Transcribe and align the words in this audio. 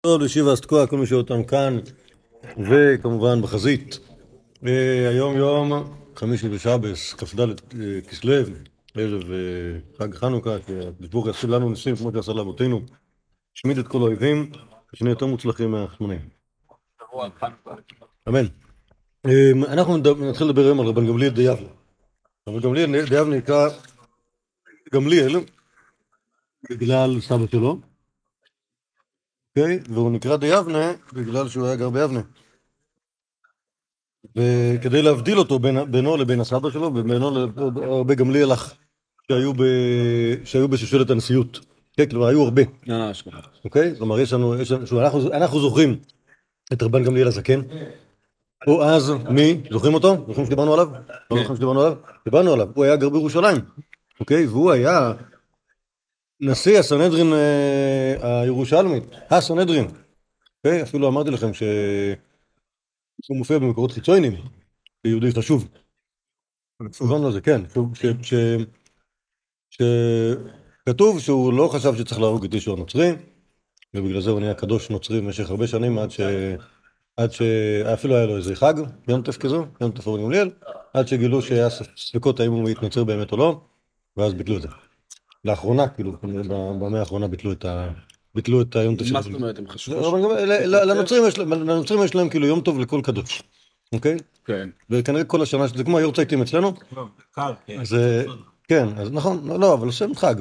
טוב, 0.00 0.22
ישיבה 0.22 0.56
תקוע, 0.56 0.86
כל 0.86 0.96
מי 0.96 1.06
שאותם 1.06 1.44
כאן, 1.44 1.78
וכמובן 2.58 3.42
בחזית. 3.42 3.98
אה, 4.66 5.08
היום 5.08 5.36
יום 5.36 5.72
חמישי 6.16 6.48
ושבס, 6.48 7.14
כ"ד 7.14 7.40
אה, 7.40 8.00
כסלו, 8.08 8.32
ערב 8.94 9.22
אה, 9.30 9.38
חג 9.98 10.14
חנוכה, 10.14 10.50
שהקדוש 10.66 11.08
ברוך 11.08 11.26
יעשה 11.26 11.46
לנו 11.46 11.70
ניסים 11.70 11.96
כמו 11.96 12.12
שעשה 12.12 12.32
לאבותינו, 12.32 12.80
השמיד 13.56 13.78
את 13.78 13.88
כל 13.88 13.98
האויבים, 13.98 14.50
ושנהיה 14.94 15.12
יותר 15.12 15.26
מוצלחים 15.26 15.70
מהחשמונאים. 15.70 16.28
אמן. 18.28 18.46
אנחנו 19.68 19.96
נתחיל 19.96 20.46
לדבר 20.46 20.64
היום 20.64 20.80
על 20.80 20.86
רבן 20.86 21.06
גמליאל 21.06 21.30
דיבנה. 21.30 21.68
רבן 22.48 22.60
גמליאל 22.60 23.04
דיבנה 23.08 23.36
נקרא 23.36 23.68
גמליאל 24.94 25.36
בגלל 26.70 27.20
סבא 27.20 27.46
שלו. 27.50 27.87
אוקיי? 29.60 29.78
והוא 29.88 30.12
נקרא 30.12 30.36
דיבנה 30.36 30.92
בגלל 31.12 31.48
שהוא 31.48 31.66
היה 31.66 31.76
גר 31.76 31.90
ביבנה. 31.90 32.20
וכדי 34.36 35.02
להבדיל 35.02 35.38
אותו 35.38 35.58
בין, 35.58 35.90
בינו 35.90 36.16
לבין 36.16 36.40
הסבא 36.40 36.70
שלו, 36.70 36.86
ובינו 36.86 37.48
להרבה 37.56 38.14
גמליאל 38.14 38.52
אח 38.52 38.74
שהיו, 39.28 39.52
ב, 39.52 39.62
שהיו 40.44 40.68
בשושלת 40.68 41.10
הנשיאות. 41.10 41.60
כן, 41.92 42.06
כלומר, 42.06 42.26
היו 42.26 42.42
הרבה. 42.42 42.62
אה, 42.90 43.12
אוקיי? 43.64 43.94
כלומר, 43.98 44.20
יש 44.20 44.32
לנו, 44.32 44.60
יש 44.60 44.72
לנו, 44.72 45.00
אנחנו, 45.00 45.32
אנחנו 45.32 45.60
זוכרים 45.60 45.96
את 46.72 46.82
רבן 46.82 47.04
גמליאל 47.04 47.28
הזקן. 47.28 47.60
הוא 48.66 48.82
אז, 48.82 49.12
מי? 49.30 49.60
זוכרים 49.70 49.94
אותו? 49.94 50.24
זוכרים 50.28 50.46
שדיברנו 50.46 50.74
עליו? 50.74 50.88
לא 51.30 51.38
זוכרים 51.38 51.56
שדיברנו 51.56 51.80
עליו? 51.80 51.96
דיברנו 52.24 52.52
עליו. 52.52 52.68
הוא 52.74 52.84
היה 52.84 52.96
גר 52.96 53.08
בירושלים. 53.08 53.56
אוקיי? 54.20 54.46
והוא 54.46 54.72
היה 54.72 55.12
נשיא 56.40 56.78
הסנהדרין 56.78 57.32
אה, 57.32 58.40
הירושלמית, 58.40 59.04
הסנהדרין. 59.30 59.86
אוקיי? 60.56 60.82
אפילו 60.82 61.08
אמרתי 61.08 61.30
לכם 61.30 61.54
שהוא 61.54 63.36
מופיע 63.36 63.58
במקורות 63.58 63.92
חיצוניים, 63.92 64.32
כיהודי 65.02 65.32
חשוב. 65.32 65.68
כן. 67.40 67.60
שכתוב 69.70 71.20
שהוא 71.20 71.52
לא 71.52 71.68
חשב 71.72 71.94
שצריך 71.96 72.20
להרוג 72.20 72.44
את 72.44 72.54
אישו 72.54 72.72
הנוצרי, 72.72 73.12
ובגלל 73.94 74.20
זה 74.20 74.30
הוא 74.30 74.40
נהיה 74.40 74.54
קדוש 74.54 74.90
נוצרי 74.90 75.20
במשך 75.20 75.50
הרבה 75.50 75.66
שנים 75.66 75.98
עד 75.98 76.10
ש... 76.10 76.20
עד 77.16 77.32
שאפילו 77.32 78.16
היה 78.16 78.26
לו 78.26 78.36
איזה 78.36 78.56
חג, 78.56 78.74
יום 79.08 79.22
טף 79.22 79.36
כזו, 79.36 79.66
יום 79.80 79.90
טף 79.90 80.06
גמליאל, 80.06 80.50
עד 80.94 81.08
שגילו 81.08 81.42
שהיה 81.42 81.68
ספקות 81.96 82.40
האם 82.40 82.52
הוא 82.52 82.70
מתנצר 82.70 83.04
באמת 83.04 83.32
או 83.32 83.36
לא, 83.36 83.60
ואז 84.16 84.34
ביטלו 84.34 84.56
את 84.56 84.62
זה. 84.62 84.68
לאחרונה, 85.44 85.88
כאילו, 85.88 86.12
במאה 86.80 87.00
האחרונה 87.00 87.28
ביטלו 87.28 87.52
את 87.52 87.64
ה... 87.64 87.88
ביטלו 88.34 88.62
את 88.62 88.76
היום 88.76 88.94
מה 89.12 89.22
זאת 89.22 89.34
אומרת, 89.34 89.58
הם 89.58 89.68
חשבו? 89.68 90.16
לנוצרים 91.46 92.04
יש 92.04 92.14
להם 92.14 92.28
כאילו 92.28 92.46
יום 92.46 92.60
טוב 92.60 92.80
לכל 92.80 93.00
קדוש, 93.04 93.42
אוקיי? 93.92 94.16
כן. 94.44 94.68
וכנראה 94.90 95.24
כל 95.24 95.42
השנה, 95.42 95.66
זה 95.66 95.84
כמו 95.84 95.98
היורצייטים 95.98 96.42
אצלנו. 96.42 96.72
אז 97.80 97.96
כן, 98.68 98.88
אז 98.96 99.12
נכון, 99.12 99.60
לא, 99.60 99.74
אבל 99.74 99.86
עושים 99.86 100.14
חג. 100.14 100.34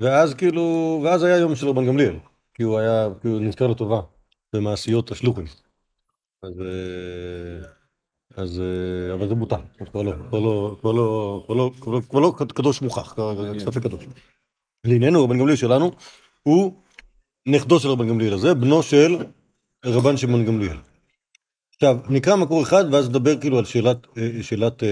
ואז 0.00 0.34
כאילו, 0.34 1.00
ואז 1.04 1.22
היה 1.22 1.36
יום 1.36 1.56
של 1.56 1.68
רבן 1.68 1.86
גמליאל, 1.86 2.14
כי 2.54 2.62
הוא 2.62 2.78
היה, 2.78 3.08
כאילו 3.20 3.38
נזכר 3.38 3.66
לטובה 3.66 4.00
במעשיות 4.52 5.10
השלוחים. 5.10 5.46
אז... 6.42 6.52
אז 8.38 8.62
אבל 9.14 9.28
זה 9.28 9.34
בוטל, 9.34 9.60
כבר 9.90 10.02
לא, 10.02 10.12
כבר 10.28 10.40
לא, 10.40 10.76
כבר 10.80 10.92
לא, 10.92 11.42
כבר 11.46 11.54
לא, 11.54 11.70
כבר 11.80 11.90
לא, 11.90 12.00
כבר 12.08 12.20
לא 12.20 12.34
קדוש 12.54 12.82
מוכח, 12.82 13.16
ספק 13.58 13.82
קדוש. 13.82 14.04
לענייננו 14.84 15.24
רבן 15.24 15.38
גמליאל 15.38 15.56
שלנו 15.56 15.92
הוא 16.42 16.72
נכדו 17.46 17.80
של 17.80 17.88
רבן 17.88 18.08
גמליאל 18.08 18.32
הזה, 18.34 18.54
בנו 18.54 18.82
של 18.82 19.16
רבן 19.84 20.16
שמעון 20.16 20.44
גמליאל. 20.44 20.76
עכשיו 21.74 21.98
נקרא 22.08 22.36
מקור 22.36 22.62
אחד 22.62 22.84
ואז 22.92 23.08
נדבר 23.08 23.40
כאילו 23.40 23.58
על 23.58 23.64
שאלת, 23.64 24.06
שאלת 24.42 24.82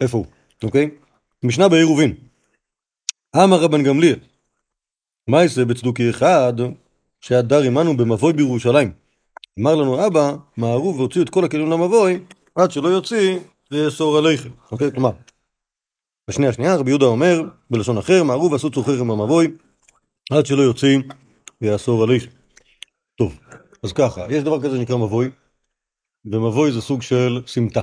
איפה 0.00 0.18
הוא, 0.18 0.26
אוקיי? 0.62 0.90
משנה 1.42 1.68
בעירובין. 1.68 2.14
אמר 3.36 3.60
רבן 3.60 3.82
גמליאל, 3.82 4.18
מה 5.28 5.42
יעשה 5.42 5.64
בצדוקי 5.64 6.10
אחד 6.10 6.52
שהדר 7.20 7.62
עמנו 7.62 7.96
במבוי 7.96 8.32
בירושלים? 8.32 9.03
אמר 9.60 9.74
לנו 9.74 10.06
אבא, 10.06 10.34
מהרו 10.56 10.94
והוציאו 10.96 11.24
את 11.24 11.30
כל 11.30 11.44
הכלים 11.44 11.70
למבוי, 11.70 12.20
עד 12.54 12.70
שלא 12.70 12.88
יוציא 12.88 13.38
ויאסור 13.70 14.18
עליכם. 14.18 14.50
אוקיי, 14.72 14.92
כלומר, 14.92 15.10
בשנייה 16.30 16.52
שנייה 16.52 16.76
רבי 16.76 16.90
יהודה 16.90 17.06
אומר, 17.06 17.42
בלשון 17.70 17.98
אחר, 17.98 18.22
מהרו 18.22 18.50
ועשו 18.50 18.70
צורכיכם 18.70 19.08
במבוי, 19.08 19.48
עד 20.30 20.46
שלא 20.46 20.62
יוציא 20.62 20.98
ויאסור 21.60 22.02
עליכם. 22.02 22.30
טוב, 23.18 23.38
אז 23.82 23.92
ככה, 23.92 24.26
יש 24.30 24.42
דבר 24.42 24.62
כזה 24.62 24.76
שנקרא 24.76 24.96
מבוי, 24.96 25.30
ומבוי 26.24 26.72
זה 26.72 26.80
סוג 26.80 27.02
של 27.02 27.42
סמטה. 27.46 27.82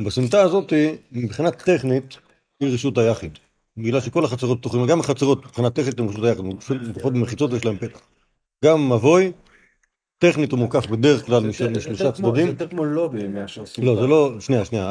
בסמטה 0.00 0.42
הזאת, 0.42 0.72
מבחינה 1.12 1.50
טכנית, 1.50 2.16
היא 2.60 2.74
רשות 2.74 2.98
היחיד. 2.98 3.38
בגלל 3.76 4.00
שכל 4.00 4.24
החצרות 4.24 4.58
פתוחים, 4.58 4.86
גם 4.86 5.00
החצרות 5.00 5.44
מבחינה 5.44 5.70
טכנית 5.70 6.00
הן 6.00 6.08
רשות 6.08 6.24
היחיד, 6.24 6.44
לפחות 6.82 7.12
במחיצות 7.12 7.52
יש 7.52 7.64
להם 7.64 7.76
פתח. 7.78 8.00
גם 8.64 8.92
מבוי 8.92 9.32
טכנית 10.18 10.52
הוא 10.52 10.58
מוקף 10.58 10.86
בדרך 10.86 11.26
כלל 11.26 11.46
משלושה 11.46 12.12
צדדים. 12.12 12.34
זה 12.34 12.40
יותר 12.40 12.68
כמו 12.68 12.84
לובי 12.84 13.28
מאשר 13.28 13.66
סמטה. 13.66 13.86
לא, 13.86 14.00
זה 14.00 14.06
לא, 14.06 14.32
שנייה, 14.40 14.64
שנייה, 14.64 14.90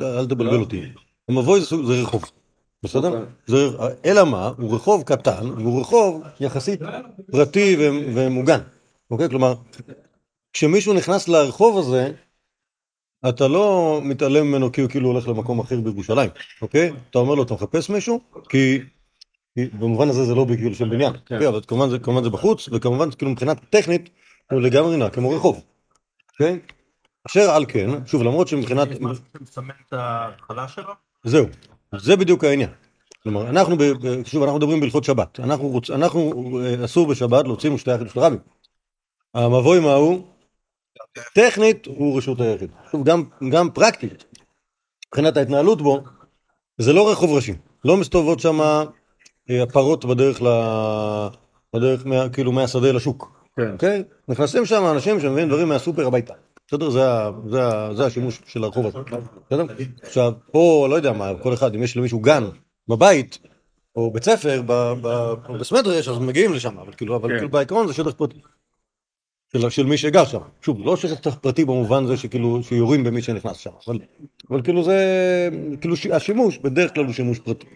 אל 0.00 0.26
תבלבל 0.26 0.60
אותי. 0.60 0.82
המבוי 1.28 1.60
זה 1.60 1.74
רחוב, 2.02 2.24
בסדר? 2.82 3.24
אלא 4.04 4.24
מה, 4.24 4.50
הוא 4.58 4.74
רחוב 4.74 5.02
קטן, 5.02 5.50
והוא 5.56 5.80
רחוב 5.80 6.22
יחסית 6.40 6.80
פרטי 7.32 7.76
ומוגן. 8.14 8.58
אוקיי? 9.10 9.28
כלומר, 9.28 9.54
כשמישהו 10.52 10.92
נכנס 10.94 11.28
לרחוב 11.28 11.78
הזה, 11.78 12.12
אתה 13.28 13.48
לא 13.48 14.00
מתעלם 14.02 14.46
ממנו 14.46 14.72
כי 14.72 14.80
הוא 14.80 14.90
כאילו 14.90 15.08
הולך 15.08 15.28
למקום 15.28 15.60
אחר 15.60 15.80
בירושלים, 15.80 16.30
אוקיי? 16.62 16.92
אתה 17.10 17.18
אומר 17.18 17.34
לו, 17.34 17.42
אתה 17.42 17.54
מחפש 17.54 17.90
מישהו? 17.90 18.20
כי 18.48 18.78
במובן 19.56 20.08
הזה 20.08 20.24
זה 20.24 20.34
לא 20.34 20.44
בגיל 20.44 20.74
של 20.74 20.88
בניין, 20.88 21.12
כן, 21.26 21.46
אבל 21.46 21.60
כמובן 22.02 22.22
זה 22.22 22.30
בחוץ, 22.30 22.68
וכמובן 22.72 23.10
כאילו 23.10 23.30
מבחינה 23.30 23.54
טכנית 23.54 24.10
הוא 24.50 24.60
לגמרי 24.60 24.96
נע 24.96 25.10
כמו 25.10 25.30
רחוב. 25.30 25.62
אוקיי? 26.32 26.58
אשר 27.26 27.50
על 27.50 27.64
כן, 27.68 28.06
שוב 28.06 28.22
למרות 28.22 28.48
שמבחינת... 28.48 28.88
מסמן 29.40 29.74
את 29.88 29.92
ההתחלה 29.92 30.68
שלו? 30.68 30.92
זהו, 31.24 31.46
זה 31.96 32.16
בדיוק 32.16 32.44
העניין. 32.44 32.70
כלומר, 33.22 33.50
אנחנו, 33.50 33.76
שוב, 34.24 34.42
אנחנו 34.42 34.58
מדברים 34.58 34.80
בהלכות 34.80 35.04
שבת. 35.04 35.40
אנחנו, 35.40 35.68
רוצ, 35.68 35.90
אנחנו 35.90 36.60
אה, 36.62 36.84
אסור 36.84 37.06
בשבת 37.06 37.44
להוציא 37.44 37.70
משתי 37.70 37.90
היחיד 37.90 38.08
של 38.08 38.20
רבי. 38.20 38.36
המבוי 39.34 39.80
מהו? 39.80 40.26
טכנית 41.34 41.86
הוא 41.86 42.18
רשות 42.18 42.40
היחיד. 42.40 42.70
שוב, 42.90 43.04
גם, 43.04 43.24
גם 43.50 43.70
פרקטית, 43.70 44.24
מבחינת 45.08 45.36
ההתנהלות 45.36 45.82
בו, 45.82 46.00
זה 46.78 46.92
לא 46.92 47.10
רחוב 47.12 47.32
ראשי. 47.32 47.54
לא 47.84 47.96
מסתובבות 47.96 48.40
שם 48.40 48.60
אה, 48.60 49.62
הפרות 49.62 50.04
בדרך, 50.04 50.42
ל... 50.42 50.46
בדרך 51.76 52.06
מה, 52.06 52.28
כאילו 52.28 52.52
מהשדה 52.52 52.92
לשוק. 52.92 53.41
כן. 53.56 53.72
אוקיי? 53.72 54.02
נכנסים 54.28 54.66
שם 54.66 54.82
אנשים 54.94 55.20
שמביאים 55.20 55.48
דברים 55.48 55.68
מהסופר 55.68 56.06
הביתה. 56.06 56.34
בסדר? 56.68 56.90
זה, 56.90 57.00
זה, 57.46 57.60
זה 57.96 58.06
השימוש 58.06 58.40
של 58.46 58.64
הרחוב 58.64 58.86
הזה. 58.86 58.98
בסדר? 59.46 59.64
עכשיו, 60.02 60.32
פה, 60.50 60.86
לא 60.90 60.94
יודע 60.94 61.12
מה, 61.12 61.32
כל 61.42 61.54
אחד, 61.54 61.74
אם 61.74 61.82
יש 61.82 61.96
למישהו 61.96 62.20
גן 62.20 62.44
בבית, 62.88 63.38
או 63.96 64.10
בית 64.10 64.24
ספר, 64.24 64.62
בסמדרש, 65.60 66.08
אז 66.08 66.18
מגיעים 66.18 66.52
לשם, 66.52 66.78
אבל 66.78 66.92
כאילו, 66.92 67.16
אבל 67.16 67.28
כן. 67.28 67.34
כאילו 67.34 67.50
בעיקרון 67.50 67.86
זה 67.86 67.94
שטח 67.94 68.10
פרטי. 68.10 68.40
של, 69.52 69.70
של 69.70 69.86
מי 69.86 69.96
שגר 69.98 70.24
שם. 70.24 70.40
שוב, 70.62 70.86
לא 70.86 70.96
שטח 70.96 71.34
פרטי 71.34 71.64
במובן 71.64 72.06
זה 72.06 72.16
שכאילו, 72.16 72.62
שיורים 72.62 73.04
במי 73.04 73.22
שנכנס 73.22 73.56
שם, 73.56 73.70
אבל, 73.86 73.98
אבל 74.50 74.62
כאילו 74.62 74.84
זה, 74.84 75.48
כאילו 75.80 75.94
השימוש 76.12 76.58
בדרך 76.58 76.94
כלל 76.94 77.04
הוא 77.04 77.12
שימוש 77.12 77.38
פרטי. 77.38 77.66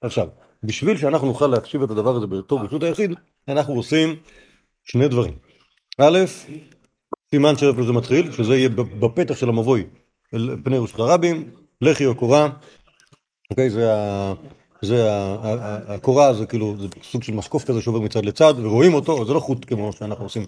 עכשיו, 0.00 0.28
בשביל 0.62 0.96
שאנחנו 0.96 1.26
נוכל 1.26 1.46
להקשיב 1.46 1.82
את 1.82 1.90
הדבר 1.90 2.16
הזה 2.16 2.26
בתור 2.26 2.60
רשות 2.60 2.82
היחיד, 2.82 3.14
אנחנו 3.48 3.74
עושים 3.74 4.16
שני 4.84 5.08
דברים. 5.08 5.34
א', 5.98 6.18
סימן 7.30 7.56
שאיפה 7.56 7.82
זה 7.82 7.92
מתחיל, 7.92 8.32
שזה 8.32 8.56
יהיה 8.56 8.68
בפתח 8.68 9.36
של 9.36 9.48
המבוי 9.48 9.86
אל 10.34 10.56
פני 10.64 10.78
ראש 10.78 10.94
הרבים, 10.94 11.50
לחי 11.80 12.06
או 12.06 12.14
קורה, 12.14 12.48
אוקיי, 13.50 13.70
זה 13.70 13.94
ה... 13.94 14.32
זה 14.82 15.08
הקורה 15.88 16.34
זה 16.34 16.46
כאילו 16.46 16.76
זה 16.80 16.86
סוג 17.02 17.22
של 17.22 17.32
משקוף 17.32 17.64
כזה 17.64 17.82
שעובר 17.82 18.00
מצד 18.00 18.24
לצד 18.24 18.54
ורואים 18.58 18.94
אותו 18.94 19.24
זה 19.24 19.34
לא 19.34 19.40
חוט 19.40 19.64
כמו 19.64 19.92
שאנחנו 19.92 20.24
עושים 20.24 20.46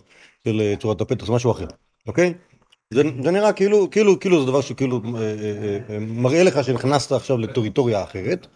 של 0.49 0.61
אה, 0.61 0.75
צורת 0.81 1.01
הפתח 1.01 1.27
זה 1.27 1.33
משהו 1.33 1.51
אחר. 1.51 1.67
אוקיי? 2.07 2.35
זה, 2.95 3.03
זה 3.23 3.31
נראה 3.31 3.53
כאילו 3.53 3.91
כאילו 3.91 4.21
כאילו 4.21 4.41
זה 4.41 4.47
דבר 4.47 4.61
שכאילו 4.61 5.01
אה, 5.05 5.21
אה, 5.21 5.79
אה, 5.91 5.99
מראה 5.99 6.43
לך 6.43 6.65
שנכנסת 6.65 7.13
עכשיו 7.13 7.39
לטריטוריה 7.39 8.03
אחרת. 8.03 8.47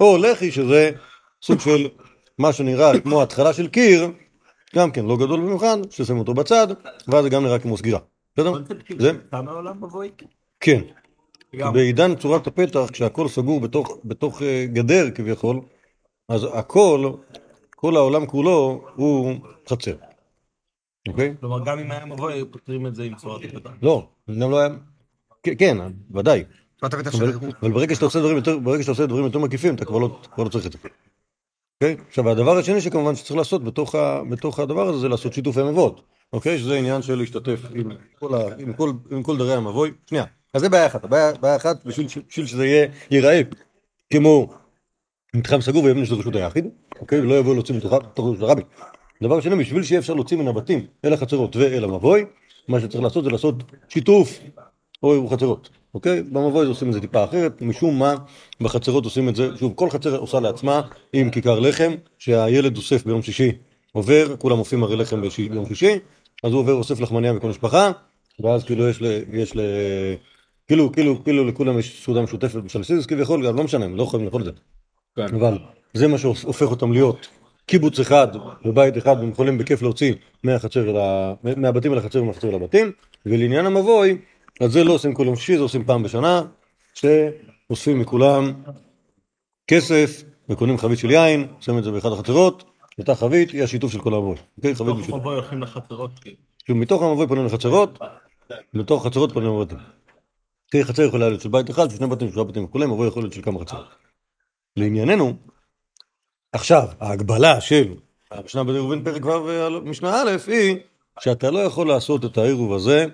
או 0.00 0.18
לחי 0.18 0.50
שזה 0.50 0.90
סוג 1.42 1.60
של 1.60 1.88
מה 2.38 2.52
שנראה 2.52 3.00
כמו 3.00 3.22
התחלה 3.22 3.52
של 3.52 3.68
קיר 3.68 4.10
גם 4.74 4.90
כן 4.90 5.06
לא 5.06 5.16
גדול 5.16 5.40
במיוחד, 5.40 5.76
ששמים 5.90 6.18
אותו 6.18 6.34
בצד, 6.34 6.66
ואז 7.08 7.24
זה 7.24 7.30
גם 7.30 7.44
נראה 7.44 7.58
כמו 7.58 7.76
סגירה. 7.76 8.00
בסדר? 8.36 8.52
זה? 8.98 9.12
מבוי? 9.80 10.10
כן. 10.60 10.80
בעידן 11.52 12.14
צורת 12.14 12.46
הפתח, 12.46 12.80
כשהכל 12.92 13.28
סגור 13.28 13.60
בתוך, 13.60 13.98
בתוך 14.04 14.40
uh, 14.40 14.44
גדר 14.72 15.10
כביכול, 15.10 15.60
אז 16.28 16.46
הכל, 16.52 17.12
כל 17.76 17.96
העולם 17.96 18.26
כולו 18.26 18.84
הוא 18.94 19.34
חצר. 19.68 19.96
אוקיי? 21.08 21.34
כלומר, 21.40 21.64
גם 21.64 21.78
אם 21.78 21.90
היה 21.90 22.04
מבוא, 22.04 22.30
היו 22.30 22.52
פותרים 22.52 22.86
את 22.86 22.94
זה 22.94 23.02
עם 23.02 23.14
צורת 23.14 23.44
הקטן. 23.44 23.70
לא, 23.82 24.08
גם 24.40 24.50
לא 24.50 24.58
היה... 24.58 24.68
כן, 25.58 25.76
ודאי. 26.10 26.44
אבל, 26.82 27.72
ברגע 27.72 27.94
שאתה 27.94 28.04
עושה 28.04 29.06
דברים 29.06 29.24
יותר, 29.24 29.38
מקיפים, 29.38 29.74
אתה 29.74 29.84
כבר 29.84 29.98
לא, 29.98 30.20
כבר 30.34 30.44
לא 30.44 30.48
צריך 30.48 30.66
את 30.66 30.72
זה. 30.72 30.78
אוקיי? 31.82 31.96
עכשיו, 32.08 32.30
הדבר 32.30 32.58
השני 32.58 32.80
שכמובן 32.80 33.16
שצריך 33.16 33.36
לעשות 33.36 33.64
בתוך, 33.64 33.94
ה, 33.94 34.22
בתוך 34.30 34.60
הדבר 34.60 34.88
הזה, 34.88 34.98
זה 34.98 35.08
לעשות 35.08 35.32
שיתופי 35.32 35.62
מבואות. 35.62 36.00
אוקיי? 36.32 36.58
שזה 36.58 36.74
עניין 36.74 37.02
של 37.02 37.14
להשתתף 37.14 37.60
עם 37.74 37.92
כל, 38.18 38.34
ה, 38.34 38.40
עם 38.58 38.72
כל, 38.72 38.92
עם 39.10 39.22
כל 39.22 39.38
דרי 39.38 39.54
המבוי. 39.54 39.90
שנייה. 40.06 40.24
אז 40.54 40.60
זה 40.60 40.68
בעיה 40.68 40.86
אחת. 40.86 41.04
הבעיה, 41.04 41.32
בעיה 41.32 41.56
אחת, 41.56 41.84
בשביל, 41.84 42.06
בשביל 42.28 42.46
שזה 42.46 42.66
יהיה, 42.66 42.86
ייראה 43.10 43.40
כמו 44.12 44.48
מתחם 45.34 45.60
סגור 45.60 45.84
ויבנה 45.84 46.06
של 46.06 46.14
רשות 46.14 46.36
היחיד, 46.36 46.68
אוקיי? 47.00 47.20
ולא 47.20 47.34
יבואו 47.34 47.54
להוציא 47.54 47.74
מתוכה 47.74 47.98
תוך 48.14 48.26
רשות 48.26 48.42
הרבי. 48.42 48.62
דבר 49.22 49.40
שני, 49.40 49.56
בשביל 49.56 49.82
שיהיה 49.82 49.98
אפשר 49.98 50.14
להוציא 50.14 50.36
מן 50.36 50.48
הבתים 50.48 50.86
אל 51.04 51.12
החצרות 51.12 51.56
ואל 51.56 51.84
המבוי, 51.84 52.24
מה 52.68 52.80
שצריך 52.80 53.04
לעשות 53.04 53.24
זה 53.24 53.30
לעשות 53.30 53.54
שיתוף 53.88 54.40
או 55.02 55.28
חצרות, 55.28 55.70
אוקיי? 55.94 56.22
במבוי 56.22 56.66
עושים 56.66 56.88
את 56.88 56.92
זה 56.92 57.00
טיפה 57.00 57.24
אחרת, 57.24 57.62
משום 57.62 57.98
מה 57.98 58.14
בחצרות 58.60 59.04
עושים 59.04 59.28
את 59.28 59.36
זה, 59.36 59.48
שוב, 59.58 59.72
כל 59.76 59.90
חצר 59.90 60.16
עושה 60.16 60.40
לעצמה 60.40 60.80
עם 61.12 61.30
כיכר 61.30 61.60
לחם, 61.60 61.94
שהילד 62.18 62.76
אוסף 62.76 63.06
ביום 63.06 63.22
שישי, 63.22 63.52
עובר, 63.92 64.36
כולם 64.36 64.58
אופים 64.58 64.82
הרי 64.82 64.96
לחם 64.96 65.20
ביום 65.50 65.66
שישי, 65.66 65.98
אז 66.44 66.52
הוא 66.52 66.60
עובר, 66.60 66.72
אוסף 66.72 67.00
לחמניה 67.00 67.32
מכל 67.32 67.48
משפחה, 67.48 67.90
ואז 68.40 68.64
כאילו 68.64 68.88
יש 68.88 69.02
ל... 69.02 69.06
יש 69.32 69.56
ל... 69.56 69.60
כאילו, 70.66 70.92
כאילו, 70.92 71.24
כאילו 71.24 71.44
לכולם 71.44 71.78
יש 71.78 72.04
סעודה 72.04 72.22
משותפת 72.22 72.62
בשלסיס 72.62 73.06
כביכול, 73.06 73.46
גם 73.46 73.56
לא 73.56 73.64
משנה, 73.64 73.84
הם 73.84 73.96
לא 73.96 74.02
יכולים 74.02 74.26
לאכול 74.26 74.40
את 74.40 74.46
זה. 74.46 74.52
כן. 75.16 75.34
אבל 75.34 75.58
זה 75.94 76.08
מה 76.08 76.18
שהופך 76.18 76.70
אותם 76.70 76.92
להיות 76.92 77.28
קיבוץ 77.66 78.00
אחד 78.00 78.28
ובית 78.64 78.98
אחד 78.98 79.16
והם 79.18 79.30
יכולים 79.30 79.58
בכיף 79.58 79.82
להוציא 79.82 80.14
מהחצר 80.44 80.98
ה... 80.98 81.34
מהבתים 81.56 81.92
אל 81.92 81.98
החצר 81.98 82.22
ומהחצר 82.22 82.48
אל 82.48 82.54
הבתים 82.54 82.92
ולעניין 83.26 83.66
המבוי 83.66 84.18
אז 84.60 84.72
זה 84.72 84.84
לא 84.84 84.92
עושים 84.92 85.14
כל 85.14 85.26
יום 85.26 85.36
שישי 85.36 85.56
זה 85.56 85.62
עושים 85.62 85.84
פעם 85.84 86.02
בשנה 86.02 86.42
שאוספים 86.94 88.00
מכולם 88.00 88.52
כסף 89.66 90.22
וקונים 90.48 90.78
חבית 90.78 90.98
של 90.98 91.10
יין 91.10 91.46
שמים 91.60 91.78
את 91.78 91.84
זה 91.84 91.90
באחד 91.90 92.12
החצרות 92.12 92.64
אותה 92.98 93.14
חבית 93.14 93.50
היא 93.50 93.62
השיתוף 93.62 93.92
של 93.92 94.00
כל 94.00 94.14
המבוי 94.14 94.36
אוקיי? 94.56 94.74
חבית 94.74 94.94
משותפת. 94.94 95.14
מבוא 95.14 95.32
הולכים 95.32 95.62
לחצרות. 95.62 96.10
כאילו, 96.64 96.78
מתוך 96.78 97.02
המבוי 97.02 97.26
פונים 97.26 97.46
לחצרות 97.46 97.98
לתוך 98.74 99.06
החצרות 99.06 99.32
פונים 99.32 99.60
לבתים 99.60 99.78
כי 100.70 100.84
חצר 100.84 101.02
יכולה 101.02 101.28
להיות 101.28 101.40
של 101.40 101.48
בית 101.48 101.70
אחד 101.70 101.90
שני 101.90 102.06
בתים 102.06 102.28
שלושה 102.28 102.44
בתים 102.44 102.64
וכולי 102.64 102.86
מבוי 102.86 103.08
יכול 103.08 103.22
להיות 103.22 103.32
של 103.32 103.42
כמה 103.42 103.60
חצרות 103.60 103.86
לענייננו 104.76 105.36
עכשיו, 106.52 106.88
ההגבלה 107.00 107.60
של 107.60 107.94
המשנה 108.30 108.64
בראובן 108.64 109.04
פרק 109.04 109.24
ו' 109.24 109.80
משנה 109.84 110.22
א' 110.22 110.36
היא 110.46 110.76
שאתה 111.20 111.50
לא 111.50 111.58
יכול 111.58 111.88
לעשות 111.88 112.24
את 112.24 112.38
העירוב 112.38 112.72
הזה 112.72 113.06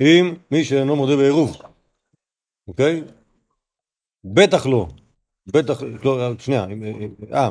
עם 0.00 0.34
מי 0.50 0.64
שאינו 0.64 0.96
מודה 0.96 1.16
בעירוב, 1.16 1.56
אוקיי? 2.68 3.02
בטח 4.24 4.66
לא, 4.66 4.88
בטח, 5.46 5.82
לא, 6.04 6.38
שנייה, 6.38 6.66
אה, 7.32 7.50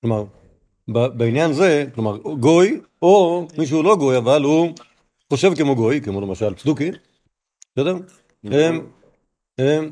כלומר, 0.00 0.24
ב- 0.88 1.18
בעניין 1.18 1.52
זה, 1.52 1.84
כלומר, 1.94 2.16
גוי, 2.18 2.80
או 3.02 3.46
מישהו 3.58 3.82
לא 3.82 3.96
גוי, 3.96 4.18
אבל 4.18 4.42
הוא 4.42 4.72
חושב 5.32 5.54
כמו 5.56 5.74
גוי, 5.74 6.00
כמו 6.00 6.20
למשל 6.20 6.54
צדוקי, 6.54 6.90
בסדר? 7.76 7.96
הם, 8.44 8.86
הם, 9.58 9.90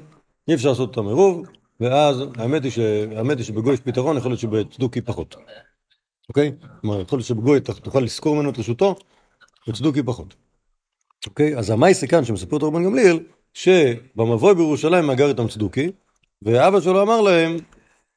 אי 0.48 0.54
אפשר 0.54 0.68
לעשות 0.68 0.96
אותם 0.96 1.08
עירוב, 1.08 1.46
ואז 1.80 2.16
האמת 2.36 2.64
היא, 2.64 2.72
ש... 2.72 2.78
האמת 3.16 3.38
היא 3.38 3.44
שבגוי 3.46 3.74
יש 3.74 3.80
פתרון, 3.80 4.16
יכול 4.16 4.30
להיות 4.30 4.40
שבצדוקי 4.40 5.00
פחות. 5.00 5.36
אוקיי? 6.28 6.52
כלומר, 6.80 7.00
יכול 7.00 7.18
להיות 7.18 7.26
שבגוי 7.26 7.60
תוכל 7.60 8.00
לשכור 8.00 8.36
ממנו 8.36 8.50
את 8.50 8.58
רשותו, 8.58 8.94
בצדוקי 9.68 10.02
פחות. 10.02 10.34
אוקיי? 11.26 11.58
אז 11.58 11.70
המייסה 11.70 12.06
כאן 12.06 12.24
שמספר 12.24 12.56
את 12.56 12.62
רבן 12.62 12.84
גמליאל, 12.84 13.20
שבמבוי 13.54 14.54
בירושלים 14.54 15.06
מאגר 15.06 15.28
איתם 15.28 15.48
צדוקי, 15.48 15.90
ואבא 16.42 16.80
שלו 16.80 17.02
אמר 17.02 17.20
להם, 17.20 17.56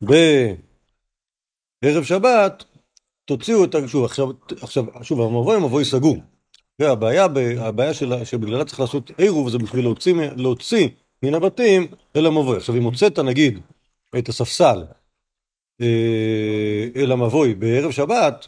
בערב 0.01 2.03
שבת, 2.03 2.63
תוציאו 3.25 3.63
את. 3.63 3.75
שוב, 3.87 4.05
עכשיו, 4.05 4.27
עכשיו, 4.61 4.85
שוב, 5.01 5.21
המבוי 5.21 5.55
הוא 5.55 5.63
מבוי 5.63 5.85
סגור. 5.85 6.17
והבעיה, 6.79 7.27
הבעיה 7.57 7.93
שלה, 7.93 8.25
שבגללה 8.25 8.65
צריך 8.65 8.79
לעשות 8.79 9.11
עירוב 9.17 9.49
זה 9.49 9.57
בשביל 9.57 9.85
להוציא, 9.85 10.13
להוציא 10.35 10.87
מן 11.23 11.33
הבתים 11.33 11.87
אל 12.15 12.25
המבוי. 12.25 12.57
עכשיו, 12.57 12.75
אם 12.75 12.83
הוצאת 12.83 13.19
נגיד 13.19 13.59
את 14.17 14.29
הספסל 14.29 14.83
אל 16.95 17.11
המבוי 17.11 17.55
בערב 17.55 17.91
שבת, 17.91 18.47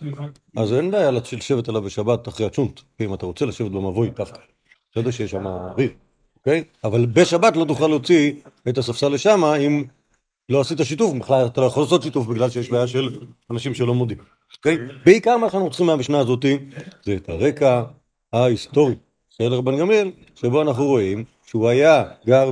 אז 0.57 0.74
אין 0.74 0.92
בעיה 0.92 1.12
לשבת 1.12 1.69
עליו 1.69 1.81
בשבת 1.81 2.27
אחרי 2.27 2.45
הצ'ונט, 2.45 2.80
אם 3.01 3.13
אתה 3.13 3.25
רוצה 3.25 3.45
לשבת 3.45 3.72
במבוי 3.72 4.10
דווקא. 4.10 4.39
אתה 4.92 5.00
יודע 5.00 5.12
שיש 5.12 5.31
שם 5.31 5.48
אוויר, 5.48 5.89
אוקיי? 6.38 6.63
אבל 6.83 7.06
בשבת 7.06 7.56
לא 7.56 7.66
תוכל 7.66 7.88
להוציא 7.88 8.33
את 8.69 8.77
הספסל 8.77 9.07
לשם 9.07 9.44
אם 9.44 9.83
לא 10.50 10.62
עשית 10.62 10.77
שיתוף, 10.83 11.13
בכלל 11.13 11.45
אתה 11.45 11.62
לא 11.62 11.66
יכול 11.66 11.83
לעשות 11.83 12.04
שיתוף 12.04 12.27
בגלל 12.27 12.50
שיש 12.50 12.69
בעיה 12.69 12.88
של 12.88 13.19
אנשים 13.51 13.74
שלא 13.74 13.94
מודים, 13.94 14.18
אוקיי? 14.57 14.77
בעיקר 15.06 15.38
מה 15.38 15.50
שאנחנו 15.50 15.69
צריכים 15.69 15.88
מהמשנה 15.88 16.19
הזאתי 16.19 16.57
זה 17.04 17.16
את 17.16 17.30
הרקע 17.30 17.83
ההיסטורי 18.33 18.95
של 19.30 19.54
רבן 19.54 19.77
גמליאל, 19.77 20.12
שבו 20.36 20.62
אנחנו 20.62 20.86
רואים 20.86 21.24
שהוא 21.45 21.69
היה 21.69 22.04
גר 22.27 22.51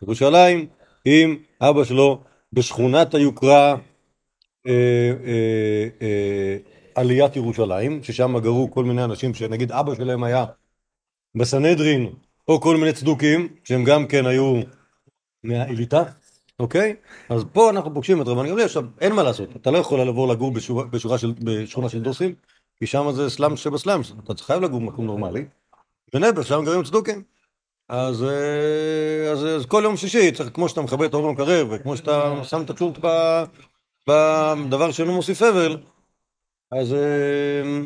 בירושלים 0.00 0.66
עם 1.04 1.36
אבא 1.60 1.84
שלו 1.84 2.20
בשכונת 2.52 3.14
היוקרה 3.14 3.56
אה, 3.56 3.72
אה, 3.72 3.74
אה, 3.74 3.89
עליית 6.94 7.36
ירושלים, 7.36 8.02
ששם 8.02 8.38
גרו 8.38 8.70
כל 8.70 8.84
מיני 8.84 9.04
אנשים 9.04 9.34
שנגיד 9.34 9.72
אבא 9.72 9.94
שלהם 9.94 10.24
היה 10.24 10.44
בסנהדרין, 11.34 12.12
או 12.48 12.60
כל 12.60 12.76
מיני 12.76 12.92
צדוקים, 12.92 13.48
שהם 13.64 13.84
גם 13.84 14.06
כן 14.06 14.26
היו 14.26 14.60
מהאליטה, 15.44 16.02
אוקיי? 16.58 16.96
אז 17.28 17.44
פה 17.52 17.70
אנחנו 17.70 17.94
פוגשים 17.94 18.22
את 18.22 18.26
רבן 18.26 18.48
גמליאל, 18.48 18.64
עכשיו 18.64 18.84
אין 19.00 19.12
מה 19.12 19.22
לעשות, 19.22 19.56
אתה 19.56 19.70
לא 19.70 19.78
יכול 19.78 19.98
לעבור 19.98 20.28
לגור 20.28 20.52
בשורה, 20.90 21.18
של, 21.18 21.32
בשכונה 21.44 21.88
של 21.88 22.02
דוסים, 22.02 22.34
כי 22.78 22.86
שם 22.86 23.12
זה 23.12 23.30
סלאמס 23.30 23.60
שבסלאמס, 23.60 24.12
אתה 24.24 24.42
חייב 24.42 24.62
לגור 24.62 24.80
במקום 24.80 25.06
נורמלי, 25.06 25.44
ונבר, 26.14 26.42
שם 26.42 26.64
גרים 26.64 26.82
צדוקים. 26.82 27.22
אז, 27.88 28.22
אה, 28.22 29.32
אז, 29.32 29.46
אז 29.46 29.66
כל 29.66 29.80
יום 29.84 29.96
שישי, 29.96 30.32
צריך, 30.32 30.50
כמו 30.54 30.68
שאתה 30.68 30.82
מכבה 30.82 31.06
את 31.06 31.14
האור 31.14 31.28
במקרר, 31.28 31.66
וכמו 31.70 31.96
שאתה 31.96 32.34
שם 32.44 32.62
את 32.62 32.70
הצ'ונט 32.70 32.98
ב- 33.02 33.44
בדבר 34.06 34.92
שאינו 34.92 35.14
מוסיף 35.14 35.42
אבל, 35.42 35.76
אז, 36.72 36.92
אה, 36.92 37.80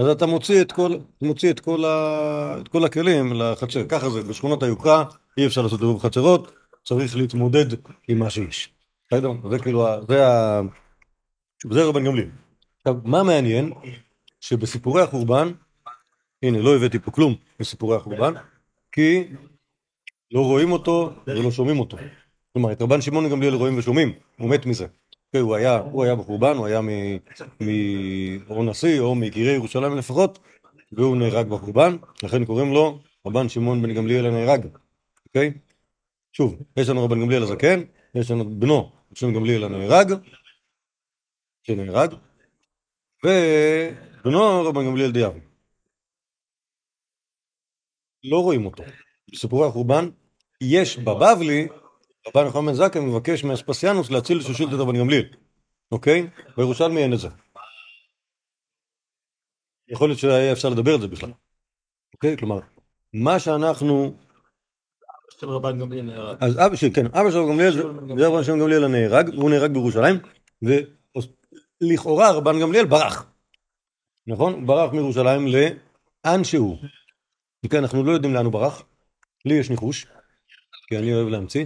אז 0.00 0.06
אתה 0.06 0.26
מוציא 0.26 0.62
את 0.62 0.72
כל, 0.72 0.92
מוציא 1.22 1.50
את 1.50 1.60
כל, 1.60 1.84
ה, 1.84 2.56
את 2.60 2.68
כל 2.68 2.84
הכלים 2.84 3.32
לחצר. 3.32 3.88
ככה 3.88 4.10
זה, 4.10 4.22
בשכונות 4.22 4.62
היוקרה 4.62 5.04
אי 5.38 5.46
אפשר 5.46 5.62
לעשות 5.62 5.80
עירוב 5.80 6.02
חצרות, 6.02 6.52
צריך 6.84 7.16
להתמודד 7.16 7.66
עם 8.08 8.18
מה 8.18 8.30
שיש. 8.30 8.72
בסדר? 9.06 9.30
זה 9.50 9.58
כאילו, 9.58 9.86
זה 10.08 10.26
ה... 10.26 10.60
זה 11.70 11.84
רבן 11.84 12.04
גמליאל. 12.04 12.28
עכשיו, 12.76 12.94
מה 13.04 13.22
מעניין? 13.22 13.72
שבסיפורי 14.40 15.02
החורבן, 15.02 15.52
הנה, 16.42 16.58
לא 16.58 16.76
הבאתי 16.76 16.98
פה 16.98 17.10
כלום 17.10 17.34
מסיפורי 17.60 17.96
החורבן, 17.96 18.34
כי 18.92 19.24
לא 20.30 20.40
רואים 20.40 20.72
אותו 20.72 21.12
ולא 21.26 21.50
שומעים 21.50 21.80
אותו. 21.80 21.96
כלומר, 22.58 22.72
את 22.72 22.82
רבן 22.82 23.00
שמעון 23.00 23.30
גמליאל 23.30 23.54
רואים 23.54 23.78
ושומעים, 23.78 24.12
הוא 24.38 24.50
מת 24.50 24.66
מזה. 24.66 24.86
כן, 25.32 25.38
הוא 25.38 25.54
היה, 25.54 25.78
הוא 25.78 26.04
היה 26.04 26.14
בחורבן, 26.14 26.56
הוא 26.56 26.66
היה 26.66 26.80
מ- 26.80 27.16
מ- 27.60 28.50
או 28.50 28.64
נשיא 28.64 29.00
או 29.00 29.14
מיקירי 29.14 29.52
ירושלים 29.52 29.96
לפחות, 29.96 30.38
והוא 30.92 31.16
נהרג 31.16 31.46
בחורבן, 31.48 31.96
לכן 32.22 32.44
קוראים 32.44 32.72
לו 32.72 32.98
רבן 33.26 33.48
שמעון 33.48 33.82
בן 33.82 33.94
גמליאל 33.94 34.26
הנהרג, 34.26 34.66
אוקיי? 35.26 35.52
שוב, 36.32 36.62
יש 36.76 36.88
לנו 36.88 37.04
רבן 37.04 37.20
גמליאל 37.20 37.42
הזקן, 37.42 37.80
יש 38.14 38.30
לנו 38.30 38.60
בנו, 38.60 38.92
בשם 39.12 39.34
גמליאל 39.34 39.64
הנהרג, 39.64 40.12
שנהרג, 41.62 42.14
ובנו 43.24 44.64
רבן 44.64 44.86
גמליאל 44.86 45.12
דיאבי. 45.12 45.40
לא 48.24 48.42
רואים 48.42 48.66
אותו. 48.66 48.82
בסיפורי 49.32 49.68
החורבן, 49.68 50.08
יש 50.60 50.98
בבבלי, 50.98 51.68
רבן 52.34 52.46
יוחנן 52.46 52.66
בן 52.66 52.72
זכאי 52.72 53.00
מבקש 53.00 53.44
מאספסיאנוס 53.44 54.10
להציל 54.10 54.38
לשושלת 54.38 54.68
את 54.68 54.78
רבן 54.78 54.98
גמליאל, 54.98 55.24
אוקיי? 55.92 56.26
בירושלמי 56.56 57.02
אין 57.02 57.12
את 57.12 57.18
זה. 57.18 57.28
יכול 59.88 60.08
להיות 60.08 60.18
שהיה 60.18 60.52
אפשר 60.52 60.68
לדבר 60.68 60.94
על 60.94 61.00
זה 61.00 61.08
בכלל, 61.08 61.30
אוקיי? 62.14 62.36
כלומר, 62.36 62.58
מה 63.12 63.38
שאנחנו... 63.38 64.16
של 65.40 65.48
רבן 65.48 65.78
גמליאל 65.78 66.04
נהרג. 66.04 66.36
אז 66.40 66.58
אבא 66.58 66.76
שלי, 66.76 66.92
כן, 66.92 67.06
אבא 67.06 67.30
של 67.30 67.38
רבן 67.38 67.52
גמליאל, 67.52 67.72
זה 68.18 68.28
רבן 68.28 68.44
שמעון 68.44 68.60
גמליאל 68.60 68.84
הנהרג, 68.84 69.34
הוא 69.34 69.50
נהרג 69.50 69.72
בירושלים, 69.72 70.16
ולכאורה 71.82 72.32
רבן 72.32 72.60
גמליאל 72.60 72.86
ברח, 72.86 73.26
נכון? 74.26 74.52
הוא 74.52 74.66
ברח 74.66 74.92
מירושלים 74.92 75.46
לאן 75.46 76.44
שהוא. 76.44 76.78
וכן, 77.64 77.78
אנחנו 77.78 78.04
לא 78.04 78.12
יודעים 78.12 78.34
לאן 78.34 78.44
הוא 78.44 78.52
ברח, 78.52 78.82
לי 79.44 79.54
יש 79.54 79.70
ניחוש, 79.70 80.06
כי 80.88 80.98
אני 80.98 81.14
אוהב 81.14 81.28
להמציא. 81.28 81.64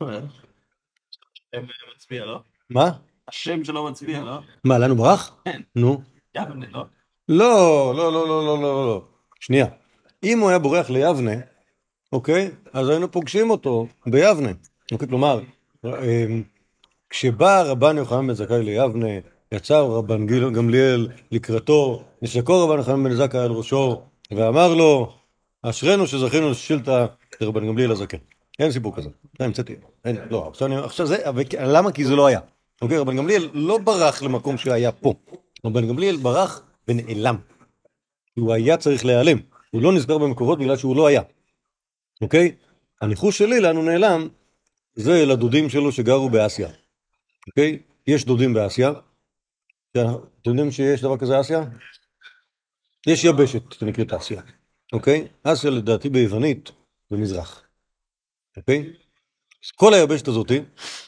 הם 0.00 1.66
מצביע, 1.96 2.24
לא? 2.24 2.40
מה? 2.70 2.90
השם 3.28 3.64
שלו 3.64 3.84
מצביע, 3.90 4.20
לא? 4.20 4.38
מה, 4.64 4.86
הוא 4.86 4.96
ברח? 4.96 5.36
כן. 5.44 5.60
נו. 5.76 6.02
יבנה, 6.36 6.66
לא? 6.72 6.84
לא, 7.28 7.94
לא, 7.96 8.12
לא, 8.12 8.28
לא, 8.28 8.44
לא, 8.46 8.62
לא, 8.62 8.86
לא. 8.86 9.04
שנייה. 9.40 9.66
אם 10.24 10.38
הוא 10.38 10.48
היה 10.48 10.58
בורח 10.58 10.90
ליבנה, 10.90 11.32
אוקיי? 12.12 12.50
אז 12.72 12.88
היינו 12.88 13.12
פוגשים 13.12 13.50
אותו 13.50 13.86
ביבנה. 14.06 14.50
אוקיי, 14.92 15.08
כלומר, 15.08 15.40
אמ, 15.84 16.42
כשבא 17.10 17.62
רבן 17.62 17.96
יוחנן 17.96 18.26
בן 18.26 18.34
זכאי 18.34 18.62
ליבנה, 18.62 19.08
יצא 19.52 19.80
רבן 19.80 20.26
גיל- 20.26 20.50
גמליאל 20.50 21.08
לקראתו, 21.32 22.04
נשקו 22.22 22.64
רבן 22.64 22.78
יוחנן 22.78 23.04
בן 23.04 23.14
זכאי 23.14 23.40
על 23.40 23.50
ראשו, 23.52 24.02
ואמר 24.30 24.74
לו, 24.74 25.14
אשרינו 25.62 26.06
שזכינו 26.06 26.50
לשאילתה 26.50 27.06
לרבן 27.40 27.66
גמליאל 27.66 27.90
הזקן. 27.90 28.18
אין 28.58 28.72
סיפור 28.72 28.96
כזה. 28.96 29.08
זה 29.38 29.44
המצאתי. 29.44 29.76
אין, 30.04 30.16
לא, 30.30 30.48
עכשיו, 30.48 30.68
אני, 30.68 30.76
עכשיו 30.76 31.06
זה, 31.06 31.16
למה? 31.60 31.92
כי 31.92 32.04
זה 32.04 32.16
לא 32.16 32.26
היה. 32.26 32.40
אוקיי, 32.82 32.98
רבן 32.98 33.16
גמליאל 33.16 33.48
לא 33.52 33.78
ברח 33.78 34.22
למקום 34.22 34.58
שהיה 34.58 34.92
פה. 34.92 35.14
רבן 35.64 35.88
גמליאל 35.88 36.16
ברח 36.16 36.62
ונעלם. 36.88 37.36
הוא 38.38 38.52
היה 38.52 38.76
צריך 38.76 39.04
להיעלם. 39.04 39.38
הוא 39.70 39.82
לא 39.82 39.92
נזכר 39.92 40.18
במקורות 40.18 40.58
בגלל 40.58 40.76
שהוא 40.76 40.96
לא 40.96 41.06
היה. 41.06 41.22
אוקיי? 42.20 42.56
הניחוש 43.00 43.38
שלי 43.38 43.60
לאן 43.60 43.76
הוא 43.76 43.84
נעלם, 43.84 44.28
זה 44.94 45.26
לדודים 45.26 45.68
שלו 45.68 45.92
שגרו 45.92 46.30
באסיה. 46.30 46.68
אוקיי? 47.46 47.78
יש 48.06 48.24
דודים 48.24 48.54
באסיה. 48.54 48.92
אתם 49.92 50.00
יודעים 50.46 50.70
שיש 50.70 51.00
דבר 51.00 51.16
כזה 51.16 51.40
אסיה? 51.40 51.64
יש 53.06 53.24
יבשת 53.24 53.72
שנקראת 53.72 54.12
אסיה. 54.12 54.42
אוקיי? 54.92 55.28
אסיה 55.42 55.70
לדעתי 55.70 56.08
ביוונית 56.08 56.70
זה 57.10 57.16
מזרח. 57.16 57.67
אוקיי? 58.58 58.90
אז 59.64 59.70
כל 59.70 59.94
היבשת 59.94 60.28
הזאתי 60.28 60.60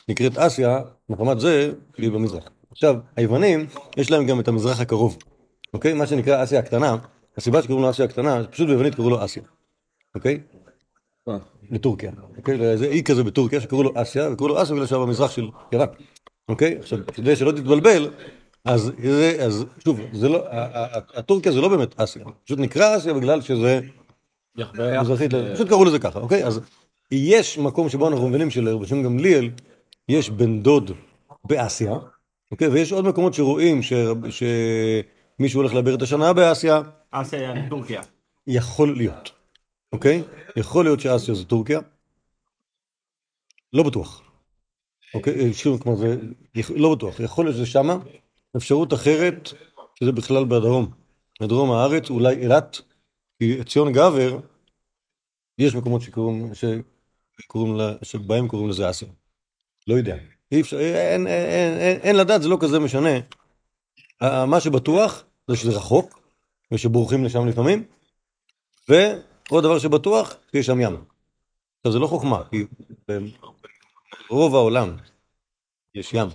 נקראת 0.09 0.39
אסיה, 0.39 0.81
מחמת 1.09 1.41
זה 1.41 1.73
שהיא 1.97 2.11
במזרח. 2.11 2.51
עכשיו, 2.71 2.97
היוונים, 3.17 3.67
יש 3.97 4.11
להם 4.11 4.27
גם 4.27 4.41
את 4.41 4.49
המזרח 4.49 4.81
הקרוב. 4.81 5.19
אוקיי? 5.75 5.93
מה 5.93 6.07
שנקרא 6.07 6.45
אסיה 6.45 6.59
הקטנה, 6.59 6.97
הסיבה 7.37 7.63
שקוראים 7.63 7.85
לו 7.85 7.91
אסיה 7.91 8.05
הקטנה, 8.05 8.45
פשוט 8.51 8.69
ביוונית 8.69 8.95
קראו 8.95 9.11
לו 9.11 9.25
אסיה. 9.25 9.43
אוקיי? 10.15 10.41
לטורקיה. 11.71 12.11
אוקיי? 12.37 12.77
זה 12.77 12.87
אי 12.87 13.03
כזה 13.03 13.25
בטורקיה 13.25 13.61
שקראו 13.61 13.83
לו 13.83 13.93
אסיה, 13.95 14.31
וקראו 14.31 14.49
לו 14.49 14.63
אסיה 14.63 14.75
בגלל 14.75 14.87
שהיה 14.87 15.01
במזרח 15.01 15.31
של 15.31 15.49
יוון. 15.73 15.89
אוקיי? 16.49 16.77
עכשיו, 16.79 16.99
כדי 17.15 17.37
שלא 17.37 17.53
תתבלבל, 17.53 18.11
אז 18.65 18.93
זה, 19.03 19.37
אז 19.41 19.65
שוב, 19.85 20.01
זה 20.13 20.29
לא, 20.29 20.45
הטורקיה 21.15 21.53
זה 21.53 21.61
לא 21.61 21.69
באמת 21.69 22.01
אסיה, 22.01 22.25
פשוט 22.45 22.59
נקרא 22.59 22.97
אסיה 22.97 23.15
בגלל 23.15 23.41
שזה 23.41 23.81
מזרחית, 25.01 25.31
פשוט 25.55 25.69
קראו 25.69 25.85
לזה 25.85 25.99
ככה, 25.99 26.19
אוקיי? 26.19 26.45
אז 26.45 26.61
יש 27.13 27.59
מקום 27.59 27.89
שבו 27.89 28.09
אנחנו 28.09 28.29
מבינים 28.29 28.51
שלרבשם 28.51 29.03
גמליאל 29.03 29.51
יש 30.09 30.31
בן 30.31 30.63
דוד 30.63 30.91
באסיה, 31.45 31.93
אוקיי? 32.51 32.69
ויש 32.69 32.93
עוד 32.93 33.05
מקומות 33.05 33.35
שרואים 33.35 33.83
ש- 33.83 33.93
שמישהו 34.31 35.61
הולך 35.61 35.75
להעביר 35.75 35.95
את 35.95 36.03
השנה 36.03 36.33
באסיה, 36.33 36.83
אסיה 37.11 37.39
היה 37.53 37.69
טורקיה. 37.69 38.03
יכול 38.47 38.97
להיות, 38.97 39.31
אוקיי? 39.93 40.23
יכול 40.57 40.85
להיות 40.85 41.01
שאסיה 41.01 41.35
זה 41.35 41.45
טורקיה, 41.45 41.81
לא 43.73 43.83
בטוח. 43.83 44.23
אוקיי, 45.15 45.55
שוב, 45.55 45.83
כמו 45.83 45.97
זה, 45.97 46.17
לא 46.77 46.95
בטוח, 46.95 47.21
יכול 47.21 47.45
להיות 47.45 47.57
שזה 47.57 47.67
שמה, 47.67 47.97
אפשרות 48.57 48.93
אחרת, 48.93 49.49
שזה 49.95 50.13
בכלל 50.13 50.45
בדרום, 50.45 50.91
בדרום 51.43 51.71
הארץ, 51.71 52.11
אולי 52.11 52.35
אילת, 52.37 52.81
כי 53.39 53.65
ציון 53.65 53.93
גבר, 53.93 54.39
יש 55.59 55.75
מקומות 55.75 56.03
שקוראים, 56.03 56.53
שקוראים 57.41 57.77
לה, 57.77 57.93
שבהם 58.03 58.49
קוראים 58.49 58.69
לזה 58.69 58.91
אסיה. 58.91 59.09
לא 59.87 59.95
יודע. 59.95 60.17
אי 60.53 60.61
אפשר, 60.61 60.79
אין, 60.79 61.27
אין, 61.27 61.27
אין, 61.27 61.79
אין, 61.79 62.01
אין 62.01 62.17
לדעת, 62.17 62.43
זה 62.43 62.49
לא 62.49 62.59
כזה 62.61 62.79
משנה. 62.79 63.11
מה 64.23 64.61
שבטוח 64.61 65.25
זה 65.49 65.57
שזה 65.57 65.71
רחוק, 65.71 66.21
ושבורחים 66.73 67.25
לשם 67.25 67.47
לפעמים, 67.47 67.85
ועוד 68.89 69.65
דבר 69.65 69.79
שבטוח, 69.79 70.37
שיש 70.53 70.67
שם 70.67 70.81
ים. 70.81 71.05
עכשיו 71.81 71.93
זה 71.93 71.99
לא 71.99 72.07
חוכמה, 72.07 72.43
כי 72.51 72.65
ברוב 74.31 74.55
העולם 74.55 74.97
יש 75.95 76.15
ים. 76.15 76.29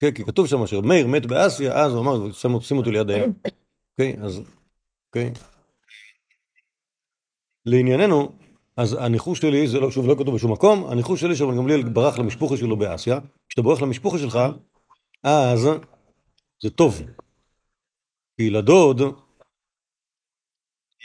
כן, 0.00 0.10
כי 0.10 0.24
כתוב 0.24 0.46
שם 0.46 0.66
שמאיר 0.66 1.06
מת 1.06 1.26
באסיה, 1.26 1.84
אז 1.84 1.92
הוא 1.92 2.00
אמר, 2.00 2.32
שים 2.60 2.76
אותו 2.78 2.90
ליד 2.90 3.10
הים. 3.10 3.32
אוקיי, 3.92 4.16
אז, 4.22 4.40
אוקיי. 5.06 5.32
לענייננו, 7.66 8.32
אז 8.76 8.96
הניחוש 9.00 9.38
שלי, 9.38 9.68
זה 9.68 9.80
לא, 9.80 9.90
שוב, 9.90 10.06
לא 10.06 10.14
כתוב 10.18 10.34
בשום 10.34 10.52
מקום, 10.52 10.86
הניחוש 10.86 11.20
שלי 11.20 11.36
שרבן 11.36 11.56
גמליאל 11.56 11.82
ברח 11.82 12.18
למשפחה 12.18 12.56
שלו 12.56 12.76
באסיה, 12.76 13.18
כשאתה 13.48 13.62
בורח 13.62 13.82
למשפחה 13.82 14.18
שלך, 14.18 14.38
אז 15.22 15.68
זה 16.62 16.70
טוב. 16.70 17.02
כי 18.36 18.50
לדוד, 18.50 19.02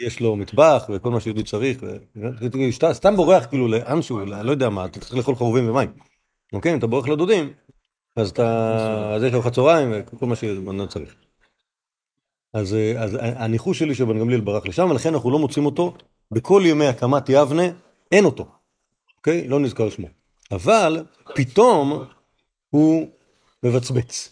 יש 0.07 0.19
לו 0.19 0.35
מטבח 0.35 0.89
וכל 0.93 1.11
מה 1.11 1.19
שיהודי 1.19 1.43
צריך, 1.43 1.83
ו- 1.83 2.71
שאתה 2.71 2.93
סתם 2.93 3.15
בורח 3.15 3.45
כאילו 3.45 3.67
לאנשהו, 3.67 4.19
ל- 4.19 4.41
לא 4.41 4.51
יודע 4.51 4.69
מה, 4.69 4.85
אתה 4.85 4.99
צריך 4.99 5.15
לאכול 5.15 5.35
חרובים 5.35 5.69
ומים. 5.69 5.93
אוקיי, 6.53 6.73
אם 6.73 6.77
אתה 6.79 6.87
בורח 6.87 7.07
לדודים, 7.07 7.53
אז 8.15 8.29
אתה, 8.29 9.11
אז 9.15 9.23
יש 9.23 9.33
לך 9.33 9.47
צהריים 9.47 9.89
וכל 9.93 10.25
מה 10.25 10.35
אדם 10.69 10.87
צריך. 10.87 11.15
אז, 12.53 12.75
אז 12.97 13.17
הניחוש 13.21 13.79
שלי 13.79 13.95
שבן 13.95 14.19
גמליאל 14.19 14.41
ברח 14.41 14.65
לשם, 14.65 14.87
ולכן 14.91 15.13
אנחנו 15.13 15.31
לא 15.31 15.39
מוצאים 15.39 15.65
אותו 15.65 15.93
בכל 16.31 16.61
ימי 16.65 16.87
הקמת 16.87 17.29
יבנה, 17.29 17.63
אין 18.11 18.25
אותו. 18.25 18.47
אוקיי? 19.17 19.47
לא 19.47 19.59
נזכר 19.59 19.89
שמו. 19.89 20.07
אבל 20.51 21.05
פתאום 21.35 22.03
הוא 22.69 23.07
מבצבץ. 23.63 24.29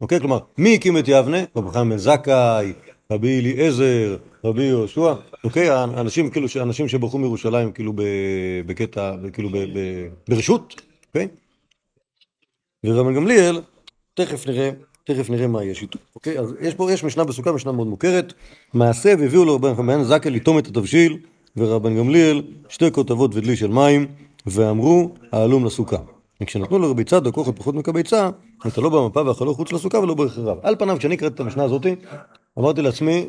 אוקיי? 0.00 0.20
כלומר, 0.20 0.38
מי 0.58 0.74
הקים 0.74 0.98
את 0.98 1.04
יבנה? 1.06 1.38
רבי 1.56 1.70
בן 1.70 1.96
זכאי, 1.96 2.72
רבי 3.12 3.40
אליעזר, 3.40 4.16
רבי 4.44 4.62
יהושע, 4.62 5.14
אוקיי? 5.44 5.68
האנשים, 5.70 6.30
כאילו, 6.30 6.48
אנשים 6.62 6.88
שברחו 6.88 7.18
מירושלים, 7.18 7.72
כאילו, 7.72 7.92
בקטע, 8.66 9.14
כאילו, 9.32 9.48
ב- 9.48 9.56
ב- 9.58 10.08
ברשות, 10.28 10.82
אוקיי? 11.08 11.28
ורבן 12.84 13.14
גמליאל, 13.14 13.60
תכף 14.14 14.46
נראה, 14.46 14.70
תכף 15.04 15.30
נראה 15.30 15.46
מה 15.46 15.64
יש 15.64 15.82
איתו, 15.82 15.98
אוקיי? 16.14 16.38
אז 16.38 16.54
יש 16.60 16.74
פה, 16.74 16.92
יש 16.92 17.04
משנה 17.04 17.24
בסוכה, 17.24 17.52
משנה 17.52 17.72
מאוד 17.72 17.86
מוכרת, 17.86 18.32
מעשה 18.74 19.14
והביאו 19.18 19.44
לו 19.44 19.54
רבן 19.54 19.74
חמיין 19.76 20.04
זכאי 20.04 20.30
לטום 20.30 20.58
את 20.58 20.66
התבשיל, 20.66 21.18
ורבן 21.56 21.96
גמליאל 21.96 22.42
שתי 22.68 22.92
כותבות 22.92 23.34
ודלי 23.34 23.56
של 23.56 23.66
מים, 23.66 24.06
ואמרו, 24.46 25.14
העלום 25.32 25.64
לסוכה. 25.64 25.96
וכשנתנו 26.42 26.78
לרבי 26.78 27.04
צדוק 27.04 27.36
אוכל 27.36 27.52
פחות 27.52 27.74
מקביצה, 27.74 28.30
אתה 28.66 28.80
לא 28.80 28.88
במפה 28.88 29.22
ואכלו 29.26 29.54
חוץ 29.54 29.72
לסוכה 29.72 29.98
ולא 29.98 30.14
בחרב. 30.14 30.58
על 30.62 30.76
פניו, 30.76 30.96
כשאני 30.98 31.16
קראתי 31.16 31.34
את 31.34 31.40
המשנה 31.40 31.64
הזאתי, 31.64 31.96
אמרתי 32.58 32.82
לעצמי, 32.82 33.26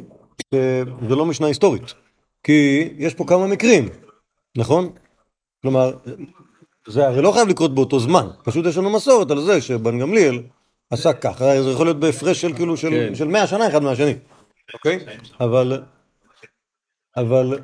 שזה 0.53 1.15
לא 1.15 1.25
משנה 1.25 1.47
היסטורית, 1.47 1.93
כי 2.43 2.89
יש 2.97 3.13
פה 3.13 3.25
כמה 3.25 3.47
מקרים, 3.47 3.89
נכון? 4.57 4.89
כלומר, 5.61 5.91
זה 6.87 7.07
הרי 7.07 7.21
לא 7.21 7.31
חייב 7.31 7.47
לקרות 7.47 7.75
באותו 7.75 7.99
זמן, 7.99 8.27
פשוט 8.43 8.65
יש 8.65 8.77
לנו 8.77 8.89
מסורת 8.89 9.31
על 9.31 9.41
זה 9.41 9.61
שבן 9.61 9.99
גמליאל 9.99 10.41
עשה 10.89 11.11
הרי 11.23 11.63
זה 11.63 11.69
יכול 11.71 11.85
להיות 11.85 11.99
בהפרש 11.99 12.41
של 12.41 12.53
כאילו 12.53 12.77
של, 12.77 12.89
כן. 12.89 13.15
של 13.15 13.27
100 13.27 13.47
שנה 13.47 13.67
אחד 13.67 13.83
מהשני, 13.83 14.13
אוקיי? 14.73 14.99
אבל, 15.39 15.83
אבל 17.17 17.59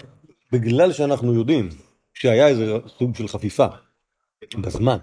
בגלל 0.52 0.92
שאנחנו 0.92 1.34
יודעים 1.34 1.70
שהיה 2.14 2.48
איזה 2.48 2.78
סוג 2.98 3.16
של 3.16 3.28
חפיפה 3.28 3.66
בזמן 4.58 4.98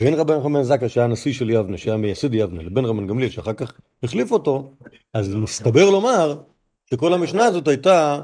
בין 0.00 0.14
רבן 0.14 0.34
יוחנן 0.34 0.62
זקה 0.62 0.88
שהיה 0.88 1.06
נשיא 1.06 1.32
של 1.32 1.50
יבנה, 1.50 1.78
שהיה 1.78 1.96
מייסד 1.96 2.34
יבנה, 2.34 2.62
לבין 2.62 2.84
רבן 2.84 3.06
גמליאל 3.06 3.30
שאחר 3.30 3.52
כך 3.52 3.72
החליף 4.02 4.32
אותו, 4.32 4.72
אז 5.14 5.34
מסתבר 5.34 5.90
לומר 5.90 6.40
שכל 6.90 7.14
המשנה 7.14 7.44
הזאת 7.44 7.68
הייתה 7.68 8.20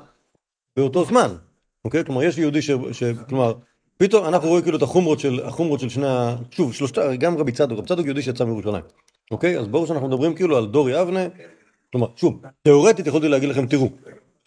באותו 0.77 1.05
זמן, 1.05 1.37
אוקיי? 1.85 2.05
כלומר, 2.05 2.23
יש 2.23 2.39
יהודי 2.39 2.63
ש... 2.63 2.71
ש... 2.93 3.03
כלומר, 3.29 3.55
פתאום 3.97 4.27
אנחנו 4.27 4.49
רואים 4.49 4.63
כאילו 4.63 4.77
את 4.77 4.83
החומרות 4.83 5.21
של, 5.21 5.41
החומרות 5.45 5.81
של 5.81 5.89
שני 5.89 6.07
ה... 6.07 6.37
שוב, 6.51 6.75
שלושתה, 6.75 7.17
גם 7.17 7.39
רבי 7.39 7.53
צדוק, 7.53 7.79
רבי 7.79 7.89
צדוק 7.89 8.07
יהודי 8.07 8.23
שיצא 8.23 8.45
מירושלים, 8.45 8.85
אוקיי? 9.31 9.59
אז 9.59 9.69
ברור 9.69 9.87
שאנחנו 9.87 10.09
מדברים 10.09 10.35
כאילו 10.35 10.57
על 10.57 10.67
דור 10.67 10.91
יבנה, 10.91 11.21
כלומר, 11.93 12.07
שוב, 12.17 12.43
תיאורטית 12.63 13.07
יכולתי 13.07 13.29
להגיד 13.29 13.49
לכם, 13.49 13.67
תראו, 13.67 13.91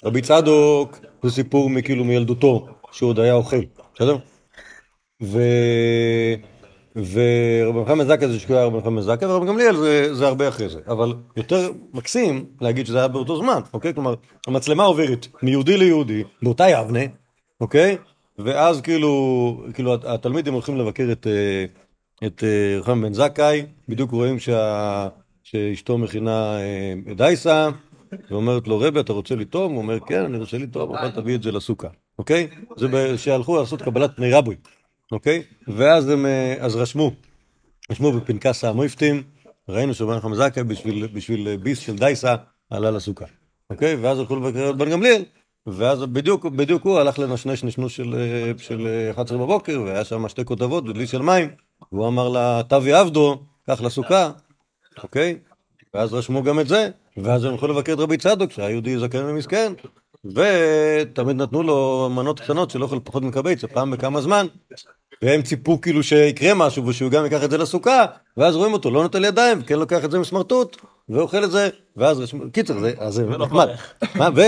רבי 0.03 0.21
צדוק 0.21 0.99
זה 1.23 1.31
סיפור 1.31 1.69
מכאילו 1.69 2.03
מילדותו, 2.03 2.67
שהוא 2.91 3.09
עוד 3.09 3.19
היה 3.19 3.33
אוכל, 3.33 3.61
בסדר? 3.95 4.17
ו... 5.23 5.41
ורבי 6.95 7.79
מחמד 7.79 8.05
זקה 8.07 8.27
זה 8.27 8.39
שקורא 8.39 8.61
רבי 8.63 8.77
מחמד 8.77 9.01
זקה, 9.01 9.29
ורבי 9.29 9.47
גמליאל 9.47 9.75
זה, 9.75 10.13
זה 10.15 10.27
הרבה 10.27 10.47
אחרי 10.47 10.69
זה. 10.69 10.79
אבל 10.87 11.13
יותר 11.37 11.71
מקסים 11.93 12.45
להגיד 12.61 12.85
שזה 12.85 12.97
היה 12.97 13.07
באותו 13.07 13.37
זמן, 13.37 13.59
אוקיי? 13.73 13.93
כלומר, 13.93 14.13
המצלמה 14.47 14.83
עוברת 14.83 15.27
מיהודי 15.43 15.77
ליהודי, 15.77 16.23
באותה 16.41 16.69
יבנה, 16.69 16.99
אוקיי? 17.61 17.97
ואז 18.39 18.81
כאילו, 18.81 19.63
כאילו 19.73 19.93
הת- 19.93 20.05
התלמידים 20.05 20.53
הולכים 20.53 20.77
לבקר 20.77 21.09
את, 21.11 21.27
אה, 21.27 21.65
את 22.27 22.43
אה, 22.43 22.79
רחם 22.79 23.01
בן 23.01 23.13
זכאי, 23.13 23.65
בדיוק 23.89 24.11
רואים 24.11 24.39
שה, 24.39 25.07
שאשתו 25.43 25.97
מכינה 25.97 26.57
אה, 26.59 27.13
דייסה, 27.15 27.69
ואומרת 28.29 28.67
לו, 28.67 28.79
רבי, 28.79 28.99
אתה 28.99 29.13
רוצה 29.13 29.35
לטום? 29.35 29.73
הוא 29.73 29.81
אומר, 29.81 29.99
כן, 29.99 30.23
אני 30.23 30.37
רוצה 30.37 30.57
לטום, 30.57 30.95
אבל 30.95 31.11
תביא 31.11 31.35
את 31.35 31.43
זה 31.43 31.51
לסוכה, 31.51 31.87
אוקיי? 32.19 32.47
זה 32.77 33.17
שהלכו 33.17 33.57
לעשות 33.57 33.81
קבלת 33.81 34.15
פני 34.15 34.31
רבוי, 34.31 34.55
אוקיי? 35.11 35.43
ואז 35.67 36.09
הם, 36.09 36.25
אה, 36.25 36.55
אז 36.59 36.75
רשמו, 36.75 37.11
רשמו 37.91 38.11
בפנקס 38.11 38.63
המויפטים, 38.63 39.23
ראינו 39.69 39.93
שבן 39.93 40.19
חמזקה 40.19 40.63
בשביל, 40.63 41.07
בשביל 41.07 41.57
ביס 41.57 41.79
של 41.79 41.95
דייסה 41.95 42.35
עלה 42.69 42.91
לסוכה, 42.91 43.25
אוקיי? 43.69 43.95
ואז 43.95 44.19
הלכו 44.19 44.35
לבקר 44.35 44.69
את 44.69 44.77
בן 44.77 44.89
גמליאל, 44.89 45.23
ואז 45.67 46.03
בדיוק, 46.03 46.45
בדיוק 46.45 46.83
הוא 46.83 46.99
הלך 46.99 47.19
לנשנש 47.19 47.63
נשנוש 47.63 47.95
של, 47.95 48.15
אה, 48.15 48.51
של 48.57 48.87
אה, 48.87 49.11
11 49.11 49.37
בבוקר, 49.37 49.81
והיה 49.85 50.03
שם 50.03 50.29
שתי 50.29 50.45
כותבות 50.45 50.89
ודלי 50.89 51.07
של 51.07 51.21
מים, 51.21 51.49
והוא 51.91 52.07
אמר 52.07 52.29
לה, 52.29 52.61
תבי 52.69 52.93
עבדו, 52.93 53.43
קח 53.67 53.81
לסוכה, 53.81 54.31
אוקיי? 55.03 55.39
ואז 55.93 56.13
רשמו 56.13 56.43
גם 56.43 56.59
את 56.59 56.67
זה, 56.67 56.89
ואז 57.17 57.43
הם 57.43 57.51
הלכו 57.51 57.67
לבקר 57.67 57.93
את 57.93 57.99
רבי 57.99 58.17
צדוק, 58.17 58.51
שהיה 58.51 58.69
יהודי 58.69 58.99
זקן 58.99 59.23
ומסכן, 59.25 59.73
ותמיד 60.25 61.35
נתנו 61.35 61.63
לו 61.63 62.09
מנות 62.15 62.39
קטנות 62.39 62.71
שלא 62.71 62.85
אוכל 62.85 62.99
פחות 63.03 63.23
מקבץ, 63.23 63.65
פעם 63.65 63.91
בכמה 63.91 64.21
זמן, 64.21 64.47
והם 65.21 65.41
ציפו 65.41 65.81
כאילו 65.81 66.03
שיקרה 66.03 66.53
משהו 66.53 66.87
ושהוא 66.87 67.11
גם 67.11 67.23
ייקח 67.23 67.43
את 67.43 67.51
זה 67.51 67.57
לסוכה, 67.57 68.05
ואז 68.37 68.55
רואים 68.55 68.73
אותו 68.73 68.91
לא 68.91 69.03
נוטל 69.03 69.25
ידיים, 69.25 69.59
וכן 69.61 69.79
לוקח 69.79 70.05
את 70.05 70.11
זה 70.11 70.19
מסמרטוט, 70.19 70.77
ואוכל 71.09 71.43
את 71.43 71.51
זה, 71.51 71.69
ואז 71.97 72.19
רשמו, 72.19 72.43
קיצר, 72.51 72.79
זה, 72.79 72.93
אז 72.97 73.13
זה 73.13 73.27
ולא 73.27 73.45
נחמד. 73.45 73.69
מה, 74.15 74.29
ו... 74.35 74.41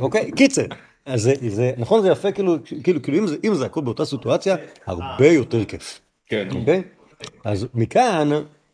אוקיי, 0.00 0.30
קיצר. 0.32 0.64
אז 1.06 1.22
זה, 1.22 1.32
זה, 1.48 1.72
נכון 1.78 2.02
זה 2.02 2.08
יפה 2.08 2.32
כאילו, 2.32 2.56
כאילו, 2.84 3.02
כאילו 3.02 3.18
אם 3.18 3.26
זה, 3.26 3.36
אם 3.44 3.54
זה 3.54 3.66
הכל 3.66 3.80
באותה 3.80 4.04
סיטואציה, 4.04 4.56
הרבה 4.86 5.26
יותר 5.26 5.64
כיף. 5.64 6.00
כן. 6.26 6.48
אוקיי? 6.54 6.82
אז 7.44 7.66
מכאן, 7.74 8.28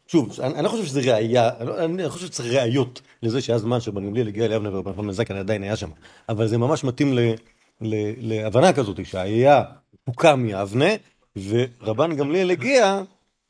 שוב, 0.07 0.41
אני, 0.41 0.55
אני 0.55 0.65
לא 0.65 0.69
חושב 0.69 0.85
שזה 0.85 1.01
ראייה, 1.01 1.51
אני 1.61 2.03
לא- 2.03 2.09
חושב 2.09 2.27
שצריך 2.27 2.53
ראיות 2.55 3.01
לזה 3.23 3.41
שהיה 3.41 3.59
זמן 3.59 3.81
שבן 3.81 4.07
גמליאל 4.07 4.29
הגיע 4.29 4.49
ליבנה 4.49 4.77
ורבן 4.77 5.13
זכאי 5.13 5.39
עדיין 5.39 5.63
היה 5.63 5.77
שם, 5.77 5.91
אבל 6.29 6.47
זה 6.47 6.59
ממש 6.59 6.85
מתאים 6.85 7.13
ל, 7.13 7.21
ל, 7.81 7.95
להבנה 8.19 8.73
כזאת, 8.73 9.07
שהיה 9.07 9.63
הוקם 10.05 10.41
מיבנה, 10.41 10.91
ורבן 11.37 12.17
גמליאל 12.17 12.51
הגיע 12.51 13.03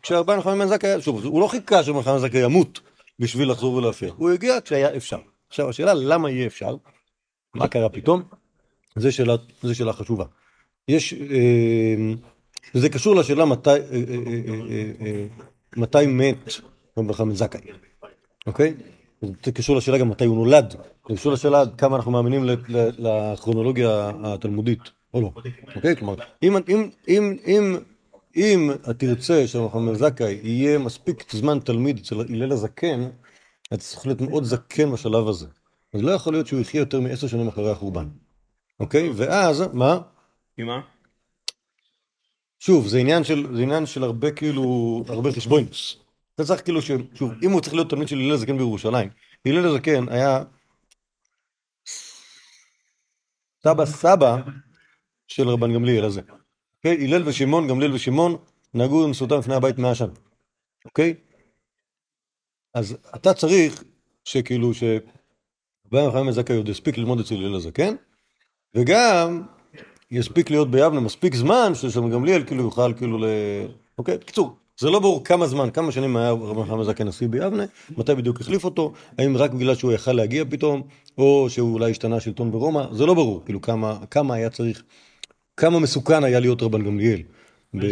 כשרבן 0.02 0.36
יוחנן 0.36 0.58
בן 0.58 0.66
זכאי, 0.66 1.02
שוב, 1.02 1.24
הוא 1.24 1.40
לא 1.40 1.46
חיכה 1.46 1.82
שרבן 1.84 2.18
זכאי 2.18 2.40
ימות 2.44 2.80
בשביל 3.18 3.50
לחזור 3.50 3.74
ולהפר, 3.74 4.10
הוא 4.16 4.30
הגיע 4.30 4.58
כשהיה 4.64 4.96
אפשר. 4.96 5.18
עכשיו, 5.48 5.68
השאלה 5.68 5.94
למה 5.94 6.30
יהיה 6.30 6.46
אפשר, 6.46 6.76
מה 7.54 7.68
קרה 7.68 7.88
פתאום, 7.88 8.22
זה 8.96 9.12
שאלה, 9.12 9.34
שאלה 9.72 9.92
חשובה. 9.92 10.24
יש, 10.88 11.14
אה, 11.14 12.14
זה 12.74 12.88
קשור 12.88 13.16
לשאלה 13.16 13.44
מתי, 13.44 13.70
אה, 13.70 13.76
אה, 13.76 13.80
אה, 14.26 14.52
אה, 14.70 15.06
אה, 15.06 15.26
מתי 15.76 16.06
מת 16.06 16.36
רבי 16.96 17.14
חמד 17.14 17.34
זכאי, 17.34 17.60
אוקיי? 18.46 18.74
זה 19.44 19.52
קשור 19.52 19.76
לשאלה 19.76 19.98
גם 19.98 20.08
מתי 20.08 20.24
הוא 20.24 20.36
נולד, 20.36 20.70
זה 21.08 21.14
קשור 21.16 21.32
לשאלה 21.32 21.60
עד 21.60 21.74
כמה 21.78 21.96
אנחנו 21.96 22.10
מאמינים 22.10 22.44
לכרונולוגיה 22.98 24.10
התלמודית, 24.24 24.80
או 25.14 25.20
לא, 25.20 25.30
אוקיי? 25.76 25.96
כלומר, 25.96 26.14
אם, 26.42 26.56
אם, 26.68 26.90
אם, 27.08 27.36
אם, 27.46 27.76
אם 28.36 28.70
תרצה 28.98 29.46
שרבי 29.46 29.72
חמד 29.72 29.94
זכאי 29.94 30.40
יהיה 30.42 30.78
מספיק 30.78 31.32
זמן 31.32 31.58
תלמיד 31.58 31.98
אצל 31.98 32.20
הלל 32.20 32.52
הזקן, 32.52 33.08
אתה 33.68 33.76
צריך 33.76 34.06
להיות 34.06 34.20
מאוד 34.20 34.44
זקן 34.44 34.92
בשלב 34.92 35.28
הזה. 35.28 35.46
אז 35.94 36.02
לא 36.02 36.10
יכול 36.10 36.32
להיות 36.32 36.46
שהוא 36.46 36.60
יחיה 36.60 36.78
יותר 36.78 37.00
מעשר 37.00 37.26
שנים 37.26 37.48
אחרי 37.48 37.70
החורבן, 37.70 38.08
אוקיי? 38.80 39.10
ואז, 39.16 39.64
מה? 39.72 39.98
עם 40.58 40.66
מה? 40.66 40.80
שוב, 42.66 42.86
זה 42.86 42.98
עניין 42.98 43.24
של, 43.24 43.56
זה 43.56 43.62
עניין 43.62 43.86
של 43.86 44.02
הרבה 44.02 44.30
כאילו, 44.30 45.02
הרבה 45.08 45.32
חשבונוס. 45.32 45.96
אתה 46.34 46.44
צריך 46.44 46.64
כאילו, 46.64 46.82
ש, 46.82 46.90
שוב, 47.14 47.32
אם 47.42 47.50
הוא 47.50 47.60
צריך 47.60 47.74
להיות 47.74 47.90
תלמיד 47.90 48.08
של 48.08 48.18
הלל 48.18 48.32
הזקן 48.32 48.58
בירושלים, 48.58 49.10
הלל 49.46 49.66
הזקן 49.66 50.08
היה 50.08 50.42
סבא 53.62 53.86
סבא 53.86 54.36
של 55.28 55.48
רבן 55.48 55.74
גמליאל 55.74 56.04
הזה. 56.04 56.20
אוקיי? 56.76 57.04
הלל 57.04 57.28
ושמעון, 57.28 57.68
גמליאל 57.68 57.92
ושמעון, 57.92 58.36
נהגו 58.74 59.06
בנשואותם 59.06 59.38
לפני 59.38 59.54
הבית 59.54 59.78
מאה 59.78 59.94
שנה. 59.94 60.12
אוקיי? 60.84 61.14
אז 62.74 62.96
אתה 63.16 63.34
צריך 63.34 63.84
שכאילו, 64.24 64.74
שבן 64.74 66.04
יוחנן 66.04 66.32
זכאי 66.32 66.56
עוד 66.56 66.68
יספיק 66.68 66.98
ללמוד 66.98 67.20
אצל 67.20 67.34
הלל 67.34 67.54
הזקן, 67.54 67.94
וגם 68.74 69.46
יספיק 70.10 70.50
להיות 70.50 70.70
ביבנה 70.70 71.00
מספיק 71.00 71.34
זמן 71.34 71.72
ששם 71.74 72.10
גמליאל 72.10 72.42
כאילו 72.46 72.62
יוכל 72.62 72.92
כאילו 72.96 73.18
ל... 73.18 73.24
אוקיי? 73.98 74.18
בקיצור, 74.18 74.56
זה 74.80 74.90
לא 74.90 74.98
ברור 74.98 75.24
כמה 75.24 75.46
זמן, 75.46 75.70
כמה 75.70 75.92
שנים 75.92 76.16
היה 76.16 76.30
רבי 76.30 76.68
חמאל 76.68 76.84
זקן 76.84 77.08
נשיא 77.08 77.28
ביבנה, 77.28 77.64
מתי 77.96 78.14
בדיוק 78.14 78.40
החליף 78.40 78.64
אותו, 78.64 78.92
האם 79.18 79.36
רק 79.36 79.50
בגלל 79.50 79.74
שהוא 79.74 79.92
יכל 79.92 80.12
להגיע 80.12 80.44
פתאום, 80.48 80.82
או 81.18 81.46
שהוא 81.50 81.74
אולי 81.74 81.90
השתנה 81.90 82.16
השלטון 82.16 82.50
ברומא, 82.50 82.84
זה 82.92 83.06
לא 83.06 83.14
ברור, 83.14 83.42
כאילו 83.44 83.60
כמה, 83.60 83.98
כמה 84.10 84.34
היה 84.34 84.50
צריך, 84.50 84.82
כמה 85.56 85.78
מסוכן 85.78 86.24
היה 86.24 86.40
להיות 86.40 86.62
רבן 86.62 86.82
גמליאל 86.84 87.22
ב... 87.74 87.86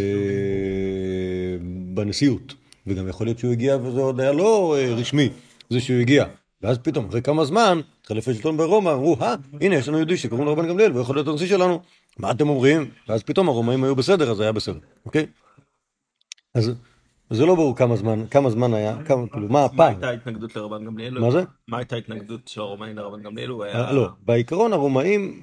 בנשיאות, 1.94 2.54
וגם 2.86 3.08
יכול 3.08 3.26
להיות 3.26 3.38
שהוא 3.38 3.52
הגיע 3.52 3.76
וזה 3.82 4.00
עוד 4.00 4.20
היה 4.20 4.32
לא 4.32 4.76
אה, 4.78 4.94
רשמי, 4.94 5.28
זה 5.70 5.80
שהוא 5.80 6.00
הגיע. 6.00 6.24
ואז 6.62 6.78
פתאום, 6.78 7.08
אחרי 7.08 7.22
כמה 7.22 7.44
זמן, 7.44 7.80
התחלף 8.00 8.28
השלטון 8.28 8.56
ברומא, 8.56 8.90
אמרו, 8.90 9.16
אה, 9.20 9.34
הנה, 9.60 9.74
יש 9.74 9.88
לנו 9.88 9.96
יהודי 9.96 10.16
שקוראים 10.16 10.46
לו 10.46 10.52
רבן 10.52 10.68
גמליאל, 10.68 10.92
והוא 10.92 11.02
יכול 11.02 11.16
להיות 11.16 11.28
הנשיא 11.28 11.46
שלנו, 11.46 11.80
מה 12.18 12.30
אתם 12.30 12.48
אומרים? 12.48 12.90
ואז 13.08 13.22
פתאום 13.22 13.48
הרומאים 13.48 13.84
היו 13.84 13.96
בסדר, 13.96 14.30
אז 14.30 14.40
היה 14.40 14.52
בסדר, 14.52 14.78
אוקיי? 15.06 15.26
אז 16.54 16.72
זה 17.30 17.46
לא 17.46 17.54
ברור 17.54 17.76
כמה 17.76 17.96
זמן, 17.96 18.26
כמה 18.30 18.50
זמן 18.50 18.74
היה, 18.74 18.96
כמה, 19.04 19.28
כאילו, 19.28 19.46
מה 19.46 19.52
מה 19.52 19.64
הפעם? 19.64 19.92
הייתה 19.92 20.08
ההתנגדות 20.08 20.56
לרבן 20.56 20.84
גמליאל? 20.84 21.18
מה 21.18 21.30
זה? 21.30 21.42
מה 21.68 21.78
הייתה 21.78 21.96
ההתנגדות 21.96 22.48
של 22.48 22.60
הרומאים 22.60 22.96
לרבן 22.96 23.22
גמליאל? 23.22 23.50
אה, 23.62 23.92
לא, 23.92 24.08
בעיקרון 24.20 24.72
הרומאים, 24.72 25.42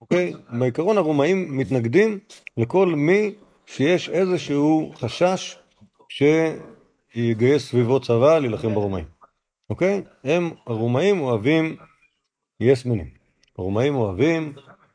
אוקיי, 0.00 0.32
בעיקרון 0.58 0.98
הרומאים 0.98 1.58
מתנגדים 1.58 2.18
לכל 2.56 2.86
מי 2.86 3.34
שיש 3.66 4.08
איזשהו 4.08 4.92
חשש 4.96 5.58
שיגייס 6.08 7.68
סביבו 7.68 8.00
צבא 8.00 8.38
להילחם 8.38 8.74
ברומאים, 8.74 9.04
אוקיי? 9.70 10.02
הם, 10.24 10.50
הרומאים 10.66 11.20
אוהבים 11.20 11.76
יס-מנים. 12.60 13.10
הרומאים 13.58 13.94
אוהבים 13.94 14.52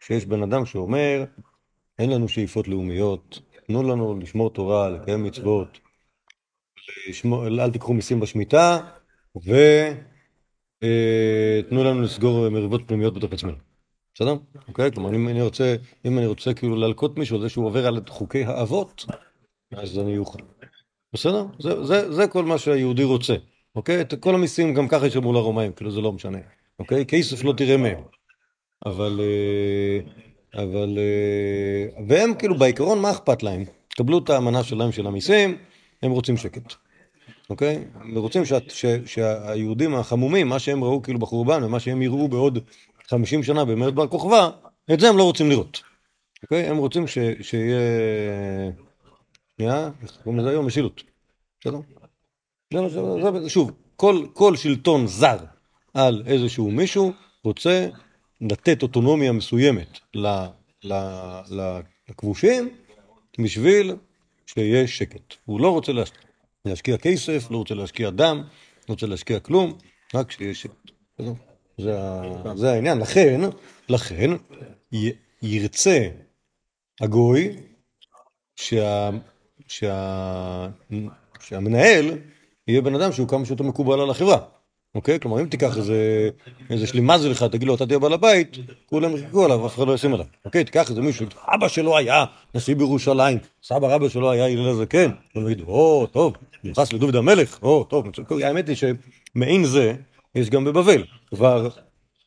שיש 0.07 0.25
בן 0.25 0.43
אדם 0.43 0.65
שאומר, 0.65 1.23
אין 1.99 2.09
לנו 2.09 2.27
שאיפות 2.27 2.67
לאומיות, 2.67 3.39
תנו 3.67 3.83
לנו 3.83 4.19
לשמור 4.19 4.49
תורה, 4.49 4.89
לקיים 4.89 5.23
מצוות, 5.23 5.79
לשמור, 7.09 7.47
אל 7.47 7.71
תיקחו 7.71 7.93
מיסים 7.93 8.19
בשמיטה, 8.19 8.79
ו... 9.45 9.55
אה, 10.83 11.59
לנו 11.71 12.01
לסגור 12.01 12.49
מריבות 12.49 12.81
פנימיות 12.87 13.13
בתוך 13.13 13.33
עצמנו. 13.33 13.57
בסדר? 14.15 14.35
אוקיי? 14.67 14.91
כלומר, 14.91 15.15
אם 15.15 15.27
אני 15.27 15.41
רוצה, 15.41 15.75
אם 16.05 16.17
אני 16.17 16.25
רוצה 16.25 16.53
כאילו 16.53 16.75
להלקות 16.75 17.17
מישהו 17.17 17.35
על 17.35 17.41
זה 17.41 17.49
שהוא 17.49 17.65
עובר 17.65 17.87
על 17.87 18.01
חוקי 18.09 18.43
האבות, 18.43 19.05
אז 19.71 19.99
אני 19.99 20.17
אוכל. 20.17 20.39
בסדר? 21.13 21.45
זה, 21.59 21.83
זה, 21.83 22.13
זה 22.13 22.27
כל 22.27 22.45
מה 22.45 22.57
שהיהודי 22.57 23.03
רוצה. 23.03 23.35
אוקיי? 23.75 24.01
את 24.01 24.13
כל 24.19 24.35
המיסים 24.35 24.73
גם 24.73 24.87
ככה 24.87 25.07
ישלמו 25.07 25.33
לרומאים, 25.33 25.71
כאילו 25.71 25.91
זה 25.91 26.01
לא 26.01 26.11
משנה. 26.11 26.39
אוקיי? 26.79 27.05
כסף 27.05 27.43
לא 27.43 27.53
תראה 27.57 27.77
מהם. 27.77 28.03
אבל... 28.85 29.19
אה, 29.19 29.99
אבל... 30.63 30.97
אה, 30.97 32.03
והם 32.07 32.33
כאילו 32.33 32.57
בעיקרון, 32.57 32.99
מה 32.99 33.11
אכפת 33.11 33.43
להם? 33.43 33.63
קבלו 33.89 34.17
את 34.17 34.29
האמנה 34.29 34.63
שלהם 34.63 34.91
של 34.91 35.07
המיסים, 35.07 35.57
הם 36.03 36.11
רוצים 36.11 36.37
שקט. 36.37 36.73
אוקיי? 37.49 37.83
הם 37.95 38.17
רוצים 38.17 38.45
שה, 38.45 38.57
ש, 38.67 38.85
שהיהודים 39.05 39.95
החמומים, 39.95 40.47
מה 40.47 40.59
שהם 40.59 40.83
ראו 40.83 41.01
כאילו 41.01 41.19
בחורבן 41.19 41.63
ומה 41.63 41.79
שהם 41.79 42.01
יראו 42.01 42.27
בעוד 42.27 42.59
50 43.07 43.43
שנה 43.43 43.65
במרד 43.65 43.95
בר 43.95 44.07
כוכבא, 44.07 44.49
את 44.93 44.99
זה 44.99 45.09
הם 45.09 45.17
לא 45.17 45.23
רוצים 45.23 45.49
לראות. 45.49 45.81
אוקיי? 46.43 46.69
הם 46.69 46.77
רוצים 46.77 47.07
ש, 47.07 47.17
שיהיה... 47.41 47.79
שנייה, 49.57 49.89
איך 50.01 50.17
קוראים 50.23 50.39
לזה 50.39 50.49
היום? 50.49 50.65
משילות. 50.65 51.03
בסדר? 51.61 51.79
שוב, 53.47 53.71
כל, 53.95 54.25
כל 54.33 54.55
שלטון 54.55 55.07
זר 55.07 55.37
על 55.93 56.23
איזשהו 56.25 56.71
מישהו 56.71 57.11
רוצה 57.43 57.87
לתת 58.41 58.83
אוטונומיה 58.83 59.31
מסוימת 59.31 59.99
ל, 60.13 60.27
ל, 60.83 60.93
ל, 61.51 61.79
לכבושים 62.09 62.69
בשביל 63.39 63.95
שיהיה 64.45 64.87
שקט. 64.87 65.33
הוא 65.45 65.61
לא 65.61 65.69
רוצה 65.69 65.91
להש... 65.91 66.11
להשקיע 66.65 66.97
כסף, 66.97 67.51
לא 67.51 67.57
רוצה 67.57 67.75
להשקיע 67.75 68.09
דם, 68.09 68.43
לא 68.89 68.93
רוצה 68.93 69.07
להשקיע 69.07 69.39
כלום, 69.39 69.77
רק 70.13 70.31
שיהיה 70.31 70.53
שקט. 70.53 70.91
זה, 71.77 71.93
זה 72.55 72.71
העניין. 72.71 72.97
לכן, 72.97 73.41
לכן, 73.89 74.31
י, 74.93 75.11
ירצה 75.41 76.09
הגוי 77.01 77.55
שה, 78.55 79.09
שה, 79.67 80.67
שהמנהל 81.39 82.17
יהיה 82.67 82.81
בן 82.81 82.95
אדם 82.95 83.11
שהוא 83.11 83.27
כמה 83.27 83.45
שיותר 83.45 83.63
מקובל 83.63 83.99
על 83.99 84.09
החברה. 84.09 84.56
אוקיי? 84.97 85.19
כלומר, 85.19 85.41
אם 85.41 85.47
תיקח 85.47 85.77
איזה, 85.77 86.29
איזה 86.69 86.87
שלימזל 86.87 87.29
לך, 87.29 87.43
תגיד 87.43 87.67
לו, 87.67 87.75
אתה 87.75 87.85
תהיה 87.85 87.99
בעל 87.99 88.13
הבית, 88.13 88.57
כולם 88.85 89.17
יחכו 89.17 89.45
עליו, 89.45 89.67
אף 89.67 89.75
אחד 89.75 89.87
לא 89.87 89.93
ישים 89.93 90.13
עליו. 90.13 90.25
אוקיי? 90.45 90.63
תיקח 90.63 90.89
איזה 90.89 91.01
מישהו, 91.01 91.25
אבא 91.55 91.67
שלו 91.67 91.97
היה 91.97 92.25
נשיא 92.55 92.75
בירושלים, 92.75 93.37
סבא 93.63 93.95
רבא 93.95 94.09
שלו 94.09 94.31
היה 94.31 94.45
הלל 94.45 94.69
הזקן, 94.69 95.11
הוא 95.33 95.49
יגיד, 95.49 95.61
או, 95.67 96.07
טוב, 96.11 96.33
מיוחס 96.63 96.93
לדוד 96.93 97.15
המלך, 97.15 97.59
או, 97.61 97.83
טוב, 97.83 98.05
האמת 98.43 98.69
היא 98.69 98.75
שמעין 98.75 99.65
זה 99.65 99.95
יש 100.35 100.49
גם 100.49 100.65
בבבל, 100.65 101.03
כבר 101.27 101.69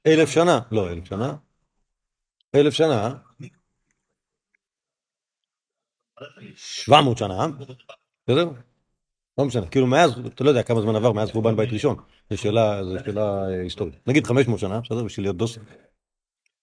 אלף 0.07 0.31
שנה, 0.31 0.61
לא 0.71 0.89
אלף 0.89 1.05
שנה, 1.05 1.35
אלף 2.55 2.75
שנה, 2.75 3.15
שבע 6.57 7.01
מאות 7.01 7.19
שנה, 7.19 7.47
בסדר? 8.27 8.49
לא 9.39 9.45
משנה, 9.45 9.67
כאילו 9.67 9.87
מאז, 9.87 10.13
אתה 10.27 10.45
לא 10.45 10.49
יודע 10.49 10.63
כמה 10.63 10.81
זמן 10.81 10.97
עבר 10.97 11.13
מאז 11.13 11.31
חורבן 11.31 11.57
בית 11.57 11.73
ראשון, 11.73 11.97
זו 12.31 12.37
שאלה, 12.37 12.85
זו 12.85 12.97
שאלה 13.05 13.45
אה, 13.49 13.63
היסטורית. 13.63 13.95
נגיד 14.07 14.27
500 14.27 14.61
שנה, 14.61 14.81
בסדר? 14.81 15.05
בשביל 15.05 15.27
להיות 15.27 15.37
דוס. 15.37 15.59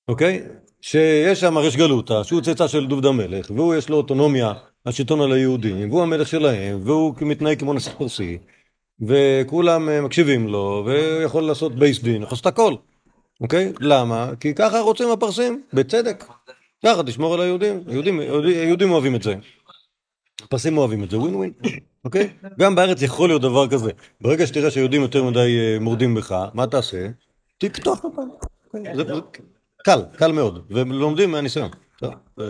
אוקיי? 0.07 0.43
שיש 0.81 1.39
שם 1.39 1.57
ריש 1.57 1.75
גלותא, 1.75 2.23
שהוא 2.23 2.41
צאצא 2.41 2.67
של 2.67 2.87
דוד 2.87 3.05
המלך, 3.05 3.51
והוא 3.51 3.75
יש 3.75 3.89
לו 3.89 3.97
אוטונומיה, 3.97 4.53
השלטון 4.85 5.21
על 5.21 5.31
היהודים, 5.31 5.89
והוא 5.89 6.01
המלך 6.01 6.27
שלהם, 6.27 6.79
והוא 6.83 7.13
מתנהג 7.21 7.59
כמו 7.59 7.73
נשיא 7.73 7.91
פרסי, 7.91 8.37
וכולם 9.07 9.89
אה, 9.89 10.01
מקשיבים 10.01 10.47
לו, 10.47 10.83
והוא 10.85 11.21
יכול 11.21 11.43
לעשות 11.43 11.75
בייס 11.75 12.01
דין, 12.01 12.21
יכול 12.21 12.35
לעשות 12.35 12.45
הכל. 12.45 12.75
אוקיי? 13.41 13.73
למה? 13.79 14.29
כי 14.39 14.53
ככה 14.53 14.79
רוצים 14.79 15.11
הפרסים, 15.11 15.63
בצדק. 15.73 16.25
ככה 16.85 17.03
תשמור 17.03 17.33
על 17.33 17.41
היהודים, 17.41 17.83
יהודים, 17.87 18.21
יהודים 18.47 18.91
אוהבים 18.91 19.15
את 19.15 19.23
זה. 19.23 19.35
הפרסים 20.43 20.77
אוהבים 20.77 21.03
את 21.03 21.09
זה, 21.09 21.19
ווין 21.19 21.35
ווין, 21.35 21.53
אוקיי? 22.07 22.29
גם 22.59 22.75
בארץ 22.75 23.01
יכול 23.01 23.29
להיות 23.29 23.41
דבר 23.41 23.67
כזה. 23.69 23.91
ברגע 24.21 24.47
שתראה 24.47 24.71
שהיהודים 24.71 25.01
יותר 25.01 25.23
מדי 25.23 25.57
אה, 25.59 25.79
מורדים 25.79 26.15
בך, 26.15 26.45
מה 26.53 26.67
תעשה? 26.67 27.07
תקטוח 27.57 28.03
אותם. 28.03 28.21
אוקיי? 28.73 28.93
קל, 29.83 30.01
קל 30.15 30.31
מאוד, 30.31 30.65
ולומדים 30.69 31.31
מהניסיון. 31.31 31.69
טוב, 31.99 32.13
אה, 32.39 32.45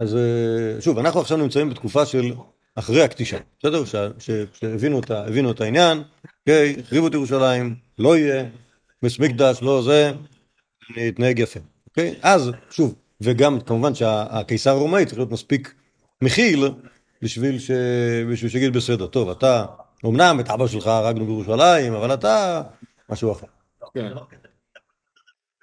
אז 0.00 0.16
אה, 0.16 0.80
שוב, 0.80 0.98
אנחנו 0.98 1.20
עכשיו 1.20 1.36
נמצאים 1.36 1.70
בתקופה 1.70 2.06
של 2.06 2.32
אחרי 2.74 3.02
הכתישה, 3.02 3.38
בסדר? 3.58 3.82
שהבינו 4.52 5.50
את 5.50 5.60
העניין, 5.60 6.02
אוקיי, 6.40 6.76
החריבו 6.80 7.06
את 7.06 7.14
ירושלים, 7.14 7.74
לא 7.98 8.16
יהיה, 8.16 8.44
מקדש, 9.02 9.62
לא 9.62 9.82
זה, 9.82 10.12
נתנהג 10.96 11.38
יפה, 11.38 11.60
אוקיי? 11.88 12.14
אז, 12.22 12.50
שוב, 12.70 12.94
וגם 13.20 13.60
כמובן 13.60 13.94
שהקיסר 13.94 14.70
הרומאי 14.70 15.06
צריך 15.06 15.18
להיות 15.18 15.30
מספיק 15.30 15.74
מכיל 16.22 16.64
בשביל 17.22 17.58
ש... 17.58 17.70
בשביל 18.32 18.50
שיגיד 18.50 18.72
בסדר, 18.72 19.06
טוב, 19.06 19.30
אתה, 19.30 19.66
אמנם 20.06 20.40
את 20.40 20.48
אבא 20.50 20.66
שלך 20.66 20.86
הרגנו 20.86 21.26
בירושלים, 21.26 21.94
אבל 21.94 22.14
אתה 22.14 22.62
משהו 23.08 23.32
אחר. 23.32 23.46
כן. 23.94 24.12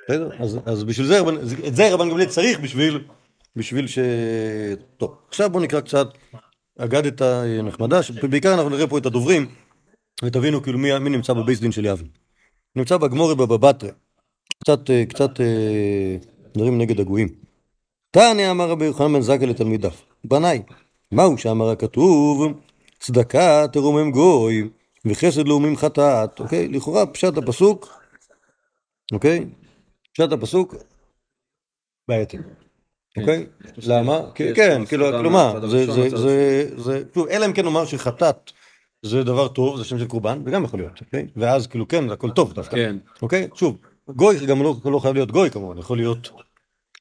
בסדר? 0.09 0.29
אז, 0.65 0.83
בשביל 0.83 1.07
זה, 1.07 1.19
את 1.67 1.75
זה 1.75 1.93
רבן 1.93 2.09
גמליאל 2.09 2.29
צריך 2.29 2.59
בשביל, 2.59 3.03
בשביל 3.55 3.87
ש... 3.87 3.99
טוב, 4.97 5.15
עכשיו 5.27 5.49
בואו 5.49 5.63
נקרא 5.63 5.81
קצת 5.81 6.07
אגדת 6.77 7.21
נחמדה, 7.63 8.03
שבעיקר 8.03 8.53
אנחנו 8.53 8.69
נראה 8.69 8.87
פה 8.87 8.97
את 8.97 9.05
הדוברים, 9.05 9.47
ותבינו 10.23 10.63
כאילו 10.63 10.79
מי, 10.79 10.99
מי 10.99 11.09
נמצא 11.09 11.33
בבייס 11.33 11.59
דין 11.59 11.71
של 11.71 11.85
יבנה. 11.85 12.07
נמצא 12.75 12.97
בגמורי 12.97 13.35
בבא 13.35 13.57
בתרא, 13.57 13.89
קצת, 14.59 14.89
אה, 14.89 15.05
קצת 15.05 15.41
אה, 15.41 16.17
דברים 16.53 16.77
נגד 16.77 16.99
הגויים. 16.99 17.27
תניא 18.11 18.51
אמר 18.51 18.69
רבי 18.69 18.85
יוחנן 18.85 19.13
בן 19.13 19.21
זכאי 19.21 19.45
לתלמידיו, 19.45 19.91
בניי, 20.23 20.63
מהו 21.11 21.37
שאמר 21.37 21.69
הכתוב, 21.69 22.61
צדקה 22.99 23.67
תרומם 23.67 24.11
גוי, 24.11 24.69
וחסד 25.05 25.47
לאומים 25.47 25.77
חטאת, 25.77 26.39
אוקיי? 26.39 26.67
לכאורה 26.67 27.05
פשט 27.05 27.37
הפסוק, 27.37 28.01
אוקיי? 29.11 29.45
פשט 30.13 30.31
הפסוק, 30.31 30.75
בעייתי. 32.07 32.37
אוקיי? 33.17 33.45
למה? 33.77 34.19
כן, 34.35 34.85
כאילו, 34.85 35.05
זה, 35.69 35.91
זה, 35.91 36.09
זה, 36.09 36.69
זה, 36.77 37.03
כאילו, 37.11 37.29
אלא 37.29 37.45
אם 37.45 37.53
כן 37.53 37.65
נאמר 37.65 37.85
שחטאת 37.85 38.51
זה 39.01 39.23
דבר 39.23 39.47
טוב, 39.47 39.77
זה 39.77 39.83
שם 39.83 39.99
של 39.99 40.07
קורבן, 40.07 40.41
זה 40.45 40.51
גם 40.51 40.63
יכול 40.63 40.79
להיות, 40.79 41.01
אוקיי? 41.01 41.27
ואז 41.35 41.67
כאילו, 41.67 41.87
כן, 41.87 42.07
זה 42.07 42.13
הכל 42.13 42.31
טוב 42.31 42.53
דווקא. 42.53 42.75
כן. 42.75 42.97
אוקיי? 43.21 43.47
שוב, 43.55 43.77
גוי 44.07 44.45
גם 44.45 44.63
לא, 44.63 44.75
לא 44.85 44.99
חייב 44.99 45.13
להיות 45.13 45.31
גוי 45.31 45.49
כמובן, 45.49 45.77
יכול 45.77 45.97
להיות 45.97 46.31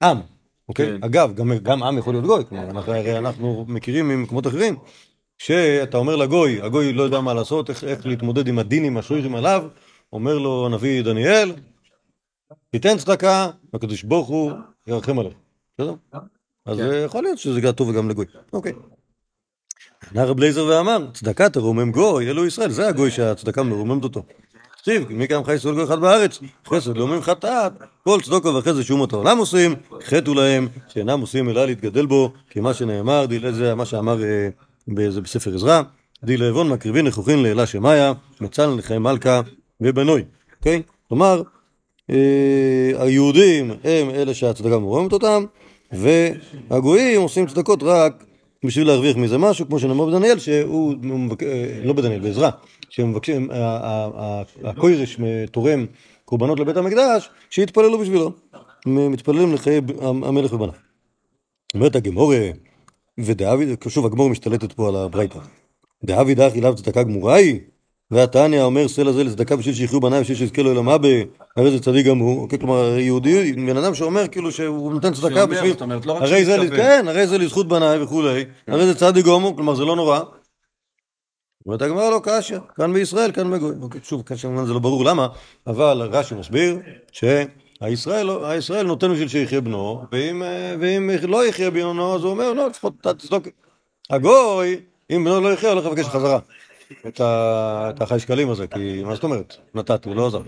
עם, 0.02 0.20
אוקיי? 0.68 0.86
כן. 0.86 1.04
אגב, 1.04 1.34
גם, 1.34 1.52
גם 1.62 1.82
עם 1.82 1.98
יכול 1.98 2.14
להיות 2.14 2.24
גוי, 2.24 2.44
כלומר, 2.48 2.70
אנחנו, 2.70 2.92
הרי 2.92 3.18
אנחנו 3.18 3.64
מכירים 3.68 4.08
ממקומות 4.08 4.46
אחרים, 4.46 4.76
שאתה 5.38 5.96
אומר 5.96 6.16
לגוי, 6.16 6.62
הגוי 6.62 6.92
לא 6.92 7.02
יודע 7.02 7.20
מה 7.20 7.34
לעשות, 7.34 7.70
איך, 7.70 7.84
איך 7.84 8.06
להתמודד 8.06 8.48
עם 8.48 8.58
הדינים 8.58 8.96
השוירים 8.96 9.34
עליו, 9.34 9.64
אומר 10.12 10.38
לו 10.38 10.66
הנביא 10.66 11.02
דניאל, 11.02 11.52
תיתן 12.70 12.98
צדקה, 12.98 13.50
והקדוש 13.72 14.02
ברוך 14.02 14.28
הוא 14.28 14.52
ירחם 14.86 15.18
עליך, 15.18 15.34
בסדר? 15.74 15.94
אז 16.66 16.78
כן. 16.78 17.02
יכול 17.04 17.22
להיות 17.22 17.38
שזה 17.38 17.60
גם 17.60 17.72
טוב 17.72 17.88
וגם 17.88 18.10
לגוי, 18.10 18.26
אוקיי. 18.52 18.72
ענה 20.10 20.24
רב 20.24 20.40
לייזר 20.40 20.64
ואמר, 20.66 21.06
צדקה 21.14 21.50
תרומם 21.50 21.92
גוי, 21.92 22.30
אלו 22.30 22.46
ישראל, 22.46 22.70
זה 22.70 22.88
הגוי 22.88 23.10
שהצדקה 23.10 23.62
מרוממת 23.62 24.04
אותו. 24.04 24.22
תקשיב, 24.86 25.06
מי 25.10 25.26
קם 25.26 25.44
חי 25.44 25.56
גוי 25.74 25.84
אחד 25.84 26.00
בארץ, 26.00 26.38
חסד 26.66 26.96
לאומים 26.96 27.20
חטאת, 27.20 27.72
כל 28.04 28.20
צדוקו 28.20 28.54
וחסד 28.54 28.82
שאומות 28.82 29.12
העולם 29.12 29.38
עושים, 29.38 29.74
חטאו 30.04 30.34
להם, 30.34 30.68
שאינם 30.88 31.20
עושים 31.20 31.48
אלא 31.48 31.66
להתגדל 31.66 32.06
בו, 32.06 32.32
כי 32.50 32.60
מה 32.60 32.74
שנאמר, 32.74 33.26
דילה 33.26 33.52
זה 33.52 33.74
מה 33.74 33.84
שאמר 33.84 34.22
אה, 34.24 34.48
בספר 34.88 35.54
עזרא, 35.54 35.82
די 36.24 36.36
לעוון 36.36 36.68
מקריבין 36.68 37.06
נכוחין 37.06 37.42
לאלה 37.42 37.66
שמאיה, 37.66 38.12
מצאן 38.40 38.76
לחיי 38.76 38.98
מלכה 38.98 39.40
ובנוי, 39.80 40.22
אוקיי? 40.58 40.82
כלומר, 41.08 41.42
אה, 42.10 42.92
היהודים 42.98 43.70
הם 43.70 44.10
אלה 44.10 44.34
שהצדקה 44.34 44.78
מרוממת 44.78 45.12
אותם, 45.12 45.44
והגויים 45.92 47.20
עושים 47.20 47.46
צדקות 47.46 47.82
רק 47.82 48.24
בשביל 48.64 48.86
להרוויח 48.86 49.16
מזה 49.16 49.38
משהו, 49.38 49.66
כמו 49.66 49.78
שנאמר 49.78 50.06
בדניאל, 50.06 50.38
שהוא, 50.38 50.94
אה, 51.42 51.80
לא 51.84 51.92
בדניאל, 51.92 52.20
בעזרא, 52.20 52.50
שמבקשים, 52.96 53.48
הקוירש 54.64 55.20
תורם 55.50 55.86
קורבנות 56.24 56.60
לבית 56.60 56.76
המקדש, 56.76 57.30
שיתפללו 57.50 57.98
בשבילו. 57.98 58.32
מתפללים 58.86 59.54
לחיי 59.54 59.80
ב- 59.80 60.04
המלך 60.04 60.52
ובניו. 60.52 60.74
אומרת 61.74 61.96
הגמורה, 61.96 62.40
ודאבי, 63.18 63.74
שוב 63.88 64.06
הגמור 64.06 64.30
משתלטת 64.30 64.72
פה 64.72 64.88
על 64.88 64.96
הברייתא. 64.96 65.38
דאבי 66.04 66.34
דאחי 66.34 66.60
לאו 66.60 66.74
צדקה 66.74 67.02
גמורה 67.02 67.34
היא, 67.34 67.60
והתניא 68.10 68.62
אומר 68.62 68.88
סלע 68.88 69.12
זה 69.12 69.24
לצדקה 69.24 69.56
בשביל 69.56 69.74
שיחיו 69.74 70.00
בניו, 70.00 70.20
בשביל 70.20 70.36
שיזכה 70.36 70.62
לו 70.62 70.72
אל 70.72 70.78
המבה, 70.78 71.08
הרי 71.56 71.70
זה 71.70 71.80
צדיק 71.80 72.06
גם 72.06 72.18
הוא. 72.18 72.42
אוקיי, 72.42 72.58
כלומר, 72.58 72.98
יהודי, 72.98 73.52
בן 73.52 73.76
אדם 73.76 73.94
שאומר 73.94 74.28
כאילו 74.28 74.52
שהוא 74.52 74.92
נותן 74.92 75.12
צדקה 75.12 75.46
בשביל... 75.46 75.74
הרי 77.06 77.26
זה, 77.26 77.38
לזכות 77.38 77.68
בניי 77.68 78.02
וכולי, 78.02 78.44
הרי 78.68 78.86
זה 78.86 78.94
צדיק 78.94 79.26
הוא, 79.26 79.56
כלומר 79.56 79.74
זה 79.74 79.84
לא 79.84 79.96
נורא. 79.96 80.20
אומרת 81.66 81.82
הגמרא 81.82 82.10
לא 82.10 82.20
קשיא, 82.22 82.58
כאן 82.76 82.92
בישראל, 82.92 83.32
כאן 83.32 83.50
בגוי. 83.50 83.74
אוקיי, 83.82 84.00
שוב, 84.04 84.22
כמובן 84.22 84.66
זה 84.66 84.72
לא 84.72 84.78
ברור 84.78 85.04
למה, 85.04 85.28
אבל 85.66 86.02
רש"י 86.12 86.34
מסביר 86.34 86.78
שהישראל 87.12 88.30
הישראל 88.44 88.86
נותן 88.86 89.12
בשביל 89.12 89.28
שיחיה 89.28 89.60
בנו, 89.60 90.02
ואם, 90.12 90.42
ואם 90.80 91.10
לא 91.28 91.46
יחיה 91.46 91.70
בנו, 91.70 92.14
אז 92.14 92.22
הוא 92.22 92.30
אומר, 92.30 92.52
לא, 92.52 92.68
לפחות 92.68 92.92
אתה 93.00 93.14
תצדוק. 93.14 93.48
הגוי, 94.10 94.80
אם 95.10 95.24
בנו 95.24 95.40
לא 95.40 95.52
יחיה, 95.52 95.72
הולך 95.72 95.86
לבקש 95.86 96.04
חזרה 96.06 96.38
את 97.06 97.20
ה- 97.20 97.90
את 97.96 98.02
החי 98.02 98.18
שקלים 98.18 98.50
הזה, 98.50 98.66
כי 98.66 99.02
מה 99.04 99.14
זאת 99.14 99.24
אומרת? 99.24 99.56
נתתי, 99.74 100.14
לא 100.14 100.26
עזר. 100.26 100.40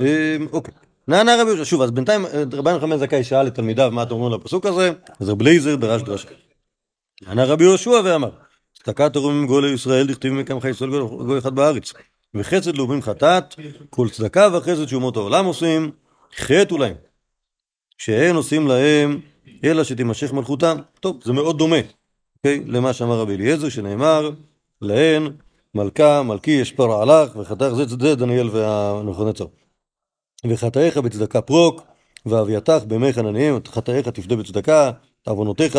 אמ, 0.00 0.06
אוקיי. 0.52 0.74
נענה 1.08 1.42
רבי 1.42 1.50
יהושע, 1.50 1.64
שוב, 1.64 1.82
אז 1.82 1.90
בינתיים 1.90 2.26
אה, 2.26 2.42
רבי 2.52 2.72
נחמן 2.72 2.96
זכאי 2.98 3.24
שאל 3.24 3.46
את 3.46 3.54
תלמידיו 3.54 3.90
מה 3.92 4.02
אתם 4.02 4.12
אומרים 4.14 4.40
לפסוק 4.40 4.66
הזה, 4.66 4.92
אז 5.20 5.28
רבי 5.28 5.44
אליעזר 5.44 5.76
דרש 5.76 6.02
דרש. 6.02 6.26
נענה 7.26 7.44
רבי 7.44 7.64
יהושע 7.64 7.90
ואמר, 8.04 8.30
צדקה 8.84 9.10
תרומים 9.10 9.46
גוי 9.46 9.62
לישראל, 9.62 10.06
דכתיב 10.06 10.32
מכם 10.32 10.60
חי 10.60 10.70
ישראל 10.70 10.90
גוי 11.06 11.38
אחד 11.38 11.54
בארץ. 11.54 11.92
וחסד 12.34 12.76
לאומים 12.76 13.02
חטאת, 13.02 13.54
כל 13.90 14.08
צדקה 14.08 14.48
וחסד 14.52 14.88
שאומות 14.88 15.16
העולם 15.16 15.44
עושים, 15.44 15.90
חטאו 16.36 16.78
להם. 16.78 16.94
שאין 17.98 18.36
עושים 18.36 18.66
להם, 18.66 19.20
אלא 19.64 19.84
שתימשך 19.84 20.32
מלכותם. 20.32 20.76
טוב, 21.00 21.20
זה 21.24 21.32
מאוד 21.32 21.58
דומה, 21.58 21.76
אוקיי? 22.36 22.64
למה 22.66 22.92
שאמר 22.92 23.20
רבי 23.20 23.34
אליעזר, 23.34 23.68
שנאמר, 23.68 24.30
להן 24.82 25.28
מלכה, 25.74 26.22
מלכי 26.22 26.50
ישפר 26.50 27.02
עלך, 27.02 27.36
וחתך 27.36 27.68
זה 27.76 27.84
זה 27.86 28.14
דניאל 28.14 28.48
והנבוכדנצר. 28.48 29.46
וחטאיך 30.48 30.96
בצדקה 30.96 31.40
פרוק, 31.40 31.82
ואביתך 32.26 32.82
בימי 32.86 33.12
חנניים, 33.12 33.58
חטאיך 33.66 34.08
תפדה 34.08 34.36
בצדקה, 34.36 34.90
עוונותיך 35.26 35.78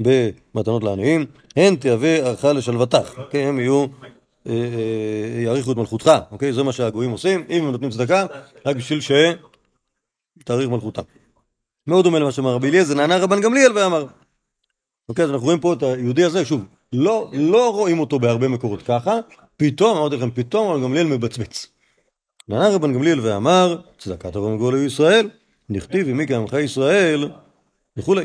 במתנות 0.00 0.84
לעניים, 0.84 1.26
הן 1.56 1.76
תהווה 1.76 2.16
ערכה 2.16 2.52
לשלוותך, 2.52 3.18
אוקיי? 3.18 3.42
הם 3.42 3.60
יהיו, 3.60 3.86
אה, 4.46 4.52
אה, 4.52 5.42
יאריכו 5.42 5.72
את 5.72 5.76
מלכותך, 5.76 6.10
אוקיי? 6.30 6.52
זה 6.52 6.62
מה 6.62 6.72
שהגויים 6.72 7.10
עושים, 7.10 7.44
אם 7.50 7.64
הם 7.64 7.72
נותנים 7.72 7.90
צדקה, 7.90 8.26
רק 8.66 8.76
בשביל 8.76 9.00
שתאריך 10.40 10.68
מלכותם. 10.68 11.02
מאוד 11.86 12.04
דומה 12.04 12.18
למה 12.18 12.32
שאמר 12.32 12.54
רבי 12.54 12.68
אליעזר, 12.68 12.94
נענה 12.94 13.16
רבן 13.16 13.40
גמליאל 13.40 13.78
ואמר. 13.78 14.06
אוקיי, 15.08 15.24
אז 15.24 15.30
אנחנו 15.30 15.44
רואים 15.44 15.60
פה 15.60 15.72
את 15.72 15.82
היהודי 15.82 16.24
הזה, 16.24 16.44
שוב, 16.44 16.64
לא, 16.92 17.30
לא 17.32 17.70
רואים 17.70 18.00
אותו 18.00 18.18
בהרבה 18.18 18.48
מקורות 18.48 18.82
ככה, 18.82 19.18
פתאום, 19.56 19.96
אמרתי 19.98 20.16
לכם, 20.16 20.30
פתאום 20.30 20.70
רבן 20.72 20.82
גמליאל 20.82 21.06
מבצבץ. 21.06 21.66
נענה 22.48 22.68
רבן 22.68 22.92
גמליאל 22.94 23.20
ואמר, 23.20 23.80
צדקת 23.98 24.36
אברהם 24.36 24.58
גאולה 24.58 24.78
לישראל, 24.78 25.30
נכתיב 25.68 26.06
ומי 26.08 26.26
כעמך 26.26 26.52
ישראל, 26.52 27.30
וכולי. 27.96 28.24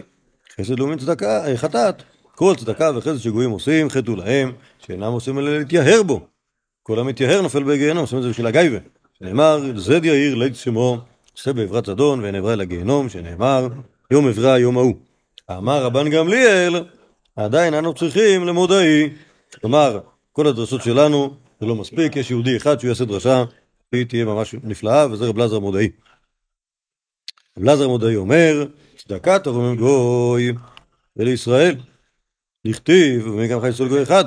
חסד 0.59 0.79
לאומין 0.79 0.99
צדקה, 0.99 1.43
חטאת, 1.55 2.03
כל 2.35 2.53
צדקה 2.57 2.91
וחסד 2.95 3.17
שגויים 3.17 3.51
עושים, 3.51 3.89
חטאו 3.89 4.15
להם, 4.15 4.51
שאינם 4.79 5.11
עושים 5.11 5.39
אלא 5.39 5.57
להתייהר 5.57 6.03
בו. 6.03 6.27
כל 6.83 6.99
המתייהר 6.99 7.41
נופל 7.41 7.63
בגיהנום, 7.63 8.01
עושים 8.01 8.17
את 8.17 8.23
זה 8.23 8.29
בשביל 8.29 8.47
הגייבה. 8.47 8.77
שנאמר, 9.19 9.61
זד 9.75 10.05
יאיר 10.05 10.35
לית 10.35 10.55
שמו, 10.55 10.97
עושה 11.37 11.53
בעברת 11.53 11.85
זדון 11.85 12.19
ואין 12.19 12.35
עברה 12.35 12.53
אל 12.53 12.61
הגיהנום, 12.61 13.09
שנאמר, 13.09 13.67
יום 14.11 14.27
עברה 14.27 14.59
יום 14.59 14.77
ההוא. 14.77 14.95
אמר 15.51 15.83
רבן 15.83 16.09
גמליאל, 16.09 16.83
עדיין 17.35 17.73
אנו 17.73 17.93
צריכים 17.93 18.45
למודעי, 18.45 19.09
כלומר, 19.61 19.99
כל 20.31 20.47
הדרשות 20.47 20.81
שלנו 20.81 21.33
זה 21.59 21.65
לא 21.65 21.75
מספיק, 21.75 22.15
יש 22.15 22.31
יהודי 22.31 22.57
אחד 22.57 22.79
שהוא 22.79 22.89
יעשה 22.89 23.05
דרשה, 23.05 23.43
היא 23.91 24.05
תהיה 24.05 24.25
ממש 24.25 24.55
נפלאה, 24.63 25.07
וזה 25.11 25.25
רב 25.25 25.37
לזר 25.37 25.59
מודעי. 25.59 25.89
רב 27.57 27.63
לזר 27.63 27.87
מודעי 27.87 28.15
אומר, 28.15 28.65
צדקה 29.07 29.39
תרומם 29.39 29.75
גוי 29.75 30.53
ולישראל, 31.15 31.75
דכתיב, 32.67 33.27
ומי 33.27 33.47
גם 33.47 33.61
חי 33.61 33.69
ישראל 33.69 33.89
גוי 33.89 34.03
אחד, 34.03 34.25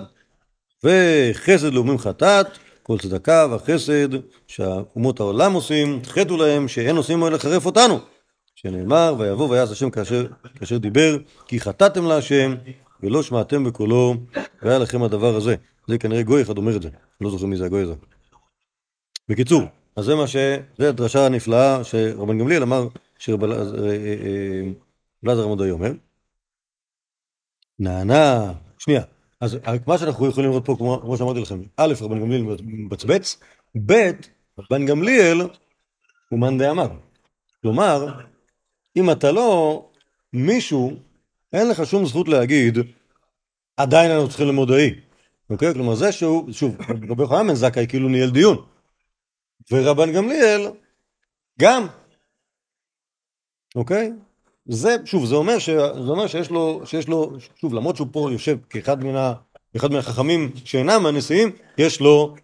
וחסד 0.85 1.73
לאומים 1.73 1.99
חטאת, 1.99 2.47
כל 2.83 2.99
צדקה 2.99 3.47
וחסד 3.51 4.09
שאומות 4.47 5.21
העולם 5.21 5.53
עושים, 5.53 6.01
חטאו 6.05 6.37
להם 6.37 6.69
שאין 6.69 6.97
עושים 6.97 7.23
אלא 7.23 7.31
לחרף 7.31 7.67
אותנו. 7.67 7.99
שנאמר, 8.55 9.15
ויבוא 9.19 9.49
ויעש 9.51 9.71
השם 9.71 9.91
כאשר, 9.91 10.27
כאשר 10.59 10.79
דיבר, 10.79 11.19
כי 11.47 11.61
חטאתם 11.61 12.07
להשם, 12.07 12.55
ולא 13.03 13.23
שמעתם 13.23 13.65
בקולו, 13.65 14.15
והיה 14.63 14.79
לכם 14.79 15.03
הדבר 15.03 15.37
הזה. 15.37 15.55
זה 15.89 15.99
כנראה 15.99 16.23
גוי 16.23 16.43
אחד 16.43 16.59
אומר 16.59 16.77
את 16.77 16.83
זה, 16.83 16.89
לא 17.21 17.31
זוכר 17.31 17.47
מי 17.47 17.57
זה 17.57 17.65
הגוי 17.65 17.83
הזה. 17.83 17.95
בקיצור, 19.29 19.63
אז 19.97 20.05
זה 20.05 20.15
מה 20.15 20.27
ש... 20.27 20.37
זה 20.79 20.89
הדרשה 20.89 21.27
הנפלאה 21.27 21.85
שרבן 21.85 22.39
גמליאל 22.39 22.63
אמר, 22.63 22.89
שרב 23.19 23.45
אלעזר 25.25 25.43
עמודאי 25.43 25.71
אומר. 25.71 25.91
נענה, 27.79 28.53
שנייה, 28.79 29.03
אז 29.41 29.59
מה 29.87 29.99
שאנחנו 29.99 30.27
יכולים 30.27 30.51
לראות 30.51 30.65
פה, 30.65 30.75
כמו, 30.79 31.01
כמו 31.01 31.17
שאמרתי 31.17 31.41
לכם, 31.41 31.61
א', 31.77 31.95
רבן 32.01 32.21
גמליאל 32.21 32.43
מבצבץ, 32.63 33.41
ב', 33.87 34.11
רבן 34.59 34.87
גמליאל 34.87 35.41
הוא 36.31 36.41
מאן 36.41 36.59
דאמר. 36.59 36.89
כלומר, 37.63 38.21
אם 38.97 39.11
אתה 39.11 39.33
לא 39.33 39.85
מישהו, 40.33 40.97
אין 41.53 41.69
לך 41.69 41.87
שום 41.87 42.07
זכות 42.07 42.29
להגיד, 42.29 42.79
עדיין 43.77 44.11
אנחנו 44.11 44.29
צריכים 44.29 44.49
למודעי. 44.49 44.95
אוקיי? 45.51 45.75
כלומר, 45.75 45.95
זה 45.95 46.13
שהוא, 46.13 46.53
שוב, 46.53 46.77
רבי 47.11 47.23
יוחנן 47.23 47.55
זכאי 47.55 47.87
כאילו 47.89 48.09
ניהל 48.09 48.31
דיון. 48.31 48.67
ורבן 49.71 50.13
גמליאל, 50.13 50.71
גם. 51.61 51.87
אוקיי? 53.79 54.13
זה, 54.67 54.97
שוב, 55.05 55.27
זה 55.27 55.35
אומר, 55.35 55.59
ש, 55.59 55.71
זה 55.71 56.11
אומר 56.11 56.27
שיש, 56.27 56.51
לו, 56.51 56.83
שיש 56.85 57.09
לו, 57.09 57.33
שוב, 57.57 57.75
למרות 57.75 57.97
שהוא 57.97 58.09
פה 58.13 58.29
יושב 58.33 58.59
כאחד 58.71 59.05
מן, 59.05 59.17
ה, 59.17 59.33
אחד 59.77 59.91
מן 59.91 59.97
החכמים 59.97 60.51
שאינם 60.65 61.07
הנשיאים, 61.07 61.51
יש 61.79 62.01
לו 62.01 62.35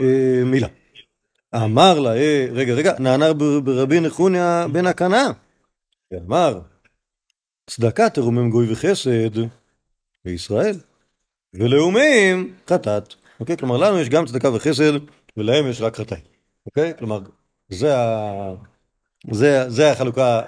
אה, 0.00 0.42
מילה. 0.44 0.68
אמר 1.54 2.00
לה, 2.00 2.16
אה, 2.16 2.46
רגע, 2.52 2.74
רגע, 2.74 2.94
נענה 2.98 3.32
ברבי 3.64 4.00
נחוניה 4.00 4.66
בן 4.72 4.86
הקנה. 4.86 5.30
ואמר, 6.10 6.60
צדקה 7.66 8.10
תרומם 8.10 8.50
גוי 8.50 8.72
וחסד 8.72 9.40
בישראל, 10.24 10.76
ולאומים 11.54 12.54
חטאת. 12.70 13.14
אוקיי? 13.40 13.56
כלומר, 13.56 13.76
לנו 13.76 13.98
יש 13.98 14.08
גם 14.08 14.26
צדקה 14.26 14.54
וחסד, 14.54 14.92
ולהם 15.36 15.66
יש 15.66 15.80
רק 15.80 15.96
חטאי. 15.96 16.20
אוקיי? 16.66 16.92
כלומר, 16.98 17.20
זה, 17.68 17.98
ה... 17.98 18.54
זה, 19.30 19.70
זה 19.70 19.92
החלוקה, 19.92 20.40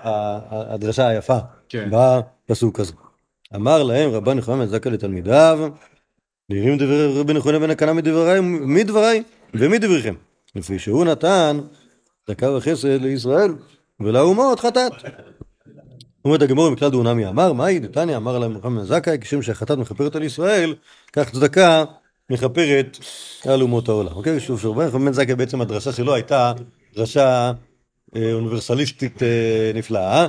הדרשה 0.51 1.09
היפה 1.09 1.39
כן. 1.69 1.91
בפסוק 1.93 2.81
הזה. 2.81 2.93
אמר 3.55 3.83
להם 3.83 4.11
רבן 4.11 4.39
נחמן 4.39 4.67
זכא 4.67 4.89
לתלמידיו, 4.89 5.69
נראים 6.49 6.79
דברי 6.79 7.21
רבי 7.21 7.33
נחמן 7.33 7.61
בן 7.61 7.71
הקנה 7.71 7.93
מדבריי, 7.93 8.41
מדבריי 8.41 9.23
ומדבריכם. 9.55 10.15
לפי 10.55 10.79
שהוא 10.79 11.05
נתן 11.05 11.61
צדקה 12.27 12.51
וחסד 12.51 13.03
לישראל, 13.03 13.55
ולאומות 14.01 14.61
חטאת. 14.61 14.93
אומרת 16.25 16.43
הגמור 16.43 16.71
מכלל 16.71 16.91
דאונמי 16.91 17.29
אמר, 17.29 17.53
מהי 17.53 17.79
דתניא 17.79 18.17
אמר 18.17 18.39
להם 18.39 18.53
מוחמד 18.53 18.83
זכאי, 18.83 19.19
כשם 19.21 19.43
שהחטאת 19.43 19.79
מכפרת 19.79 20.17
על 20.17 20.23
ישראל, 20.23 20.75
כך 21.13 21.31
צדקה 21.31 21.85
מכפרת 22.31 22.99
על 23.49 23.63
אומות 23.63 23.89
העולם. 23.89 24.13
אוקיי? 24.13 24.41
שוב, 24.41 24.67
מוחמד 24.67 25.13
זכאי 25.13 25.35
בעצם 25.35 25.61
הדרשה 25.61 25.93
שלו 25.93 26.15
הייתה 26.15 26.53
דרשה 26.95 27.53
אוניברסליסטית 28.17 29.23
אה, 29.23 29.73
נפלאה, 29.75 30.27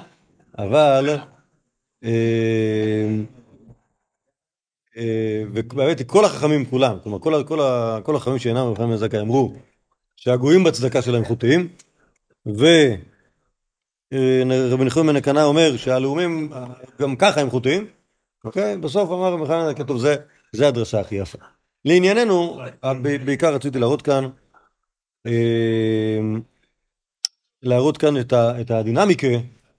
אבל 0.57 1.09
אה, 2.03 3.07
ובאמת 5.53 6.07
כל 6.07 6.25
החכמים 6.25 6.65
כולם, 6.65 6.97
כלומר 7.03 7.19
כל, 7.19 7.43
כל, 7.47 7.59
כל 8.03 8.15
החכמים 8.15 8.39
שאינם 8.39 8.67
מוחמד 8.67 8.95
זכאי 8.95 9.19
אמרו 9.19 9.53
שהגויים 10.15 10.63
בצדקה 10.63 11.01
שלהם 11.01 11.25
חוטאים, 11.25 11.67
ו... 12.47 12.65
רבי 14.71 14.85
נחום 14.85 15.07
בן 15.07 15.15
הקנה 15.15 15.43
אומר 15.43 15.77
שהלאומים 15.77 16.49
גם 17.01 17.15
ככה 17.15 17.41
הם 17.41 17.49
חוטאים, 17.49 17.87
אוקיי? 18.43 18.77
בסוף 18.77 19.09
אמר 19.09 19.33
רבי 19.33 19.43
נחום 19.43 19.73
כתוב, 19.73 19.97
זה, 19.97 20.15
זה 20.51 20.67
הדרשה 20.67 20.99
הכי 20.99 21.15
יפה. 21.15 21.37
לענייננו, 21.85 22.59
בעיקר 23.25 23.53
רציתי 23.53 23.79
להראות 23.79 24.01
כאן, 24.01 24.29
אה, 25.25 26.19
להראות 27.63 27.97
כאן 27.97 28.19
את, 28.19 28.33
ה, 28.33 28.61
את 28.61 28.71
הדינמיקה 28.71 29.27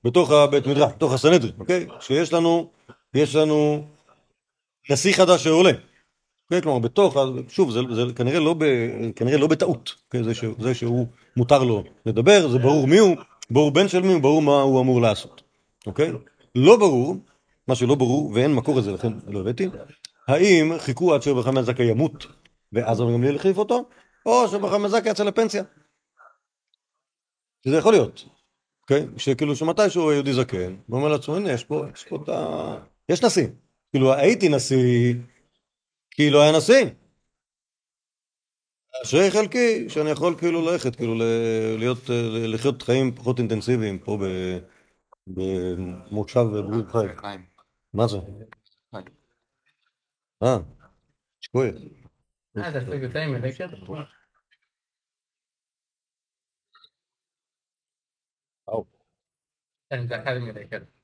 בתוך 0.04 0.30
הבית 0.30 0.66
מדרש, 0.66 0.92
בתוך 0.96 1.12
הסנהדרין, 1.12 1.52
אוקיי? 1.58 1.86
שיש 2.00 2.32
לנו, 2.32 2.70
יש 3.14 3.36
לנו 3.36 3.84
נשיא 4.90 5.14
חדש 5.14 5.44
שעולה. 5.44 5.70
אוקיי? 6.44 6.62
כלומר, 6.62 6.78
בתוך, 6.78 7.16
שוב, 7.48 7.70
זה, 7.70 7.80
זה 7.94 8.02
כנראה, 8.16 8.40
לא 8.40 8.54
ב, 8.58 8.64
כנראה 9.16 9.38
לא 9.38 9.46
בטעות, 9.46 9.94
אוקיי? 10.06 10.24
זה, 10.24 10.34
ש, 10.34 10.44
זה 10.58 10.74
שהוא 10.74 11.06
מותר 11.36 11.64
לו 11.64 11.84
לדבר, 12.06 12.48
זה 12.48 12.58
ברור 12.58 12.86
מי 12.86 12.98
הוא, 12.98 13.16
ברור 13.50 13.70
בן 13.70 13.88
של 13.88 14.02
מי, 14.02 14.20
ברור 14.20 14.42
מה 14.42 14.60
הוא 14.60 14.80
אמור 14.80 15.00
לעשות, 15.00 15.42
אוקיי? 15.86 16.12
לא 16.54 16.76
ברור, 16.76 17.16
מה 17.68 17.74
שלא 17.74 17.94
ברור, 17.94 18.30
ואין 18.34 18.54
מקור 18.54 18.78
לזה, 18.78 18.92
לכן 18.92 19.12
לא 19.28 19.40
הבאתי, 19.40 19.68
האם 20.28 20.78
חיכו 20.78 21.14
עד 21.14 21.22
שרבי 21.22 21.42
חמאל 21.42 21.62
זכאי 21.62 21.84
ימות, 21.84 22.26
ואז 22.72 23.00
רבי 23.00 23.12
גמליאל 23.12 23.36
החליף 23.36 23.58
אותו, 23.58 23.84
או 24.26 24.48
שרבי 24.48 24.68
חמאל 24.68 24.88
זכאי 24.88 25.10
יצא 25.10 25.24
לפנסיה. 25.24 25.62
שזה 27.64 27.76
יכול 27.76 27.92
להיות, 27.92 28.24
אוקיי? 28.82 29.06
שכאילו 29.16 29.56
שמתישהו 29.56 30.10
היהודי 30.10 30.32
זקן, 30.32 30.76
ואומר 30.88 31.08
לעצמו, 31.08 31.36
הנה, 31.36 31.52
יש 31.52 31.64
פה, 31.64 31.84
יש 31.94 32.04
פה 32.04 32.16
את 32.24 32.28
ה... 32.28 32.74
יש 33.08 33.24
נשיא. 33.24 33.46
כאילו, 33.92 34.14
הייתי 34.14 34.48
נשיא, 34.48 35.14
כאילו 36.10 36.42
היה 36.42 36.58
נשיא. 36.58 36.86
אשרי 39.02 39.30
חלקי 39.30 39.88
שאני 39.88 40.10
יכול 40.10 40.34
כאילו 40.38 40.62
ללכת, 40.70 40.96
כאילו 40.96 41.14
להיות, 41.78 41.98
לחיות 42.48 42.82
חיים 42.82 43.14
פחות 43.14 43.38
אינטנסיביים 43.38 43.98
פה 43.98 44.18
במושב 45.26 46.40
ברור 46.40 46.82
חי. 46.88 47.06
מה 47.94 48.08
זה? 48.08 48.18
אה, 50.42 50.58
שקוי. 51.40 51.68
אה, 52.58 52.72
זה 52.72 52.78
אפילו 52.78 52.96
יותר 52.96 53.20
מלקר? 53.28 53.66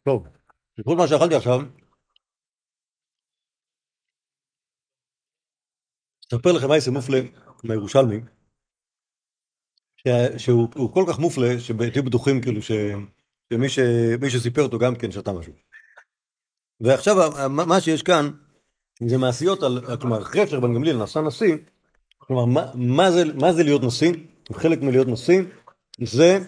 טוב, 0.05 0.27
בכל 0.79 0.97
מה 0.97 1.09
שאכלתי 1.09 1.35
עכשיו, 1.35 1.61
אספר 6.33 6.53
לכם 6.53 6.73
יעשה 6.73 6.91
מופלה 6.91 7.19
מהירושלמי, 7.65 8.21
שהוא 10.37 10.95
כל 10.95 11.05
כך 11.09 11.19
מופלה, 11.19 11.61
שתהיו 11.61 12.05
בטוחים 12.05 12.43
כאילו 12.43 12.63
שמי 12.63 14.31
שסיפר 14.31 14.63
אותו 14.63 14.79
גם 14.79 14.95
כן 14.97 15.11
שתה 15.11 15.33
משהו. 15.33 15.53
ועכשיו 16.81 17.15
מה 17.49 17.81
שיש 17.81 18.03
כאן 18.03 18.31
זה 19.09 19.19
מעשיות 19.19 19.63
על, 19.63 19.97
כלומר 20.01 20.23
אחרי 20.23 20.47
שרבן 20.47 20.75
גמליאל 20.75 20.97
נעשה 20.97 21.21
נשיא, 21.21 21.57
כלומר 22.19 22.45
מה, 22.45 22.73
מה, 22.75 23.11
זה, 23.11 23.25
מה 23.41 23.53
זה 23.53 23.63
להיות 23.63 23.83
נשיא, 23.83 24.13
חלק 24.53 24.79
מלהיות 24.83 25.09
נשיא 25.09 25.43
זה, 26.03 26.39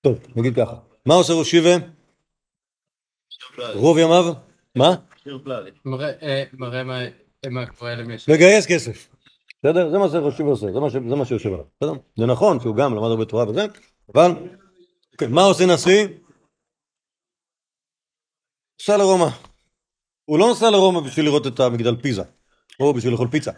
טוב 0.00 0.18
נגיד 0.36 0.56
ככה, 0.56 0.76
מה 1.06 1.14
עושה 1.14 1.32
ראש 1.32 1.50
שיבה? 1.50 1.70
רוב 3.74 3.98
ימיו? 3.98 4.24
מה? 4.76 4.94
מראה 6.52 6.82
מה 7.50 7.66
קורה 7.66 7.94
למישהו. 7.94 8.32
לגייס 8.32 8.66
כסף. 8.66 9.08
בסדר? 9.62 9.90
זה 9.90 9.98
מה 9.98 10.08
שחושב 10.08 10.44
עושה, 10.44 10.66
זה 11.08 11.16
מה, 11.16 11.24
שיושב 11.24 11.52
עליו, 11.52 11.64
בסדר? 11.80 11.92
זה 12.18 12.26
נכון 12.26 12.60
שהוא 12.60 12.76
גם 12.76 12.94
למד 12.94 13.08
הרבה 13.08 13.24
תורה 13.24 13.48
וזה, 13.48 13.66
אבל 14.14 14.30
אוקיי, 15.12 15.28
מה 15.28 15.42
עושה 15.42 15.66
נשיא? 15.66 16.06
נוסע 18.80 18.96
לרומא. 18.96 19.28
הוא 20.24 20.38
לא 20.38 20.46
נוסע 20.46 20.70
לרומא 20.70 21.00
בשביל 21.00 21.26
לראות 21.26 21.46
את 21.46 21.60
המגדל 21.60 21.96
פיזה, 21.96 22.22
או 22.80 22.94
בשביל 22.94 23.12
לאכול 23.12 23.28
פיצה. 23.30 23.50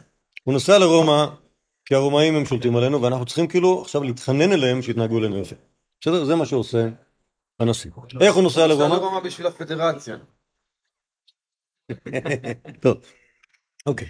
הוא 0.45 0.55
נוסע 0.55 0.79
לרומא 0.79 1.27
כי 1.85 1.95
הרומאים 1.95 2.37
הם 2.37 2.45
שולטים 2.45 2.77
עלינו, 2.77 3.03
ואנחנו 3.03 3.27
צריכים 3.27 3.49
כאילו 3.49 3.83
עכשיו 3.83 4.03
להתחנן 4.03 4.53
אליהם 4.53 4.83
שיתנהגו 4.83 5.19
אלינו 5.19 5.39
יפה. 5.39 5.57
בסדר? 6.01 6.25
זה 6.25 6.37
מה 6.37 6.47
שעושה 6.47 6.89
הנשיא. 7.61 7.91
איך 8.21 8.35
הוא 8.35 8.43
נוסע 8.43 8.67
לרומא? 8.67 8.85
הוא 8.85 8.89
נוסע 8.89 9.03
לרומא 9.03 9.21
בשביל 9.21 9.47
הפדרציה. 9.47 10.17
טוב. 12.83 12.97
אוקיי. 13.87 14.09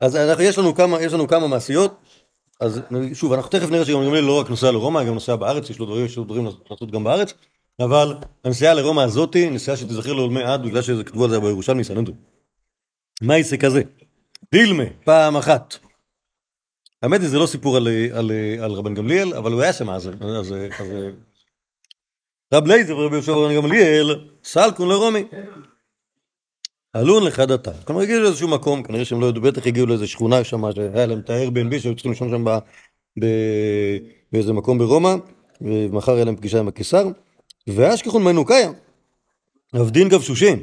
אז 0.00 0.18
יש, 0.40 0.58
לנו 0.58 0.74
כמה, 0.74 1.02
יש 1.02 1.12
לנו 1.12 1.28
כמה 1.28 1.48
מעשיות. 1.48 2.00
אז 2.60 2.80
שוב, 3.12 3.32
אנחנו 3.32 3.50
תכף 3.50 3.70
נראה 3.70 3.84
שגם 3.84 4.04
גמליאל 4.04 4.24
לא 4.24 4.40
רק 4.40 4.50
נוסע 4.50 4.70
לרומא, 4.70 5.04
גם 5.04 5.14
נוסע 5.14 5.36
בארץ, 5.36 5.70
יש 5.70 5.78
לו 5.78 5.86
דברים, 5.86 6.06
יש 6.06 6.16
לו 6.16 6.24
דברים 6.24 6.44
לעשות 6.70 6.90
גם 6.90 7.04
בארץ, 7.04 7.34
אבל 7.80 8.14
הנסיעה 8.44 8.74
לרומא 8.74 9.00
הזאתי, 9.00 9.50
נסיעה 9.50 9.76
שתזכר 9.76 10.12
לעולמי 10.12 10.42
עד, 10.42 10.62
בגלל 10.62 10.82
שזה 10.82 11.04
כתבו 11.04 11.24
על 11.24 11.30
זה 11.30 11.40
בירושלמי 11.40 11.84
סנדרי. 11.84 12.14
מה 13.22 13.38
יעשה 13.38 13.56
כזה? 13.56 13.82
דילמה, 14.52 14.84
פעם 15.04 15.36
אחת. 15.36 15.74
האמת 17.02 17.20
היא, 17.20 17.28
זה 17.28 17.38
לא 17.38 17.46
סיפור 17.46 17.76
על, 17.76 17.88
על, 18.12 18.30
על 18.62 18.72
רבן 18.72 18.94
גמליאל, 18.94 19.34
אבל 19.34 19.52
הוא 19.52 19.62
היה 19.62 19.72
שם 19.72 19.90
אז. 19.90 20.08
אז, 20.08 20.54
אז 20.78 20.92
רב 22.54 22.66
לייזר 22.66 22.98
ורבי 22.98 23.16
יהושע 23.16 23.32
רבן 23.32 23.54
גמליאל, 23.54 24.20
סלקון 24.44 24.88
לרומי. 24.88 25.24
עלון 26.92 27.24
לך 27.24 27.40
דתה. 27.40 27.70
כלומר, 27.84 28.02
הגיעו 28.02 28.20
לאיזשהו 28.20 28.48
מקום, 28.48 28.82
כנראה 28.82 29.04
שהם 29.04 29.20
לא 29.20 29.26
ידעו, 29.26 29.42
בטח 29.42 29.66
הגיעו 29.66 29.86
לאיזו 29.86 30.08
שכונה 30.08 30.44
שם, 30.44 30.72
שהיה 30.72 31.06
להם 31.06 31.18
את 31.18 31.30
ה-Airbnb 31.30 31.78
שהיו 31.78 31.94
צריכים 31.94 32.12
לישון 32.12 32.30
שם 32.30 32.44
באיזה 34.32 34.52
מקום 34.52 34.78
ברומא, 34.78 35.14
ומחר 35.60 36.14
היה 36.14 36.24
להם 36.24 36.36
פגישה 36.36 36.58
עם 36.58 36.68
הקיסר, 36.68 37.08
ואשכחון 37.66 38.24
מנוקיה, 38.24 38.70
עבדין 39.72 40.08
גבשושין. 40.08 40.60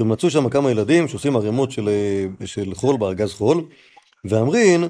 ומצאו 0.00 0.30
שם 0.30 0.48
כמה 0.48 0.70
ילדים 0.70 1.08
שעושים 1.08 1.36
ערימות 1.36 1.72
של, 1.72 1.88
של 2.44 2.74
חול 2.74 2.96
בארגז 2.96 3.32
חול, 3.32 3.64
ואמרין, 4.24 4.84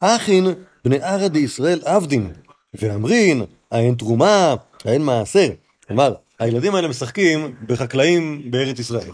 אחין 0.00 0.46
בני 0.84 0.98
ערא 1.00 1.28
דישראל 1.28 1.80
עבדין, 1.84 2.32
ואמרין, 2.74 3.42
האין 3.72 3.94
תרומה, 3.94 4.54
האין 4.84 5.02
מעשר. 5.02 5.48
כלומר, 5.88 6.14
הילדים 6.38 6.74
האלה 6.74 6.88
משחקים 6.88 7.54
בחקלאים 7.66 8.50
בארץ 8.50 8.78
ישראל, 8.78 9.10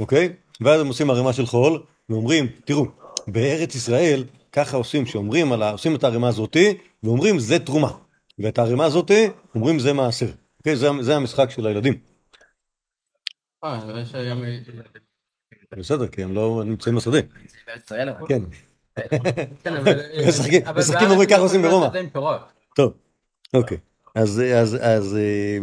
אוקיי? 0.00 0.32
ואז 0.60 0.80
הם 0.80 0.86
עושים 0.86 1.10
ערימה 1.10 1.32
של 1.32 1.46
חול, 1.46 1.82
ואומרים, 2.08 2.46
תראו, 2.64 2.86
בארץ 3.26 3.74
ישראל, 3.74 4.24
ככה 4.52 4.76
עושים, 4.76 5.06
שאומרים 5.06 5.52
על 5.52 5.62
ה... 5.62 5.70
עושים 5.70 5.94
את 5.94 6.04
הערימה 6.04 6.28
הזאתי, 6.28 6.78
ואומרים 7.02 7.38
זה 7.38 7.58
תרומה. 7.58 7.90
ואת 8.38 8.58
הערימה 8.58 8.84
הזאתי, 8.84 9.28
אומרים 9.54 9.78
זה 9.78 9.92
מעשר. 9.92 10.30
אוקיי? 10.58 10.76
זה, 10.76 10.88
זה 11.00 11.16
המשחק 11.16 11.50
של 11.50 11.66
הילדים. 11.66 11.94
אה. 13.64 13.80
בסדר, 15.78 16.06
כי 16.06 16.22
הם 16.22 16.34
לא 16.34 16.62
נמצאים 16.66 16.96
בשדה. 16.96 17.18
כן. 18.28 18.42
כן. 19.64 19.74
משחקים, 20.78 21.10
אומרים 21.10 21.28
ככה 21.28 21.38
לא 21.38 21.44
עושים 21.44 21.60
יכולים 21.60 21.80
ברומא. 21.80 21.86
טוב, 22.76 22.92
אוקיי. 23.54 23.78
אז 24.14 24.40
אה, 24.40 25.58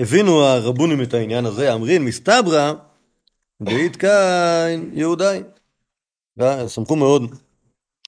הבינו 0.00 0.42
הרבונים 0.42 1.02
את 1.02 1.14
העניין 1.14 1.46
הזה, 1.46 1.74
אמרין 1.74 2.04
מסתברא 2.04 2.72
ואיתקין 3.60 4.90
יהודאי. 4.92 5.42
שמחו 6.68 6.96
מאוד 6.96 7.34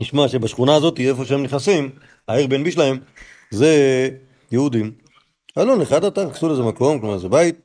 לשמוע 0.00 0.28
שבשכונה 0.28 0.74
הזאת, 0.74 1.00
איפה 1.00 1.24
שהם 1.24 1.42
נכנסים, 1.42 1.90
העיר 2.28 2.46
בן 2.46 2.64
בי 2.64 2.72
שלהם, 2.72 2.98
זה 3.50 4.08
יהודים. 4.52 4.92
אלון, 5.58 5.80
אחד 5.80 6.04
אתה, 6.04 6.24
נכנסו 6.24 6.48
לאיזה 6.48 6.62
מקום, 6.62 7.00
כלומר 7.00 7.18
זה 7.18 7.28
בית, 7.28 7.56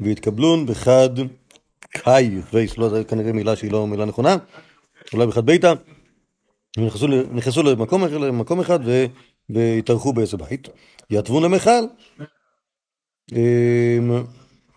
והתקבלון 0.00 0.66
בחד 0.66 1.10
קאי, 1.88 2.30
וייס, 2.52 2.78
לא, 2.78 2.88
זה 2.88 3.04
כנראה 3.04 3.32
מילה 3.32 3.56
שהיא 3.56 3.72
לא 3.72 3.86
מילה 3.86 4.04
נכונה, 4.04 4.36
אולי 5.12 5.26
בחד 5.26 5.46
ביתה. 5.46 5.72
נכנסו, 6.78 7.06
נכנסו 7.06 7.62
למקום, 7.62 8.04
למקום 8.04 8.60
אחד 8.60 8.80
והתארחו 9.50 10.12
באיזה 10.12 10.36
בית. 10.36 10.68
יתבון 11.10 11.42
למכל. 11.42 11.70
אמ, 13.32 14.24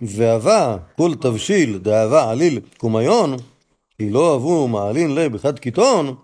ואהבה 0.02 0.78
כל 0.98 1.12
תבשיל 1.22 1.78
דאהבה 1.78 2.32
עליל 2.32 2.60
קומיון, 2.78 3.36
כי 3.98 4.10
לא 4.10 4.34
אהבו 4.34 4.68
מעלין 4.68 5.16
לה 5.16 5.30
בחד 5.30 5.60
קיטון, 5.60 6.16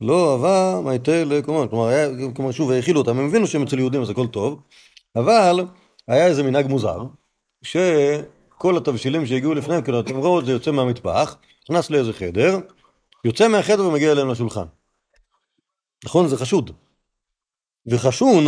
לא 0.00 0.32
אהבה 0.32 0.80
מייתה 0.84 1.24
לקומיון. 1.24 1.68
כלומר, 1.68 1.86
היה, 1.86 2.08
כלומר, 2.36 2.50
שוב, 2.50 2.70
האכילו 2.70 3.00
אותם, 3.00 3.18
הם 3.18 3.26
הבינו 3.26 3.46
שהם 3.46 3.62
אצל 3.62 3.78
יהודים 3.78 4.02
אז 4.02 4.10
הכל 4.10 4.26
טוב, 4.26 4.62
אבל 5.16 5.66
היה 6.08 6.26
איזה 6.26 6.42
מנהג 6.42 6.66
מוזר, 6.66 7.02
שכל 7.62 8.76
התבשילים 8.76 9.26
שהגיעו 9.26 9.54
לפניהם, 9.54 9.82
כאילו, 9.82 10.00
אתם 10.00 10.16
רואים, 10.16 10.46
זה 10.46 10.52
יוצא 10.52 10.70
מהמטבח, 10.70 11.36
נכנס 11.70 11.90
לאיזה 11.90 12.12
חדר, 12.12 12.58
יוצא 13.24 13.48
מהחדר 13.48 13.86
ומגיע 13.86 14.12
אליהם 14.12 14.30
לשולחן. 14.30 14.64
נכון? 16.04 16.28
זה 16.28 16.36
חשוד. 16.36 16.70
וחשון, 17.86 18.44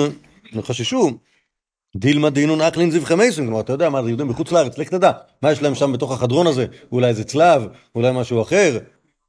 חששו, 0.63 1.11
דילמה 1.97 2.31
דינון 2.31 2.61
אקלין 2.61 2.91
זבחי 2.91 3.15
מייסים, 3.15 3.45
כלומר, 3.45 3.61
אתה 3.61 3.73
יודע 3.73 3.91
מה, 3.91 4.03
זה 4.03 4.09
יהודים 4.09 4.29
בחוץ 4.29 4.53
לארץ, 4.53 4.79
לך 4.79 4.89
תדע, 4.89 5.13
מה 5.43 5.53
יש 5.53 5.63
להם 5.63 5.75
שם 5.75 5.93
בתוך 5.93 6.13
החדרון 6.13 6.47
הזה, 6.47 6.67
אולי 6.93 7.09
איזה 7.09 7.25
צלב, 7.25 7.67
אולי 7.95 8.11
משהו 8.15 8.43
אחר, 8.43 8.79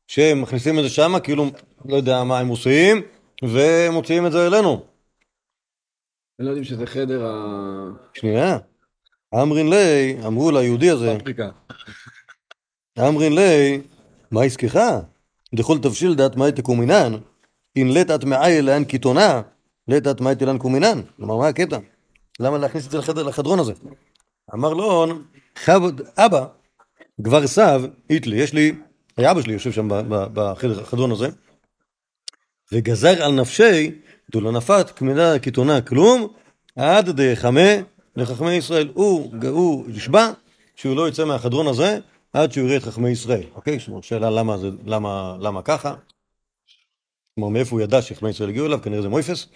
שהם 0.07 0.41
מכניסים 0.41 0.79
את 0.79 0.83
זה 0.83 0.89
שמה, 0.89 1.19
כאילו, 1.19 1.45
לא 1.85 1.95
יודע 1.95 2.23
מה 2.23 2.39
הם 2.39 2.47
עושים, 2.47 3.01
ומוציאים 3.43 4.25
את 4.25 4.31
זה 4.31 4.47
אלינו. 4.47 4.85
הם 6.39 6.45
לא 6.45 6.49
יודעים 6.49 6.63
שזה 6.63 6.85
חדר 6.85 7.29
שנייה. 8.13 8.57
אמרין 9.35 9.69
לי, 9.69 10.17
אמרו 10.25 10.51
ליהודי 10.51 10.89
הזה. 10.89 11.17
אמרין 12.99 13.35
לי, 13.35 13.81
מה 14.31 14.43
עסקך? 14.43 14.79
דכל 15.55 15.77
תבשיל 15.77 16.15
דעת 16.15 16.35
מאי 16.35 16.51
תקומינן, 16.51 17.13
לית 17.75 18.11
את 18.11 18.23
מאי 18.23 18.61
לאן 18.61 18.83
קיתונה, 18.83 19.41
את 20.11 20.21
מאי 20.21 20.35
תלן 20.35 20.57
קומינן. 20.57 21.01
כלומר, 21.17 21.37
מה 21.37 21.47
הקטע? 21.47 21.77
למה 22.39 22.57
להכניס 22.57 22.85
את 22.85 22.91
זה 22.91 22.97
לחדר, 22.97 23.23
לחדרון 23.23 23.59
הזה? 23.59 23.73
אמר 24.53 24.73
לו, 24.73 25.05
"חב- 25.55 26.01
אבא, 26.17 26.45
כבר 27.23 27.47
סב, 27.47 27.81
איתלי, 28.09 28.35
יש 28.37 28.53
לי, 28.53 28.71
היה 29.17 29.31
אבא 29.31 29.41
שלי 29.41 29.53
יושב 29.53 29.71
שם 29.71 29.89
ב- 29.89 29.93
ב- 30.15 30.27
בחדר, 30.33 30.81
החדרון 30.81 31.11
הזה, 31.11 31.27
וגזר 32.71 33.23
על 33.23 33.31
נפשי, 33.31 33.91
דולא 34.31 34.51
נפת 34.51 34.89
כמידה 34.95 35.39
קיתונה 35.39 35.81
כלום, 35.81 36.27
עד 36.75 37.21
דחמה 37.21 37.69
לחכמי 38.15 38.53
ישראל. 38.53 38.91
הוא, 38.93 39.33
הוא 39.49 39.85
נשבע 39.87 40.31
שהוא 40.75 40.95
לא 40.95 41.07
יצא 41.07 41.25
מהחדרון 41.25 41.67
הזה 41.67 41.99
עד 42.33 42.51
שהוא 42.51 42.65
יראה 42.65 42.77
את 42.77 42.83
חכמי 42.83 43.09
ישראל. 43.09 43.43
אוקיי? 43.55 43.77
שאלה 44.01 44.29
למה, 44.29 44.57
זה, 44.57 44.69
למה, 44.85 45.37
למה 45.39 45.61
ככה? 45.61 45.95
כלומר, 47.35 47.49
מאיפה 47.49 47.75
הוא 47.75 47.81
ידע 47.81 48.01
שחכמי 48.01 48.29
ישראל 48.29 48.49
הגיעו 48.49 48.65
אליו? 48.65 48.81
כנראה 48.81 49.01
זה 49.01 49.09
מויפס, 49.09 49.47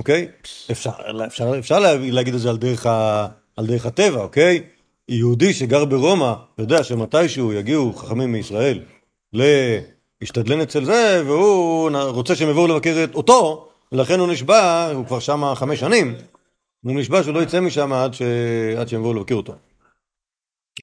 אוקיי? 0.00 0.28
אפשר, 0.70 0.90
אפשר, 1.26 1.58
אפשר 1.58 1.78
לה- 1.80 1.96
להגיד 1.96 2.34
את 2.34 2.40
זה 2.40 2.50
על 2.50 2.56
דרך, 2.56 2.86
ה, 2.86 3.26
על 3.56 3.66
דרך 3.66 3.86
הטבע, 3.86 4.20
אוקיי? 4.20 4.62
יהודי 5.08 5.52
שגר 5.54 5.84
ברומא 5.84 6.32
יודע 6.58 6.84
שמתישהו 6.84 7.52
יגיעו 7.52 7.92
חכמים 7.92 8.32
מישראל 8.32 8.80
להשתדלן 9.32 10.60
אצל 10.60 10.84
זה, 10.84 11.22
והוא 11.26 11.90
רוצה 12.06 12.34
שהם 12.34 12.48
יבואו 12.50 12.66
לבקר 12.66 13.04
את 13.04 13.14
אותו, 13.14 13.68
ולכן 13.92 14.20
הוא 14.20 14.28
נשבע, 14.28 14.90
הוא 14.94 15.06
כבר 15.06 15.18
שם 15.18 15.54
חמש 15.54 15.80
שנים, 15.80 16.14
הוא 16.84 16.92
נשבע 17.00 17.22
שהוא 17.22 17.34
לא 17.34 17.42
יצא 17.42 17.60
משם 17.60 17.92
עד, 17.92 18.14
ש... 18.14 18.22
עד 18.78 18.88
שהם 18.88 19.00
יבואו 19.00 19.14
לבקר 19.14 19.34
אותו. 19.34 19.52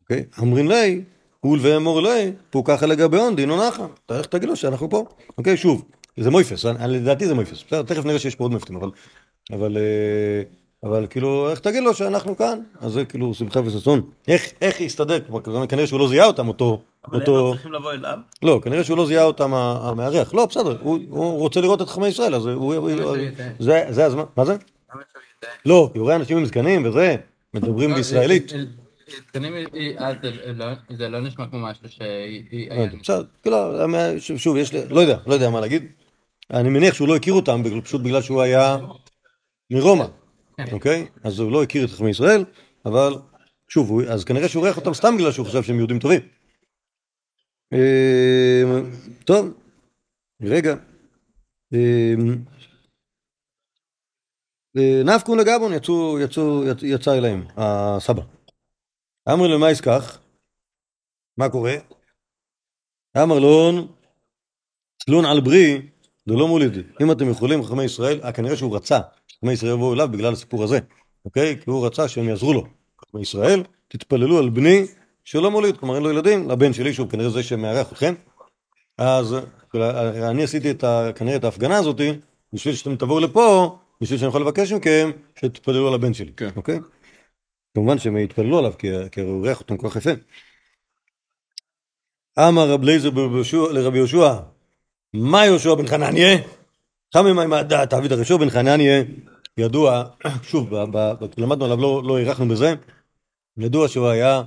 אוקיי? 0.01 0.23
אמרין 0.39 0.67
לי, 0.67 1.01
אול 1.43 1.59
ואמור 1.61 2.01
לי, 2.01 2.31
פה 2.49 2.61
ככה 2.65 2.85
לגביון, 2.85 3.35
דינו 3.35 3.67
נחה. 3.67 3.85
אתה 4.05 4.17
איך 4.17 4.25
תגיד 4.25 4.49
לו 4.49 4.55
שאנחנו 4.55 4.89
פה? 4.89 5.05
אוקיי, 5.37 5.57
שוב, 5.57 5.85
זה 6.17 6.29
מויפס, 6.31 6.65
אני- 6.65 6.93
לדעתי 6.93 7.27
זה 7.27 7.33
מויפס. 7.35 7.63
בסדר, 7.67 7.81
תכף 7.81 8.05
נראה 8.05 8.19
שיש 8.19 8.35
פה 8.35 8.43
עוד 8.43 8.53
מפתים, 8.53 8.75
אבל... 8.75 8.89
אבל... 9.53 9.77
אה, 9.77 10.41
אבל 10.83 11.07
כאילו, 11.09 11.49
איך 11.51 11.59
תגיד 11.59 11.83
לו 11.83 11.93
שאנחנו 11.93 12.37
כאן? 12.37 12.59
אז 12.79 12.91
זה 12.91 13.05
כאילו 13.05 13.33
שמחה 13.33 13.59
וששון. 13.65 14.01
איך, 14.27 14.51
איך 14.61 14.81
יסתדר? 14.81 15.19
כנראה 15.69 15.87
שהוא 15.87 15.99
לא 15.99 16.07
זיהה 16.07 16.25
אותם, 16.27 16.47
אותו... 16.47 16.81
אבל 17.07 17.15
הם 17.15 17.21
אותו... 17.21 17.47
לא 17.47 17.51
צריכים 17.53 17.73
לבוא 17.73 17.91
אליו. 17.91 18.17
לא, 18.43 18.59
כנראה 18.63 18.83
שהוא 18.83 18.97
לא 18.97 19.05
זיהה 19.05 19.23
אותם 19.23 19.53
המארח. 19.53 20.33
לא, 20.33 20.45
בסדר, 20.45 20.77
הוא, 20.81 20.99
הוא 21.09 21.39
רוצה 21.39 21.61
לראות 21.61 21.81
את 21.81 21.87
חכמי 21.89 22.07
ישראל, 22.07 22.35
אז 22.35 22.45
הוא... 22.45 22.75
הוא- 22.75 22.89
יטעה? 23.17 23.47
זה, 23.59 23.85
זה 23.89 24.05
הזמן, 24.05 24.23
מה 24.37 24.45
זה? 24.45 24.55
לא, 25.65 25.89
כי 25.93 25.99
הוא 25.99 26.05
רואה 26.05 26.15
אנשים 26.15 26.37
עם 26.37 26.45
זקנים 26.45 26.85
וזה, 26.85 27.15
מדברים 27.53 27.89
לא, 27.89 27.95
בישראלית. 27.95 28.53
אה, 28.53 28.57
אה, 28.59 28.63
זקנים, 29.27 29.53
אה, 29.55 30.07
אז 30.07 30.15
זה 30.21 30.31
לא- 30.55 30.65
זה 30.97 31.09
לא 31.09 31.19
נשמע 31.21 31.45
כמו 31.47 31.59
משהו 31.59 31.89
שהיא... 31.89 32.71
אה, 32.71 32.85
בסדר, 33.01 33.23
כאילו, 33.43 33.57
שוב, 34.37 34.57
יש 34.57 34.73
לי, 34.73 34.79
לא 34.89 34.99
יודע, 34.99 35.17
לא 35.27 35.33
יודע 35.33 35.49
מה 35.49 35.61
להגיד. 35.61 35.83
אני 36.51 36.69
מניח 36.69 36.93
שהוא 36.93 37.07
לא 37.07 37.15
הכיר 37.15 37.33
אותם, 37.33 37.61
פשוט 37.83 38.01
בגלל 38.01 38.21
שהוא 38.21 38.41
היה 38.41 38.77
מרומא, 39.71 40.05
אוקיי? 40.71 41.07
אז 41.23 41.39
הוא 41.39 41.51
לא 41.51 41.63
הכיר 41.63 41.85
את 41.85 41.89
חכמי 41.89 42.09
ישראל, 42.09 42.45
אבל 42.85 43.13
שוב, 43.69 44.01
אז 44.01 44.23
כנראה 44.23 44.47
שהוא 44.49 44.65
ריח 44.65 44.77
אותם 44.77 44.93
סתם 44.93 45.17
בגלל 45.17 45.31
שהוא 45.31 45.45
חשב 45.47 45.63
שהם 45.63 45.75
יהודים 45.77 45.99
טובים. 45.99 46.21
אה, 47.73 48.63
טוב, 49.25 49.45
רגע. 50.41 50.75
אה, 51.73 52.13
אה, 54.77 55.01
נפקון 55.15 55.39
לגבון, 55.39 55.73
יצאו, 55.73 56.19
יצאו, 56.19 56.63
יצ- 56.63 56.83
יצא 56.83 57.17
אליהם, 57.17 57.47
הסבא. 57.57 58.21
אמר 59.33 59.47
לו, 59.47 59.59
מה 59.59 59.71
יסכך? 59.71 60.19
מה 61.37 61.49
קורה? 61.49 61.73
אמר 63.23 63.39
לון, 63.39 63.93
צלון 65.05 65.25
על 65.25 65.41
ברי, 65.41 65.89
זה 66.27 66.33
לא 66.33 66.47
מוליד. 66.47 66.73
אם 67.01 67.11
אתם 67.11 67.29
יכולים, 67.29 67.63
חכמי 67.63 67.83
ישראל, 67.83 68.19
אה, 68.23 68.31
כנראה 68.31 68.55
שהוא 68.55 68.75
רצה 68.75 68.99
שחכמי 69.27 69.53
ישראל 69.53 69.71
יבואו 69.71 69.93
אליו 69.93 70.09
בגלל 70.11 70.33
הסיפור 70.33 70.63
הזה, 70.63 70.79
אוקיי? 71.25 71.57
כי 71.57 71.69
הוא 71.69 71.85
רצה 71.85 72.07
שהם 72.07 72.29
יעזרו 72.29 72.53
לו. 72.53 72.63
חכמי 73.01 73.21
ישראל, 73.21 73.63
תתפללו 73.87 74.37
על 74.37 74.49
בני 74.49 74.85
שלא 75.23 75.51
מוליד, 75.51 75.77
כלומר 75.77 75.95
אין 75.95 76.03
לו 76.03 76.09
ילדים, 76.09 76.49
לבן 76.49 76.73
שלי, 76.73 76.93
שהוא 76.93 77.09
כנראה 77.09 77.29
זה 77.29 77.43
שמארח 77.43 77.91
אתכם. 77.91 78.13
אז 78.97 79.35
כאילו, 79.71 79.85
אני 80.29 80.43
עשיתי 80.43 80.71
את 80.71 80.83
ה, 80.83 81.09
כנראה 81.15 81.35
את 81.35 81.43
ההפגנה 81.43 81.77
הזאת, 81.77 82.01
בשביל 82.53 82.75
שאתם 82.75 82.95
תבואו 82.95 83.19
לפה, 83.19 83.77
בשביל 84.01 84.19
שאני 84.19 84.29
יכול 84.29 84.41
לבקש 84.41 84.71
מכם 84.71 85.11
שתתפללו 85.35 85.87
על 85.87 85.93
הבן 85.93 86.13
שלי, 86.13 86.31
כן. 86.37 86.49
אוקיי? 86.55 86.79
כמובן 87.73 87.97
שהם 87.97 88.17
יתפללו 88.17 88.57
עליו, 88.57 88.73
כי, 88.79 88.87
כי 89.11 89.21
הוא 89.21 89.45
אירח 89.45 89.59
אותם 89.59 89.77
כל 89.77 89.89
כך 89.89 89.95
יפה. 89.95 90.11
אמר 92.39 92.69
רב 92.69 92.83
לייזר 92.83 93.09
לרבי 93.71 93.97
יהושע, 93.97 94.33
מה 95.17 95.45
יהושע 95.45 95.75
בן 95.75 95.87
חנניה? 95.87 96.37
חממה 97.13 97.43
עם 97.43 97.53
הדעת, 97.53 97.93
עביד 97.93 98.11
הרשוע 98.11 98.37
בן 98.37 98.49
חנניה, 98.49 99.03
ידוע, 99.57 100.03
שוב, 100.49 100.73
למדנו 101.37 101.65
עליו, 101.65 101.77
לא 101.77 102.01
לא 102.05 102.17
הארכנו 102.17 102.47
בזה, 102.47 102.73
ידוע 103.57 103.87
שהוא 103.87 104.07
היה 104.07 104.43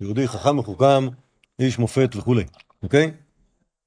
יהודי 0.00 0.28
חכם 0.28 0.56
מחוכם, 0.56 1.08
איש 1.58 1.78
מופת 1.78 2.16
וכולי, 2.16 2.44
אוקיי? 2.82 3.12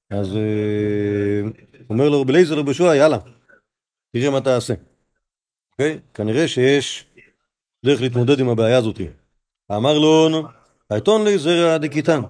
אז 0.10 0.36
אה, 0.36 1.50
אומר 1.90 2.10
לו 2.10 2.22
רבי 2.22 2.32
אליעזר 2.34 2.56
לרבי 2.56 2.70
יהושע, 2.70 2.96
יאללה, 2.96 3.18
תראה 4.12 4.30
מה 4.30 4.42
תעשה, 4.42 4.74
אוקיי? 5.72 6.00
כנראה 6.14 6.48
שיש 6.48 7.06
דרך 7.86 8.02
להתמודד 8.02 8.40
עם 8.40 8.50
הבעיה 8.50 8.78
הזאת. 8.78 9.02
אמר 9.72 10.00
לו, 10.00 10.44
העיתון 10.90 11.24
לי 11.24 11.38
זרע 11.38 11.78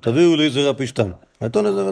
תביאו 0.01 0.35
לי 0.35 0.49
זרע 0.49 0.73
פשתן. 0.77 1.11
העיתון 1.41 1.65
לי 1.65 1.71
זרע. 1.71 1.91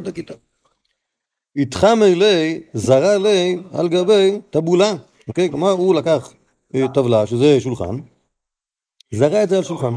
איתחם 1.59 1.99
אלי, 2.03 2.61
זרע 2.73 3.17
לי 3.17 3.57
על 3.73 3.89
גבי 3.89 4.39
טבולה. 4.49 4.93
אוקיי? 5.27 5.49
כלומר, 5.49 5.69
הוא 5.69 5.95
לקח 5.95 6.33
אה, 6.75 6.87
טבלה, 6.93 7.25
שזה 7.25 7.59
שולחן, 7.59 7.95
זרע 9.11 9.43
את 9.43 9.49
זה 9.49 9.57
על 9.57 9.63
שולחן. 9.63 9.93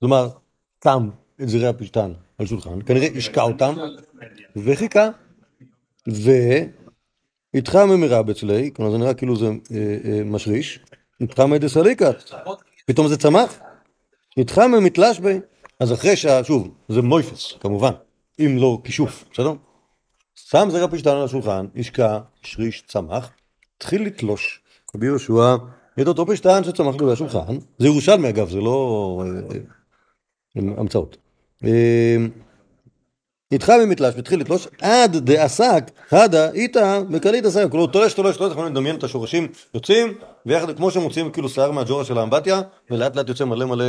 כלומר, 0.00 0.28
שם 0.84 1.08
את 1.42 1.48
זרעי 1.48 1.66
הפשתן 1.66 2.12
על 2.38 2.46
שולחן, 2.46 2.82
כנראה 2.86 3.08
השקע 3.16 3.42
אותם, 3.42 3.74
וחיכה, 4.56 5.08
ואיתחם 7.54 7.88
מרבץ 8.00 8.42
לי, 8.42 8.70
כלומר 8.76 8.90
זה 8.90 8.98
נראה 8.98 9.14
כאילו 9.14 9.36
זה 9.36 9.46
אה, 9.46 9.52
אה, 10.04 10.24
משריש, 10.24 10.80
איתחם 11.20 11.56
דסליקת, 11.56 12.30
פתאום 12.86 13.08
זה 13.08 13.16
צמח, 13.16 13.60
איתחם 14.36 14.72
מתלש 14.82 15.20
בי, 15.20 15.40
אז 15.80 15.92
אחרי 15.92 16.16
שה... 16.16 16.44
שוב, 16.44 16.68
זה 16.88 17.02
מויפס, 17.02 17.52
כמובן, 17.60 17.92
אם 18.40 18.56
לא 18.58 18.78
כישוף, 18.84 19.24
בסדר? 19.32 19.52
שם 20.48 20.68
זרע 20.70 20.88
פשתן 20.88 21.10
על 21.10 21.24
השולחן, 21.24 21.66
השקע, 21.76 22.18
שריש, 22.42 22.82
צמח, 22.86 23.30
התחיל 23.76 24.06
לתלוש. 24.06 24.60
רבי 24.94 25.06
יהושע, 25.06 25.56
את 26.00 26.06
אותו 26.06 26.26
פשתן 26.26 26.64
שצמח 26.64 26.94
על 27.00 27.12
השולחן, 27.12 27.58
זה 27.78 27.86
ירושלמי 27.86 28.28
אגב, 28.28 28.50
זה 28.50 28.60
לא 28.60 29.22
אה, 29.24 29.56
אה, 30.56 30.62
המצאות. 30.76 31.16
אה, 31.64 32.16
איתך 33.52 33.72
במתלש 33.82 34.14
והתחיל 34.16 34.40
לתלוש 34.40 34.68
עד 34.80 35.16
דעסק, 35.16 35.90
הדה 36.10 36.50
איתה 36.50 37.00
בקלית 37.10 37.44
עסק, 37.44 37.66
הוא 37.72 37.86
תולש 37.86 38.14
תולש 38.14 38.36
תולש, 38.36 38.52
יכולים 38.52 38.72
לדמיין 38.72 38.96
את 38.96 39.04
השורשים 39.04 39.48
יוצאים, 39.74 40.14
ויחד 40.46 40.76
כמו 40.76 40.90
שמוצאים 40.90 41.30
כאילו 41.30 41.48
שיער 41.48 41.70
מהג'ורה 41.70 42.04
של 42.04 42.18
האמבטיה, 42.18 42.60
ולאט 42.90 43.16
לאט 43.16 43.28
יוצא 43.28 43.44
מלא 43.44 43.66
מלא 43.66 43.84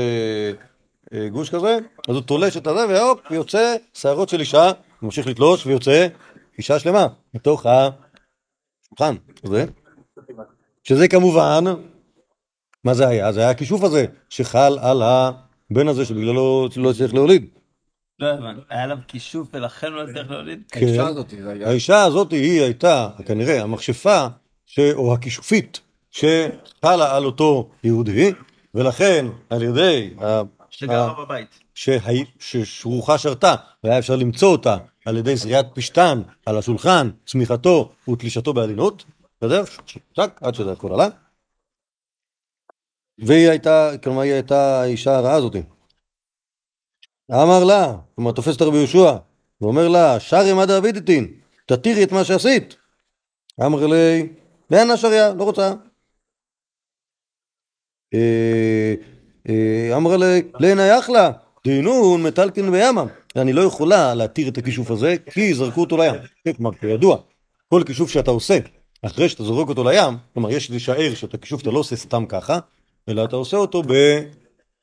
גוש 1.32 1.50
כזה, 1.50 1.78
אז 2.10 2.16
הוא 2.16 2.22
תולש 2.22 2.58
את 2.58 2.68
הזה, 2.68 2.86
והופ, 2.90 3.20
יוצא 3.32 3.76
שערות 3.94 4.30
של 4.30 4.40
אישה, 4.40 4.72
ממשיך 5.02 5.28
לתלוש 5.28 5.66
ויוצא 5.66 6.08
אישה 6.58 6.80
שלמה, 6.80 7.08
מתוך 7.34 7.66
השולחן 7.66 9.16
הזה, 9.44 9.66
שזה 10.84 11.08
כמובן, 11.08 11.64
מה 12.84 12.94
זה 12.94 13.08
היה? 13.08 13.32
זה 13.32 13.40
היה 13.40 13.50
הכישוף 13.50 13.84
הזה, 13.84 14.06
שחל 14.30 14.80
על 14.82 15.02
הבן 15.02 15.88
הזה 15.88 16.06
שבגללו 16.06 16.70
לא 16.76 16.92
הצליח 16.92 17.14
להוליד. 17.14 17.46
לא 18.20 18.28
הבנתי, 18.28 18.62
היה 18.70 18.84
עליו 18.84 18.98
כישוף 19.08 19.48
ולכן 19.54 19.94
לא 19.94 20.04
הצליח 20.04 20.32
להוליד? 20.32 20.64
כן. 20.72 20.86
האישה 20.86 21.08
הזאת, 21.08 21.30
זה 21.30 21.52
היה... 21.52 21.68
האישה 21.68 22.04
הזאת 22.04 22.32
היא 22.32 22.62
הייתה 22.62 23.10
כנראה 23.26 23.62
המכשפה. 23.62 24.28
או 24.94 25.14
הכישופית 25.14 25.80
שחלה 26.12 27.16
על 27.16 27.26
אותו 27.26 27.70
יהודי 27.84 28.34
ולכן 28.76 29.26
על 29.50 29.64
ידי. 29.64 30.14
שגרה 30.70 31.26
בבית. 31.26 31.60
שהי... 31.76 32.26
שרוחה 32.64 33.18
שרתה 33.18 33.56
והיה 33.84 34.00
אפשר 34.00 34.16
למצוא 34.16 34.52
אותה 34.52 34.78
על 35.06 35.18
ידי 35.18 35.36
זריעת 35.36 35.66
פשתן 35.74 36.22
על 36.46 36.58
השולחן, 36.58 37.10
צמיחתו 37.26 37.92
ותלישתו 38.10 38.54
בעדינות, 38.54 39.06
בסדר? 39.38 39.64
צ'ק, 40.16 40.40
עד 40.42 40.56
שזה 40.56 40.72
הכל 40.72 40.94
עלה. 40.94 41.08
והיא 43.18 43.50
הייתה, 43.50 43.92
כלומר 44.04 44.22
היא 44.22 44.34
הייתה 44.34 44.82
האישה 44.82 45.18
הרעה 45.18 45.36
הזאת. 45.36 45.56
אמר 47.32 47.64
לה, 47.64 47.94
כלומר 48.16 48.32
תופס 48.32 48.56
את 48.56 48.62
רבי 48.62 48.78
יהושע, 48.78 49.18
ואומר 49.62 49.88
לה, 49.88 50.20
שרי 50.20 50.54
מה 50.54 50.66
דאבידתין, 50.66 51.34
תתירי 51.66 52.04
את 52.04 52.12
מה 52.12 52.24
שעשית. 52.24 52.76
אמר 53.66 53.88
לי, 53.88 54.34
לאן 54.72 54.92
השריה, 54.92 55.34
לא 55.34 55.44
רוצה. 55.44 55.74
אה, 58.14 58.94
אה, 59.50 59.98
אמר 59.98 60.18
לי, 60.18 60.52
לעינייך 60.60 61.10
לה, 61.10 61.32
דינון 61.64 62.24
מטלקין 62.24 62.72
בימה. 62.72 63.04
אני 63.36 63.54
לא 63.54 63.62
יכולה 63.62 64.14
להתיר 64.14 64.48
את 64.48 64.58
הכישוף 64.58 64.92
הזה, 64.92 65.16
כי 65.32 65.54
זרקו 65.54 65.82
אותו 65.82 65.98
לים. 65.98 66.14
כלומר, 66.58 66.74
כידוע, 66.74 67.18
כל 67.70 67.84
כישוף 67.86 68.12
שאתה 68.12 68.32
עושה, 68.32 68.60
אחרי 69.02 69.30
שאתה 69.30 69.44
זורק 69.44 69.70
אותו 69.70 69.84
לים, 69.84 70.18
כלומר, 70.34 70.52
יש 70.52 70.72
לשער 70.72 71.14
שאת 71.14 71.34
הכישוף 71.34 71.62
אתה 71.62 71.72
לא 71.72 71.80
עושה 71.80 71.96
סתם 71.96 72.26
ככה, 72.26 72.60
אלא 73.10 73.26
אתה 73.26 73.36
עושה 73.36 73.58
אותו 73.58 73.82
ב... 73.88 73.94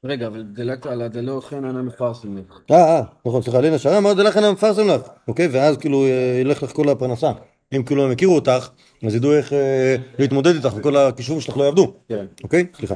רגע, 0.05 0.26
אבל 0.26 0.42
דילגת 0.42 0.86
על 0.86 1.03
הדלא 1.03 1.40
חן 1.49 1.64
אנא 1.64 1.82
מפרסם 1.82 2.36
לי. 2.36 2.42
אה, 2.70 2.76
אה, 2.76 3.03
נכון, 3.26 3.42
סליחה, 3.42 3.61
לינה 3.61 3.78
שרה, 3.78 3.99
אמרת 3.99 4.16
לכן 4.16 4.44
אני 4.44 4.53
מפרסם 4.53 4.88
לך, 4.88 5.01
אוקיי? 5.28 5.49
ואז 5.53 5.76
כאילו 5.76 6.05
אה, 6.05 6.38
ילך 6.40 6.62
לך 6.62 6.72
כל 6.72 6.88
הפרנסה. 6.88 7.32
אם 7.76 7.82
כאילו 7.82 8.05
הם 8.05 8.11
הכירו 8.11 8.34
אותך, 8.34 8.68
אז 9.07 9.14
ידעו 9.14 9.32
איך 9.32 9.53
אה, 9.53 9.96
להתמודד 10.18 10.55
איתך, 10.55 10.76
וכל 10.76 10.96
הכישורים 10.96 11.40
שלך 11.40 11.57
לא 11.57 11.64
יעבדו, 11.64 11.94
כן. 12.09 12.26
אוקיי? 12.44 12.66
סליחה. 12.76 12.94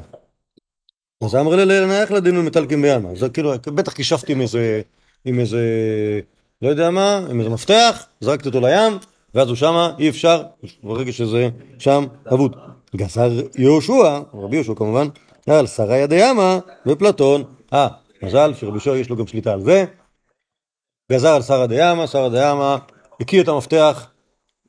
אז 1.25 1.35
אמר 1.35 1.57
לי, 1.57 1.65
לנערך 1.65 2.11
לדין 2.11 2.45
מטלקים 2.45 2.83
בימה. 2.83 3.15
זה 3.15 3.29
כאילו, 3.29 3.53
בטח 3.67 3.93
כישפתי 3.93 4.33
עם 4.33 4.41
איזה, 4.41 4.81
עם 5.25 5.41
איזה, 5.41 5.61
לא 6.63 6.69
יודע 6.69 6.91
מה, 6.91 7.27
עם 7.31 7.39
איזה 7.39 7.51
מפתח, 7.51 8.07
זרקתי 8.21 8.49
אותו 8.49 8.61
לים, 8.61 8.93
ואז 9.35 9.49
הוא 9.49 9.57
שמה, 9.57 9.95
אי 9.99 10.09
אפשר, 10.09 10.43
ברגע 10.83 11.13
שזה 11.13 11.49
שם, 11.79 12.05
אבוד. 12.33 12.57
גזר 12.97 13.31
יהושע, 13.59 14.21
רבי 14.35 14.57
יהושע 14.57 14.75
כמובן, 14.77 15.09
על 15.47 15.67
שרה 15.67 16.07
דיאמה 16.07 16.59
ופלטון. 16.87 17.45
אה, 17.73 17.89
מזל 18.23 18.55
שרבי 18.55 18.73
יהושע 18.73 18.97
יש 18.97 19.11
לו 19.11 19.17
גם 19.17 19.27
שליטה 19.27 19.53
על 19.53 19.61
זה. 19.61 19.85
גזר 21.13 21.29
על 21.29 21.43
שרה 21.43 21.67
דיאמה, 21.67 22.07
שרה 22.07 22.29
דיאמה, 22.29 22.79
הקיא 23.21 23.43
את 23.43 23.49
המפתח, 23.49 24.11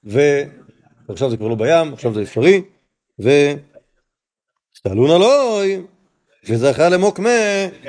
ועכשיו 0.03 1.29
זה 1.29 1.37
כבר 1.37 1.47
לא 1.47 1.55
בים, 1.55 1.93
עכשיו 1.93 2.13
זה 2.13 2.21
אפשרי, 2.21 2.61
וסתלונה 3.19 5.17
לוי, 5.17 5.81
וזכה 6.49 6.89
למוקמה 6.89 7.29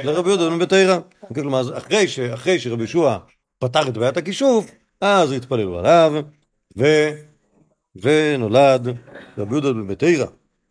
לרבי 0.04 0.28
יהודה 0.28 0.50
בן 0.50 0.58
בתרא. 0.58 0.98
כלומר, 1.34 1.78
אחרי, 1.78 2.58
שרבי 2.58 2.82
יהושע 2.82 3.16
פתר 3.58 3.88
את 3.88 3.98
בעיית 3.98 4.16
הכישוף, 4.16 4.70
אז 5.00 5.32
התפללו 5.32 5.78
עליו, 5.78 6.12
ונולד 7.96 8.88
רבי 9.38 9.50
יהודה 9.50 9.72
בן 9.72 9.86
בתרא. 9.86 10.26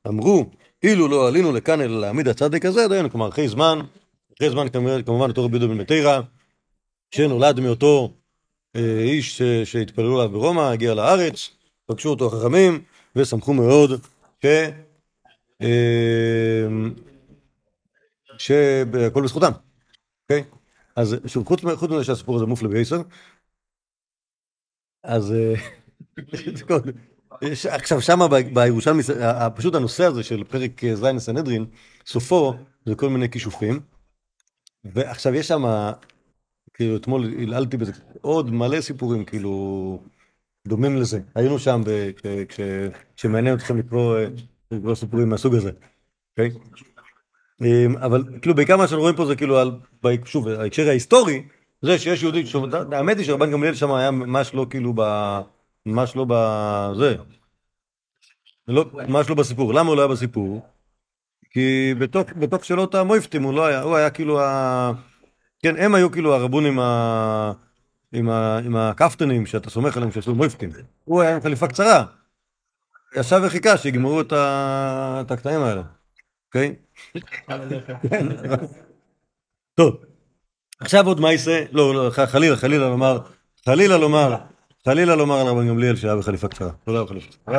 אמרו, 0.08 0.46
אילו 0.84 1.08
לא 1.08 1.28
עלינו 1.28 1.52
לכאן 1.52 1.82
אלא 1.82 2.02
להעמיד 2.02 2.28
הצדק 2.28 2.66
הזה, 2.66 2.88
דיינו, 2.88 3.12
כלומר, 3.12 3.30
אחרי 3.30 3.48
זמן, 3.48 3.80
אחרי 4.38 4.50
זמן 4.50 4.70
כמובן, 5.06 5.30
אותו 5.30 5.46
רבי 5.46 5.58
יהודה 5.58 5.74
בן 5.74 5.78
בתרא, 5.78 6.22
שנולד 7.16 7.60
מאותו 7.60 8.14
אה, 8.76 9.00
איש 9.00 9.42
שהתפללו 9.42 10.22
עליו 10.22 10.32
ברומא, 10.32 10.62
הגיע 10.62 10.94
לארץ, 10.94 11.50
פגשו 11.86 12.10
אותו 12.10 12.28
החכמים, 12.28 12.82
ושמחו 13.16 13.54
מאוד 13.54 13.92
ש... 14.44 14.46
שהכל 18.44 19.24
בזכותם, 19.24 19.52
אוקיי? 20.24 20.44
אז 20.96 21.16
שוב, 21.26 21.48
חוץ 21.48 21.90
מזה 21.90 22.04
שהסיפור 22.04 22.36
הזה 22.36 22.46
מופלא 22.46 22.70
בעשר, 22.70 23.02
אז 25.04 25.34
אה, 25.34 25.54
עכשיו 27.76 28.02
שמה 28.02 28.28
בירושלמי, 28.54 29.04
פשוט 29.56 29.76
הנושא 29.76 30.04
הזה 30.04 30.24
של 30.24 30.44
פרק 30.44 30.84
אה, 30.84 30.96
ז' 30.96 31.04
לסנהדרין, 31.04 31.66
סופו 32.06 32.54
זה 32.86 32.96
כל 32.96 33.10
מיני 33.10 33.30
כישופים, 33.30 33.80
ועכשיו 34.84 35.36
יש 35.36 35.48
שם, 35.48 35.64
כאילו 36.74 36.96
אתמול 36.96 37.34
הלעלתי 37.40 37.78
בזה, 37.78 37.92
עוד 38.22 38.52
מלא 38.52 38.82
סיפורים 38.82 39.26
כאילו 39.26 40.04
דומים 40.68 40.98
לזה. 40.98 41.20
היינו 41.36 41.60
שם, 41.60 41.82
כשמעניין 43.16 43.56
אתכם 43.56 43.78
לקרוא 43.78 44.18
אה, 44.18 44.28
לקרוא 44.72 44.96
סיפורים 44.96 45.30
מהסוג 45.30 45.56
הזה, 45.56 45.72
אוקיי? 46.32 46.60
אמ, 47.62 47.98
אבל 47.98 48.24
כאילו 48.42 48.56
בעיקר 48.56 48.78
מה 48.78 48.88
שאנחנו 48.88 49.02
רואים 49.02 49.16
פה 49.16 49.26
זה 49.26 49.36
כאילו 49.36 49.60
על, 49.60 49.72
שוב, 50.26 50.48
ההקשר 50.48 50.88
ההיסטורי, 50.88 51.44
זה 51.82 52.00
שיש 52.00 52.24
יהודי, 52.24 52.46
שוב, 52.46 52.76
האמת 52.92 53.18
היא 53.18 53.26
שרבן 53.26 53.52
גמליאל 53.52 53.74
שם 53.74 53.92
היה 53.92 54.12
ממש 54.12 54.54
לא 54.54 54.68
כאילו 54.70 54.94
ב... 54.96 55.02
ממש 55.86 56.16
לא 56.16 56.26
ב... 56.30 56.34
זה. 56.96 57.16
לא, 58.68 58.86
ממש 58.94 59.30
לא 59.30 59.36
בסיפור. 59.36 59.74
למה 59.74 59.90
הוא 59.90 59.96
לא 59.96 60.02
היה 60.02 60.08
בסיפור? 60.08 60.62
כי 61.52 61.94
בתוך, 62.00 62.30
בתוך 62.40 62.66
שאלות 62.66 62.96
המויפטים 62.96 63.44
הוא 63.44 63.54
לא 63.54 63.66
היה, 63.66 63.82
הוא 63.82 63.96
היה 63.96 64.10
כאילו 64.10 64.42
ה... 64.42 64.92
כן, 65.60 65.76
הם 65.78 65.96
היו 65.96 66.12
כאילו 66.12 66.36
הרבונים 66.36 66.80
ה... 66.80 67.52
עם, 68.14 68.30
ה... 68.30 68.58
עם 68.66 68.76
הכפתנים 68.76 69.46
שאתה 69.46 69.70
סומך 69.70 69.98
עליהם 69.98 70.12
שעשו 70.12 70.36
מויפטים. 70.36 70.70
הוא 71.04 71.22
היה 71.22 71.36
עם 71.36 71.42
חליפה 71.42 71.68
קצרה. 71.68 72.06
ישב 73.16 73.42
וחיכה 73.44 73.78
שיגמרו 73.78 74.22
את, 74.22 74.34
ה... 74.34 75.22
את 75.26 75.32
הקטעים 75.32 75.62
האלה, 75.62 75.82
אוקיי? 76.56 76.76
טוב, 79.76 79.96
עכשיו 80.80 81.08
עוד 81.08 81.20
מייסה, 81.20 81.64
לא, 81.72 81.94
לא, 81.94 82.10
חלילה, 82.10 82.56
חלילה 82.56 82.90
לומר, 82.90 83.20
חלילה 83.66 83.98
לומר, 83.98 84.36
חלילה 84.86 85.16
לומר 85.16 85.36
על 85.36 85.48
רבן 85.48 85.68
גמליאל 85.68 85.96
שהיה 85.96 86.16
בחליפה 86.16 86.48
קצרה. 86.48 86.72
לא 86.88 86.94
היה 86.94 87.04
בחליפה. 87.04 87.52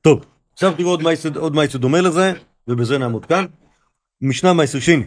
טוב, 0.00 0.24
עכשיו 0.52 0.74
תראו 0.76 0.90
עוד 1.36 1.54
מעשה 1.54 1.78
דומה 1.78 2.00
לזה, 2.00 2.32
ובזה 2.68 2.98
נעמוד 2.98 3.26
כאן. 3.26 3.44
משנה 4.20 4.52
מעשר 4.52 4.80
שני. 4.80 5.04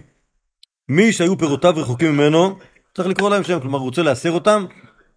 מי 0.89 1.11
שהיו 1.11 1.37
פירותיו 1.37 1.73
רחוקים 1.77 2.11
ממנו, 2.11 2.57
צריך 2.95 3.07
לקרוא 3.07 3.29
להם 3.29 3.43
שם, 3.43 3.59
כלומר 3.59 3.77
הוא 3.77 3.85
רוצה 3.85 4.03
להסר 4.03 4.31
אותם, 4.31 4.65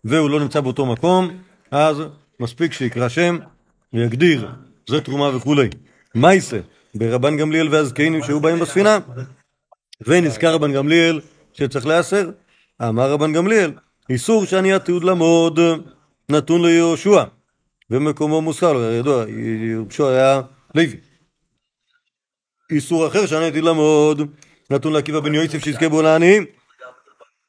והוא 0.05 0.31
לא 0.31 0.41
נמצא 0.41 0.61
באותו 0.61 0.87
מקום, 0.87 1.39
אז 1.71 1.97
מספיק 2.41 2.73
שיקרא 2.73 3.09
שם 3.09 3.39
ויגדיר, 3.93 4.49
זה 4.89 5.01
תרומה 5.01 5.37
וכולי. 5.37 5.69
מייסה, 6.15 6.59
ברבן 6.95 7.37
גמליאל 7.37 7.69
והזקנים 7.69 8.23
שהיו 8.23 8.41
באים 8.41 8.59
בספינה, 8.59 8.99
ונזכר 10.01 10.55
רבן 10.55 10.73
גמליאל 10.73 11.21
שצריך 11.53 11.87
להיאסר. 11.87 12.31
אמר 12.83 13.11
רבן 13.11 13.33
גמליאל, 13.33 13.73
איסור 14.11 14.45
שאני 14.45 14.73
התיעוד 14.73 15.05
למוד 15.05 15.61
נתון 16.29 16.63
ליהושע, 16.63 17.25
ומקומו 17.91 18.41
מוזכר 18.41 18.93
ידוע, 18.93 19.25
יהושע 19.29 20.09
היה 20.09 20.41
לוי. 20.75 20.97
איסור 22.71 23.07
אחר 23.07 23.27
שאני 23.27 23.47
התיעוד 23.47 23.69
למוד 23.69 24.23
נתון 24.71 24.93
לעקיבא 24.93 25.21
בן 25.21 25.35
יוסף 25.35 25.65
שיזכה 25.65 25.89
בו 25.89 26.03
לעניים, 26.03 26.45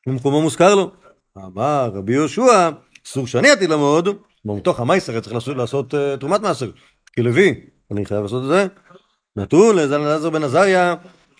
ומקומו 0.07 0.41
מוזכר 0.41 0.75
לו. 0.75 0.91
אמר 1.37 1.91
רבי 1.93 2.13
יהושע, 2.13 2.69
איסור 3.05 3.27
שאני 3.27 3.49
עתיד 3.49 3.69
לעמוד, 3.69 4.09
מתוך 4.45 4.79
המייסר 4.79 5.19
צריך 5.19 5.47
לעשות, 5.57 5.93
uh, 5.93 5.97
תרומת 6.19 6.41
מעשר, 6.41 6.71
כלוי, 7.15 7.61
אני 7.91 8.05
חייב 8.05 8.21
לעשות 8.21 8.43
את 8.43 8.47
זה. 8.47 8.67
נתון 9.35 9.75
לאלעזר 9.75 10.29
בן 10.29 10.43
עזריה, 10.43 10.95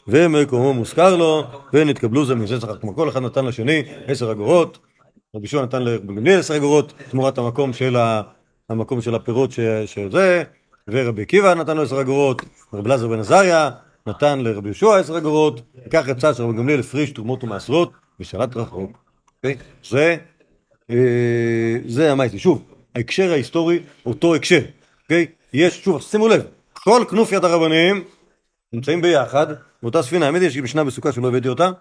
ומקומו 0.08 0.74
מוזכר 0.74 1.16
לו, 1.16 1.44
ונתקבלו 1.74 2.26
זה 2.26 2.36
מזה 2.36 2.60
שכר, 2.60 2.78
כמו 2.78 2.96
כל 2.96 3.10
אחד 3.10 3.22
נתן 3.22 3.46
לשני 3.46 3.84
עשר 4.08 4.32
אגורות, 4.32 4.78
רבי 5.36 5.44
יהושע 5.44 5.62
נתן 5.62 5.82
לרבי 5.82 6.08
גמליאל 6.08 6.40
עשר 6.40 6.58
אגורות, 6.58 6.94
תמורת 7.10 7.38
המקום 7.38 7.74
של, 7.74 7.96
ה, 7.96 8.22
המקום 8.70 9.02
של 9.02 9.16
הפירות 9.16 9.52
ש, 9.52 9.60
שזה, 9.86 10.44
ורבי 10.88 11.22
עקיבא 11.22 11.54
נתן 11.54 11.78
לו 11.78 11.84
עשר 11.84 12.02
אגורות, 12.02 12.42
רבי 12.74 12.90
אלעזר 12.90 13.08
בן 13.08 13.20
עזריה 13.20 13.70
נתן 14.08 14.40
לרבי 14.40 14.68
יהושע 14.68 14.96
עשר 14.98 15.18
אגורות, 15.18 15.62
וכך 15.88 16.08
יצא 16.08 16.34
שרבי 16.34 16.58
גמליאל 16.58 16.80
הפריש 16.80 17.12
תרומות 17.12 17.44
ומעשרות, 17.44 17.92
ושרת 18.20 18.58
רחוק. 18.58 18.98
אוקיי? 19.38 19.58
זה, 19.90 20.16
אה, 20.90 21.78
זה 21.86 22.12
המייסי. 22.12 22.40
שוב, 22.40 22.64
ההקשר 22.96 23.32
ההיסטורי, 23.32 23.80
אותו 24.06 24.36
הקשר. 24.36 24.62
אוקיי? 25.04 25.26
יש, 25.54 25.84
שוב, 25.84 26.02
שימו 26.02 26.28
לב, 26.28 26.42
כל 26.84 27.06
כנופיית 27.10 27.44
הרבנים 27.44 28.04
נמצאים 28.74 29.02
ביחד, 29.02 29.48
באותה 29.84 30.02
ספינה. 30.02 30.26
האמת 30.26 30.42
היא 30.42 30.50
שיש 30.50 30.62
משנה 30.62 30.84
בסוכה 30.84 31.12
שלא 31.12 31.28
הבאתי 31.28 31.48
אותה. 31.48 31.72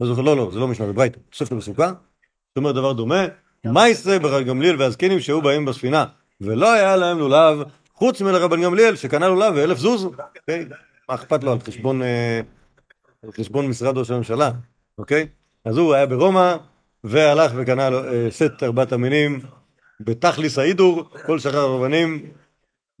לא 0.00 0.06
זוכר, 0.06 0.20
לא, 0.20 0.36
לא, 0.36 0.50
זה 0.52 0.58
לא 0.58 0.68
משנה, 0.68 0.86
זה 0.86 0.92
ברייתא, 0.92 1.18
תוספתא 1.30 1.54
בסוכה. 1.54 1.86
זאת 1.86 2.56
אומרת 2.56 2.74
דבר 2.74 2.92
דומה, 2.92 3.26
מייסה 3.64 4.18
ברב 4.18 4.44
גמליאל 4.44 4.76
והזקנים 4.78 5.20
שהיו 5.20 5.42
באים 5.42 5.64
בספינה, 5.64 6.04
ולא 6.40 6.72
היה 6.72 6.96
להם 6.96 7.18
לולב, 7.18 7.62
חוץ 7.94 8.22
מלרבן 8.22 8.62
גמליאל 8.62 8.96
שקנה 8.96 9.28
לולב 9.28 9.54
ואלף 9.56 9.78
זוז. 9.78 10.04
אוקיי? 10.04 10.66
מה 11.08 11.14
אכפת 11.14 11.44
לו 11.44 11.52
על 11.52 11.60
חשבון, 11.60 12.02
אה, 12.02 12.40
על 13.24 13.32
חשבון 13.32 13.66
משרד 13.66 13.98
ראש 13.98 14.10
הממשלה, 14.10 14.50
אוקיי? 14.98 15.26
אז 15.64 15.76
הוא 15.76 15.94
היה 15.94 16.06
ברומא, 16.06 16.56
והלך 17.04 17.52
וקנה 17.56 17.90
לו, 17.90 18.04
אה, 18.04 18.26
סט 18.30 18.62
ארבעת 18.62 18.92
המינים 18.92 19.40
בתכליס 20.00 20.58
ההידור, 20.58 21.10
כל 21.26 21.38
שאר 21.38 21.56
הרבנים 21.56 22.30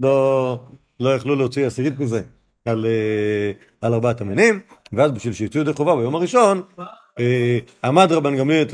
לא, 0.00 0.58
לא 1.00 1.14
יכלו 1.14 1.36
להוציא 1.36 1.66
עשירית 1.66 1.98
מזה 1.98 2.22
על, 2.64 2.86
אה, 2.86 3.52
על 3.80 3.94
ארבעת 3.94 4.20
המינים, 4.20 4.60
ואז 4.92 5.10
בשביל 5.12 5.32
שיצאו 5.32 5.60
ידי 5.60 5.72
חובה 5.72 5.96
ביום 5.96 6.14
הראשון, 6.14 6.62
אה, 7.18 7.58
עמד 7.84 8.12
רבן 8.12 8.36
גמליאל, 8.36 8.64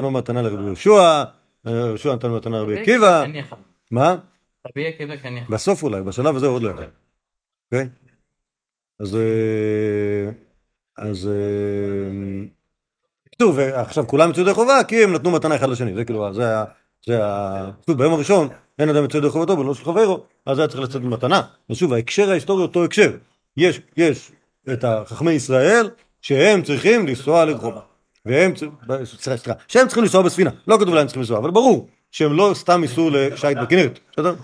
לו 0.00 0.10
מתנה 0.10 0.42
לרבי 0.42 0.64
יהושע, 0.64 1.24
אה, 1.66 1.72
יהושע 1.72 2.14
נתן 2.14 2.28
לו 2.28 2.36
מתנה 2.36 2.58
לרבי 2.58 2.80
עקיבא. 2.80 3.24
מה? 3.90 4.16
רבי 4.68 4.86
עקיבא 4.86 5.16
יכול. 5.16 5.44
בסוף 5.48 5.82
אולי, 5.82 6.02
בשלב 6.02 6.36
הזה 6.36 6.46
עוד 6.46 6.62
לא 6.62 6.70
יכול. 6.70 6.84
אוקיי? 7.72 7.88
אז... 9.00 9.18
אז... 10.98 11.30
בקיצור, 13.26 13.52
ועכשיו 13.56 14.06
כולם 14.06 14.30
יצאו 14.30 14.42
ידי 14.42 14.54
חובה 14.54 14.84
כי 14.88 15.04
הם 15.04 15.12
נתנו 15.12 15.30
מתנה 15.30 15.56
אחד 15.56 15.68
לשני, 15.68 15.94
זה 15.94 16.04
כאילו, 16.04 16.34
זה 16.34 16.58
ה... 16.58 16.64
זה 17.06 17.26
ה... 17.26 17.70
ביום 17.88 18.12
הראשון 18.12 18.48
אין 18.82 18.88
אדם 18.88 19.02
יוצא 19.02 19.18
ידי 19.18 19.28
חובתו 19.28 19.58
ולא 19.58 19.74
של 19.74 19.84
חברו, 19.84 20.24
אז 20.46 20.58
היה 20.58 20.68
צריך 20.68 20.80
לצאת 20.80 21.02
במתנה. 21.02 21.42
אז 21.70 21.76
שוב, 21.76 21.92
ההקשר 21.92 22.30
ההיסטורי 22.30 22.62
אותו 22.62 22.84
הקשר. 22.84 23.12
יש, 23.56 23.80
יש 23.96 24.32
את 24.72 24.84
החכמי 24.84 25.32
ישראל 25.32 25.90
שהם 26.20 26.62
צריכים 26.62 27.06
לנסוע 27.06 27.44
לרחובה. 27.44 27.80
והם 28.26 28.54
צריכים, 28.54 28.78
סליחה, 29.04 29.52
שהם 29.68 29.86
צריכים 29.86 30.02
לנסוע 30.02 30.22
בספינה. 30.22 30.50
לא 30.68 30.76
כתוב 30.80 30.94
להם 30.94 31.06
צריכים 31.06 31.20
לנסוע, 31.20 31.38
אבל 31.38 31.50
ברור 31.50 31.88
שהם 32.10 32.32
לא 32.32 32.50
סתם 32.54 32.82
ייסעו 32.82 33.10
לשייט 33.10 33.58
בכנרת, 33.58 33.98
בסדר? 34.12 34.34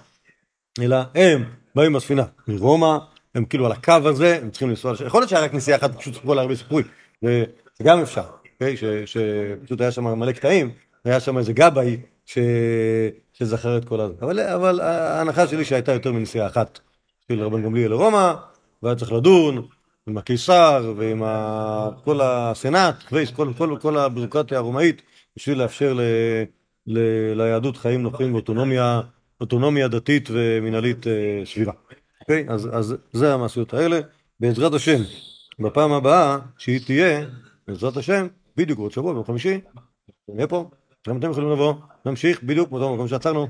אלא 0.81 0.97
הם 1.15 1.45
באים 1.75 1.93
בספינה 1.93 2.25
מרומא, 2.49 2.99
הם 3.35 3.45
כאילו 3.45 3.67
על 3.67 3.73
הקו 3.73 3.93
הזה, 4.05 4.39
הם 4.43 4.51
צריכים 4.51 4.69
לנסוע, 4.69 4.93
יכול 5.07 5.21
להיות 5.21 5.31
שהיה 5.31 5.43
רק 5.43 5.55
נסיעה 5.55 5.79
אחת, 5.79 5.99
פשוט 5.99 6.15
סיפרו 6.15 6.35
לה 6.35 6.43
הרבה 6.43 6.57
סיפורים, 6.57 6.85
זה 7.23 7.45
גם 7.83 8.01
אפשר, 8.01 8.25
אוקיי? 8.55 8.77
שפשוט 9.07 9.81
היה 9.81 9.91
שם 9.91 10.05
מלא 10.05 10.33
קטעים, 10.33 10.71
היה 11.05 11.21
שם 11.21 11.39
איזה 11.39 11.53
גבאי 11.53 11.97
ש- 12.29 12.39
שזכר 13.33 13.79
את 13.79 13.85
כל 13.85 14.01
הזה, 14.01 14.15
אבל, 14.23 14.41
אבל 14.41 14.81
ההנחה 14.81 15.47
שלי 15.47 15.65
שהייתה 15.65 15.93
יותר 15.93 16.13
מנסיעה 16.13 16.47
אחת 16.47 16.81
של 17.29 17.43
רבן 17.43 17.63
גמליאל 17.63 17.91
לרומא, 17.91 18.35
והיה 18.83 18.97
צריך 18.97 19.13
לדון 19.13 19.67
עם 20.09 20.19
הקיסר 20.19 20.95
ועם 20.97 21.23
ה... 21.23 21.89
כל 22.05 22.21
הסנאט, 22.23 23.03
כל, 23.37 23.53
כל, 23.59 23.77
כל 23.81 23.99
הבירוקרטיה 23.99 24.59
הרומאית, 24.59 25.03
בשביל 25.37 25.59
לאפשר 25.59 25.95
ל... 25.95 26.01
ל... 26.87 26.99
ליהדות 27.35 27.77
חיים 27.77 28.03
נוחים 28.03 28.35
ואוטונומיה 28.35 29.01
אוטונומיה 29.41 29.89
דתית 29.89 30.29
ומנהלית 30.33 31.07
אה, 31.07 31.43
סבירה. 31.45 31.73
אוקיי? 32.21 32.47
אז, 32.49 32.69
אז 32.73 32.97
זה 33.13 33.35
המעשיות 33.35 33.75
האלה. 33.75 34.01
בעזרת 34.41 34.75
השם, 34.75 35.03
בפעם 35.59 35.93
הבאה, 35.93 36.39
שהיא 36.59 36.81
תהיה, 36.87 37.27
בעזרת 37.69 37.97
השם, 37.97 38.27
בדיוק 38.57 38.79
בעוד 38.79 38.93
שבוע, 38.93 39.13
ביום 39.13 39.25
חמישי, 39.25 39.61
נהיה 40.29 40.47
פה, 40.47 40.71
גם 41.09 41.19
אתם 41.19 41.31
יכולים 41.31 41.51
לבוא, 41.51 41.75
נמשיך 42.07 42.43
בדיוק 42.43 42.71
באותו 42.71 42.95
מקום 42.95 43.09
שעצרנו. 43.09 43.47